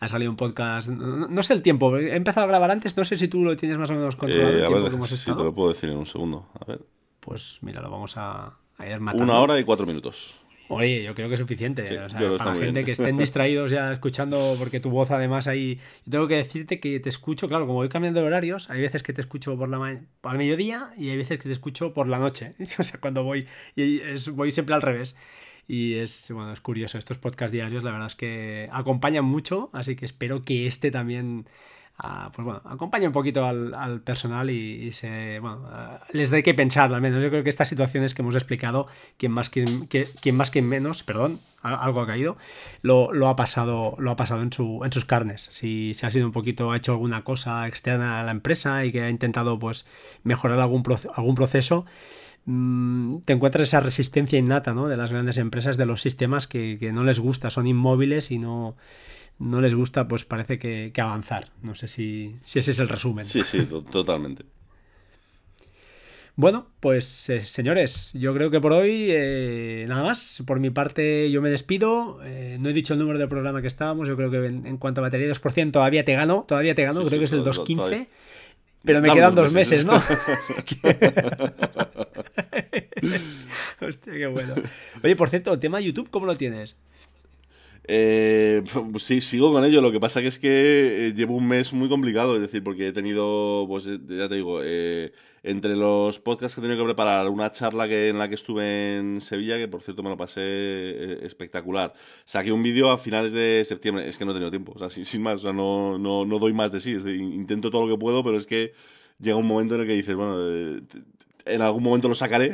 [0.00, 0.88] Ha salido un podcast.
[0.88, 1.96] No, sé el tiempo.
[1.96, 2.96] He empezado a grabar antes.
[2.96, 4.50] No sé si tú lo tienes más o menos controlado.
[4.50, 5.36] el eh, tiempo que hemos estado.
[5.36, 6.48] Sí, te lo puedo decir en un segundo.
[6.60, 6.80] A ver.
[7.20, 9.22] Pues mira, lo vamos a, ir matando.
[9.22, 10.34] Una hora y cuatro minutos.
[10.74, 11.82] Oye, yo creo que es suficiente.
[11.82, 12.08] o sea,
[12.38, 15.78] para la gente que estén distraídos ya escuchando, porque tu voz además ahí.
[16.06, 19.02] Yo tengo que decirte que te escucho, claro, como voy cambiando de horarios, hay veces
[19.02, 22.18] que te escucho por la al mediodía y hay veces que te escucho por la
[22.18, 22.54] noche.
[22.78, 23.46] O sea, cuando voy,
[23.76, 24.00] y
[24.32, 25.14] voy siempre al revés.
[25.68, 29.94] Y es, bueno, es curioso, estos podcast diarios la verdad es que acompañan mucho, así
[29.94, 31.46] que espero que este también
[31.96, 36.92] pues bueno, acompañe un poquito al, personal y, se, bueno, ah, les dé que pensar
[36.92, 37.22] al menos.
[37.22, 38.86] Yo creo que estas situaciones que hemos explicado,
[39.16, 42.36] quien más, quien, quien más, quien menos, perdón, algo ha caído,
[42.82, 45.48] lo, lo, ha pasado, lo ha pasado en, su, en sus carnes.
[45.52, 48.90] Si, se ha sido un poquito, ha hecho alguna cosa externa a la empresa y
[48.90, 49.86] que ha intentado pues
[50.24, 50.82] mejorar algún,
[51.14, 51.84] algún proceso,
[52.44, 54.88] Mm, te encuentras esa resistencia innata ¿no?
[54.88, 58.76] de las grandes empresas, de los sistemas que, no les gusta, son inmóviles y no,
[59.38, 61.50] no les gusta, pues parece que, avanzar.
[61.62, 63.24] No sé si, ese es el resumen.
[63.24, 64.44] Sí, sí, totalmente.
[66.34, 70.42] Bueno, pues eh, señores, yo creo que por hoy eh, nada más.
[70.46, 72.20] Por mi parte yo me despido.
[72.24, 74.08] Eh, no he dicho el número del programa que estábamos.
[74.08, 76.46] Yo creo que en, cuanto a batería 2% todavía te gano.
[76.48, 77.04] Todavía te gano.
[77.04, 78.08] creo que es el 215.
[78.84, 79.92] Pero me quedan dos meses, ¿no?
[83.80, 84.54] Hostia, qué bueno.
[85.04, 86.76] Oye, por cierto, el tema de YouTube, ¿cómo lo tienes?
[87.84, 88.62] Eh,
[88.98, 89.80] sí, sigo con ello.
[89.80, 92.88] Lo que pasa que es que eh, llevo un mes muy complicado, es decir, porque
[92.88, 95.12] he tenido, pues ya te digo, eh,
[95.42, 98.98] entre los podcasts que he tenido que preparar, una charla que, en la que estuve
[98.98, 101.92] en Sevilla, que por cierto me lo pasé eh, espectacular.
[102.24, 104.88] Saqué un vídeo a finales de septiembre, es que no he tenido tiempo, o sea,
[104.90, 108.00] sin, más, o sea, no, no, no, doy más de sí, intento todo lo que
[108.00, 108.72] puedo, pero es que
[109.18, 110.38] llega un momento en el que dices, bueno,
[111.44, 112.46] en algún momento lo sacaré,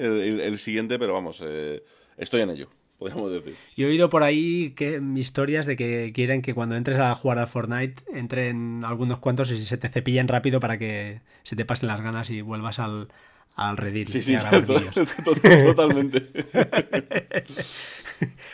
[0.47, 1.43] el, siguiente, pero vamos,
[2.17, 2.69] estoy en ello
[2.99, 3.55] decir.
[3.77, 7.39] Y he oído por ahí que historias de que quieren que cuando entres a jugar
[7.39, 11.89] al Fortnite entren algunos cuantos y se te cepillen rápido para que se te pasen
[11.89, 13.09] las ganas y vuelvas al,
[13.59, 14.37] al Reddit sí, sí,
[15.65, 16.29] totalmente.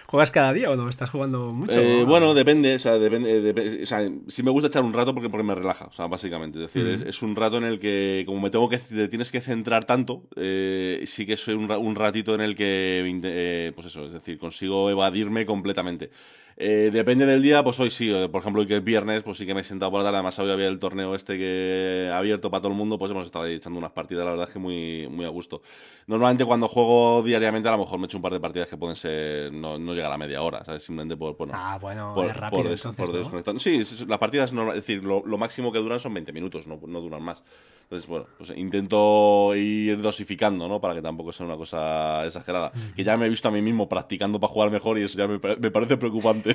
[0.07, 0.89] ¿Juegas cada día o no?
[0.89, 1.79] ¿Estás jugando mucho?
[1.79, 2.77] Eh, bueno, depende.
[2.77, 5.87] O sea, depende, o sea, sí me gusta echar un rato porque, porque me relaja,
[5.87, 6.65] o sea, básicamente.
[6.65, 9.43] Es decir, es, un rato en el que, como me tengo que, te tienes que
[9.43, 14.07] centrar tanto, eh, sí que es un, un, ratito en el que, eh, pues eso,
[14.07, 16.11] es decir, consigo evadirme completamente.
[16.57, 19.39] Eh, depende del día, pues hoy sí, eh, por ejemplo, hoy que es viernes, pues
[19.39, 22.11] sí que me he sentado por la tarde, además hoy había el torneo este que
[22.15, 24.53] abierto para todo el mundo, pues hemos estado ahí echando unas partidas, la verdad es
[24.53, 25.63] que muy, muy a gusto.
[26.07, 28.95] Normalmente cuando juego diariamente a lo mejor me echo un par de partidas que pueden
[28.95, 30.85] ser, no, no llega a media hora, ¿sabes?
[30.85, 33.59] Simplemente por, bueno, ah, bueno, por, rápido, desconectar.
[33.59, 37.23] Sí, las partidas, es decir, lo, máximo que duran son 20 minutos, no, no duran
[37.23, 37.43] más.
[37.85, 40.81] Entonces, bueno, pues intento ir dosificando, ¿no?
[40.81, 42.73] Para que tampoco sea una cosa exagerada.
[42.97, 45.29] Que ya me he visto a mí mismo practicando para jugar mejor y eso ya
[45.29, 46.44] me, me parece preocupante,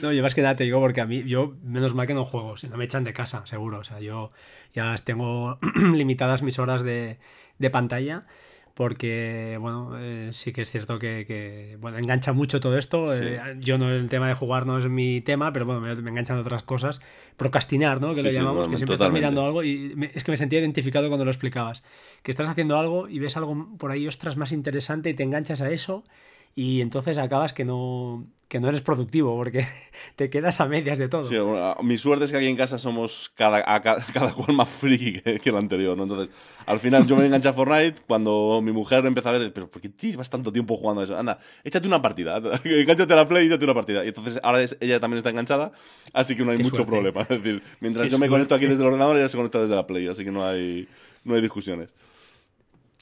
[0.00, 2.24] No, yo más que nada te digo porque a mí, yo menos mal que no
[2.24, 3.80] juego, si no me echan de casa, seguro.
[3.80, 4.32] O sea, yo
[4.72, 5.58] ya tengo
[5.94, 7.18] limitadas mis horas de,
[7.58, 8.24] de pantalla
[8.76, 13.06] porque bueno, eh, sí que es cierto que, bueno, engancha mucho todo esto.
[13.10, 16.36] Eh, yo no, el tema de jugar no es mi tema, pero bueno, me, enganchan
[16.36, 17.00] otras cosas.
[17.38, 18.12] Procrastinar, ¿no?
[18.12, 21.24] Que lo llamamos, que siempre estás mirando algo y es que me sentía identificado cuando
[21.24, 21.84] lo explicabas.
[22.22, 25.62] Que estás haciendo algo y ves algo por ahí, ostras, más interesante y te enganchas
[25.62, 26.04] a eso
[26.58, 29.66] y entonces acabas que no, que no eres productivo porque
[30.16, 31.26] te quedas a medias de todo.
[31.26, 31.36] Sí,
[31.82, 35.56] mi suerte es que aquí en casa somos cada, cada, cual más friki que, el
[35.56, 36.04] anterior, ¿no?
[36.04, 36.34] Entonces,
[36.64, 39.82] al final yo me enganché a Fortnite cuando mi mujer empieza a ver, pero ¿por
[39.82, 41.18] qué llevas tanto tiempo jugando a eso?
[41.18, 44.02] Anda, échate una partida, enganchate a la Play y échate una partida.
[44.02, 45.72] Y entonces ahora ella también está enganchada,
[46.14, 47.20] así que no hay mucho problema.
[47.20, 49.86] Es decir, mientras yo me conecto aquí desde el ordenador, ella se conecta desde la
[49.86, 50.88] Play, así que no hay,
[51.22, 51.94] no hay discusiones.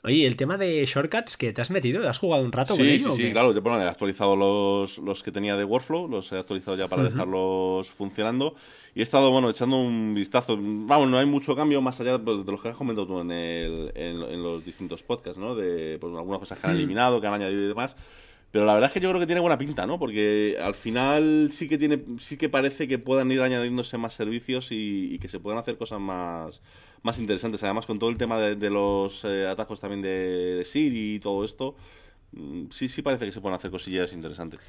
[0.06, 2.88] Oye, el tema de shortcuts que te has metido, ¿has jugado un rato sí, con
[2.90, 3.12] ello?
[3.12, 3.54] Sí, sí, claro.
[3.54, 7.04] Yo bueno, he actualizado los, los, que tenía de Workflow, los he actualizado ya para
[7.04, 8.54] dejarlos funcionando.
[8.94, 10.58] Y he estado, bueno, echando un vistazo.
[10.60, 13.92] Vamos, no hay mucho cambio más allá de los que has comentado tú en, el,
[13.94, 15.54] en, los distintos podcasts, ¿no?
[15.54, 17.96] De pues, algunas cosas que han eliminado, que han añadido y demás.
[18.54, 19.98] Pero la verdad es que yo creo que tiene buena pinta, ¿no?
[19.98, 24.70] Porque al final sí que tiene, sí que parece que puedan ir añadiéndose más servicios
[24.70, 26.62] y, y que se puedan hacer cosas más
[27.02, 27.64] más interesantes.
[27.64, 31.74] Además, con todo el tema de, los eh, atajos también de, Siri y todo esto,
[32.30, 34.60] mm, sí, sí parece que se pueden hacer cosillas interesantes.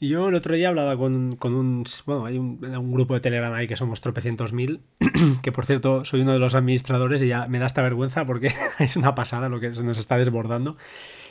[0.00, 1.84] Yo el otro día hablaba con, con un.
[2.06, 4.80] Bueno, hay un, un, grupo de Telegram ahí que somos tropecientos mil.
[5.42, 8.52] Que por cierto, soy uno de los administradores y ya me da esta vergüenza porque
[8.78, 10.76] es una pasada lo que nos está desbordando.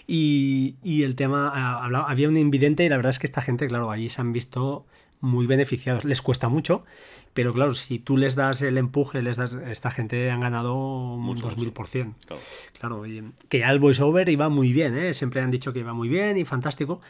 [0.08, 1.52] Y, y el tema.
[1.54, 4.22] Ah, Hablaba, había un invidente y la verdad es que esta gente, claro, allí se
[4.22, 4.86] han visto
[5.20, 6.06] muy beneficiados.
[6.06, 6.86] Les cuesta mucho,
[7.34, 9.54] pero claro, si tú les das el empuje, les das.
[9.54, 12.14] Esta gente han ganado un 2000%.
[12.26, 12.42] Claro,
[12.80, 15.14] claro y, que ya el voiceover iba muy bien, ¿eh?
[15.14, 17.02] Siempre han dicho que iba muy bien y fantástico.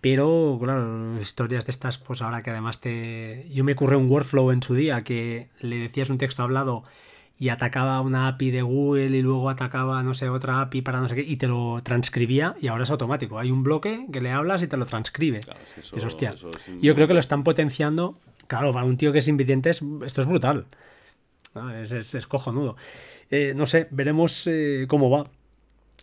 [0.00, 3.46] Pero, claro, historias de estas, pues ahora que además te.
[3.50, 6.84] Yo me ocurre un workflow en su día que le decías un texto hablado
[7.38, 11.08] y atacaba una API de Google y luego atacaba, no sé, otra API para no
[11.08, 13.38] sé qué, y te lo transcribía y ahora es automático.
[13.38, 15.40] Hay un bloque que le hablas y te lo transcribe.
[15.40, 16.30] Claro, es, eso, es hostia.
[16.30, 18.18] Eso es Yo creo que lo están potenciando.
[18.48, 20.66] Claro, para un tío que es invidente, esto es brutal.
[21.80, 22.76] Es, es, es cojonudo.
[23.30, 25.30] Eh, no sé, veremos eh, cómo va.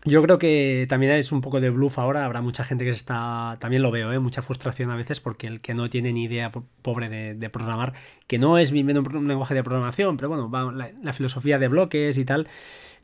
[0.05, 2.25] Yo creo que también es un poco de bluff ahora.
[2.25, 3.57] Habrá mucha gente que se está.
[3.59, 4.19] También lo veo, ¿eh?
[4.19, 6.51] mucha frustración a veces porque el que no tiene ni idea,
[6.81, 7.93] pobre de, de programar,
[8.27, 11.67] que no es bien un, lenguaje de programación, pero bueno, va, la, la, filosofía de
[11.67, 12.47] bloques y tal.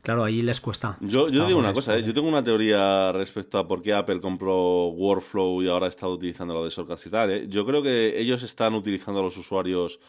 [0.02, 0.96] Claro, ahí les cuesta.
[1.00, 2.02] Yo, yo digo una cosa, ¿eh?
[2.02, 6.54] yo tengo una teoría respecto a por qué Apple compró Workflow y ahora está utilizando
[6.54, 7.30] lo de Shortcuts y tal.
[7.30, 7.46] ¿eh?
[7.48, 10.00] Yo creo que ellos están utilizando a los usuarios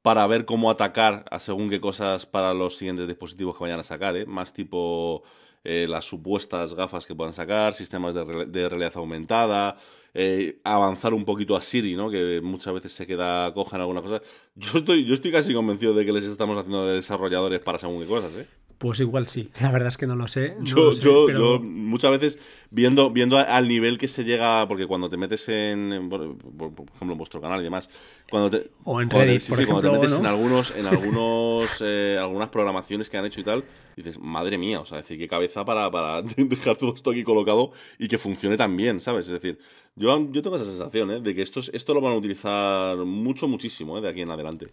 [0.00, 3.82] para ver cómo atacar a según qué cosas para los siguientes dispositivos que vayan a
[3.82, 4.24] sacar, ¿eh?
[4.24, 5.22] más tipo
[5.64, 9.76] eh, las supuestas gafas que puedan sacar, sistemas de, de realidad aumentada,
[10.12, 12.08] eh, avanzar un poquito a Siri, ¿no?
[12.08, 14.22] que muchas veces se queda coja en alguna cosa.
[14.54, 18.00] Yo estoy, yo estoy casi convencido de que les estamos haciendo de desarrolladores para según
[18.00, 18.32] qué cosas.
[18.36, 18.46] ¿eh?
[18.84, 20.56] Pues igual sí, la verdad es que no lo sé.
[20.58, 21.38] No yo, lo sé, yo, pero...
[21.38, 22.38] yo, muchas veces
[22.68, 27.12] viendo, viendo al nivel que se llega, porque cuando te metes en, por, por, ejemplo,
[27.12, 27.88] en vuestro canal y demás,
[28.28, 30.18] cuando te, o en Reddit, sí, por sí, ejemplo, cuando te metes ¿no?
[30.18, 33.64] en algunos, en algunos, eh, algunas programaciones que han hecho y tal,
[33.96, 37.72] dices, madre mía, o sea, decir, qué cabeza para, para dejar todo esto aquí colocado
[37.98, 39.24] y que funcione tan bien, ¿sabes?
[39.28, 39.58] Es decir,
[39.96, 41.20] yo, yo tengo esa sensación, ¿eh?
[41.20, 44.02] De que esto, esto lo van a utilizar mucho, muchísimo, ¿eh?
[44.02, 44.66] De aquí en adelante.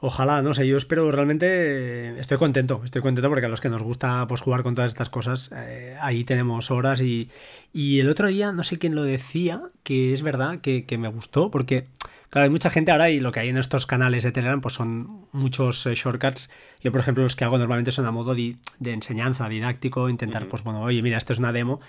[0.00, 3.82] Ojalá, no sé, yo espero realmente, estoy contento, estoy contento porque a los que nos
[3.82, 7.30] gusta pues jugar con todas estas cosas, eh, ahí tenemos horas y,
[7.72, 11.08] y, el otro día no sé quién lo decía, que es verdad que, que, me
[11.08, 11.88] gustó, porque
[12.30, 14.74] claro, hay mucha gente ahora y lo que hay en estos canales de Telegram pues
[14.74, 16.48] son muchos eh, shortcuts,
[16.80, 20.44] yo por ejemplo los que hago normalmente son a modo de, de enseñanza, didáctico, intentar
[20.44, 20.50] uh -huh.
[20.50, 21.80] pues bueno, oye mira, esto es una demo,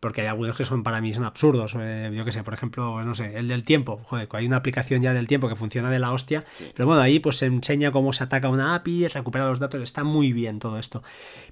[0.00, 1.74] porque hay algunos que son para mí son absurdos.
[1.78, 4.00] Eh, yo qué sé, por ejemplo, no sé, el del tiempo.
[4.04, 6.44] Joder, hay una aplicación ya del tiempo que funciona de la hostia.
[6.52, 6.70] Sí.
[6.74, 9.82] Pero bueno, ahí pues se enseña cómo se ataca una API, recupera los datos.
[9.82, 11.02] Está muy bien todo esto.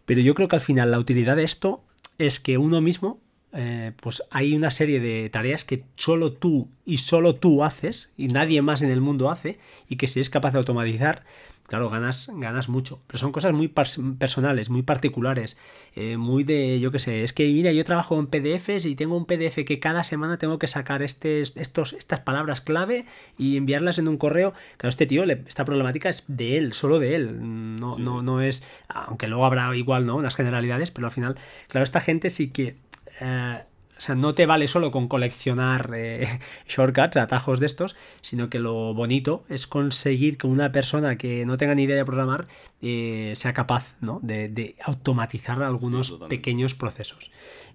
[0.04, 1.82] Pero yo creo que al final la utilidad de esto
[2.18, 3.20] es que uno mismo,
[3.52, 8.28] eh, pues hay una serie de tareas que solo tú y solo tú haces y
[8.28, 9.58] nadie más en el mundo hace
[9.88, 11.24] y que si es capaz de automatizar
[11.66, 13.00] claro, ganas, ganas mucho.
[13.06, 15.56] Pero son cosas muy personales, muy particulares,
[15.94, 19.16] eh, muy de, yo qué sé, es que mira, yo trabajo en PDFs y tengo
[19.16, 23.06] un PDF que cada semana tengo que sacar este, estos, estas palabras clave
[23.38, 24.52] y enviarlas en un correo.
[24.76, 27.76] Claro, este tío, le, esta problemática es de él, solo de él.
[27.76, 28.26] No, sí, no, sí.
[28.26, 30.16] no es, aunque luego habrá igual, ¿no?
[30.16, 31.36] Unas generalidades, pero al final,
[31.68, 32.76] claro, esta gente sí que...
[33.20, 33.62] Eh,
[34.02, 36.26] o sea, no te vale solo con coleccionar eh,
[36.66, 41.56] shortcuts, atajos de estos, sino que lo bonito es conseguir que una persona que no
[41.56, 42.48] tenga ni idea de programar
[42.80, 44.18] eh, sea capaz ¿no?
[44.20, 47.30] de, de, automatizar algunos sí, pequeños procesos.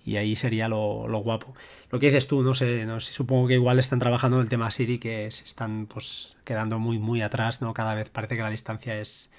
[0.05, 1.55] Y ahí sería lo, lo, guapo.
[1.91, 4.49] Lo que dices tú, no sé, no sé, supongo que igual están trabajando en el
[4.49, 7.73] tema Siri, que se están pues quedando muy, muy atrás, ¿no?
[7.73, 9.31] Cada vez parece que la distancia es,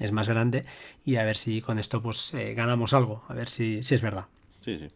[0.00, 0.64] es más grande.
[1.04, 4.02] Y a ver si con esto pues eh, ganamos algo, a ver si, si es
[4.02, 4.24] verdad.
[4.60, 4.90] Sí, sí.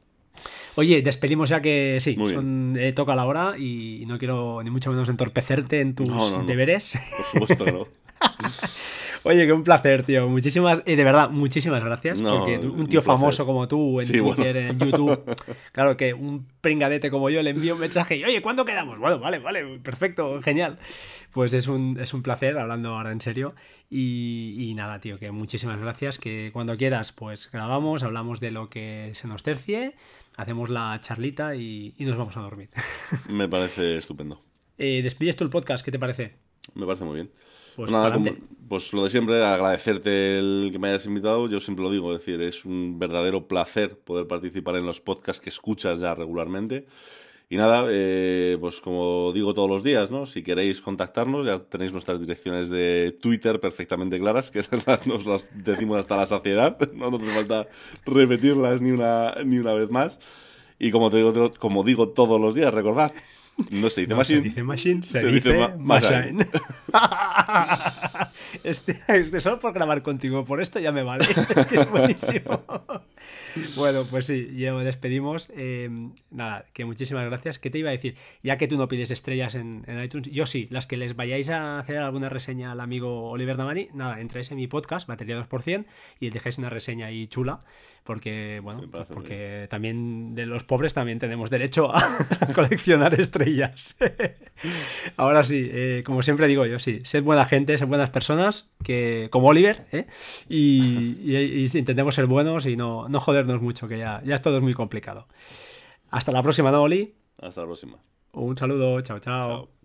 [0.76, 4.90] Oye, despedimos ya que sí, son, eh, toca la hora y no quiero ni mucho
[4.90, 6.44] menos entorpecerte en tus no, no, no.
[6.44, 6.98] deberes.
[7.16, 7.86] Por supuesto que no.
[9.22, 10.28] Oye, que un placer, tío.
[10.28, 12.20] Muchísimas, eh, de verdad, muchísimas gracias.
[12.20, 14.70] No, porque un tío un famoso como tú en sí, Twitter, bueno.
[14.70, 15.36] en YouTube,
[15.72, 18.98] claro que un pringadete como yo le envío un mensaje y, oye, ¿cuándo quedamos?
[18.98, 20.78] Bueno, vale, vale, perfecto, genial.
[21.32, 23.54] Pues es un, es un placer, hablando ahora en serio.
[23.88, 26.18] Y, y, nada, tío, que muchísimas gracias.
[26.18, 29.94] Que cuando quieras, pues grabamos, hablamos de lo que se nos tercie,
[30.36, 32.70] hacemos la charlita y, y nos vamos a dormir.
[33.28, 34.42] Me parece estupendo.
[34.78, 36.32] Eh, despides tú el podcast, ¿qué te parece?
[36.74, 37.30] Me parece muy bien.
[37.76, 38.30] Pues, nada, como,
[38.68, 41.48] pues lo de siempre, agradecerte el que me hayas invitado.
[41.48, 45.42] Yo siempre lo digo, es decir, es un verdadero placer poder participar en los podcasts
[45.42, 46.86] que escuchas ya regularmente.
[47.52, 50.24] Y nada, eh, pues como digo todos los días, ¿no?
[50.24, 54.62] Si queréis contactarnos, ya tenéis nuestras direcciones de Twitter perfectamente claras, que
[55.06, 57.68] nos las decimos hasta la saciedad, no nos hace falta
[58.06, 60.20] repetirlas ni una, ni una vez más.
[60.78, 63.12] Y como, te digo, como digo todos los días, recordad,
[63.70, 64.40] no se dice no machine.
[64.40, 66.46] Se dice machine, se, se dice, dice ma machine.
[68.64, 71.26] este, este, solo por grabar contigo, por esto ya me vale.
[71.56, 72.64] Es que es buenísimo.
[73.76, 75.50] Bueno, pues sí, ya me despedimos.
[75.56, 75.90] Eh,
[76.30, 77.58] nada, que muchísimas gracias.
[77.58, 78.16] ¿Qué te iba a decir?
[78.42, 81.50] Ya que tú no pides estrellas en, en, iTunes, yo sí, las que les vayáis
[81.50, 85.84] a hacer alguna reseña al amigo Oliver Namani, nada, entráis en mi podcast, Batería 2%,
[86.20, 87.60] y dejéis una reseña ahí chula,
[88.04, 92.00] porque, bueno, pues porque también de los pobres también tenemos derecho a
[92.54, 93.96] coleccionar estrellas.
[95.16, 99.28] Ahora sí, eh, como siempre digo yo, sí, sed buena gente, sed buenas personas, que
[99.30, 100.06] como Oliver, ¿eh?
[100.48, 104.58] y, y, y intentemos ser buenos y no, no joder mucho, que ya, ya todo
[104.58, 105.26] es muy complicado.
[106.10, 107.14] Hasta la próxima, ¿no, Oli?
[107.40, 107.98] Hasta la próxima.
[108.32, 109.18] Un saludo, chao.
[109.18, 109.66] chao.
[109.66, 109.79] chao.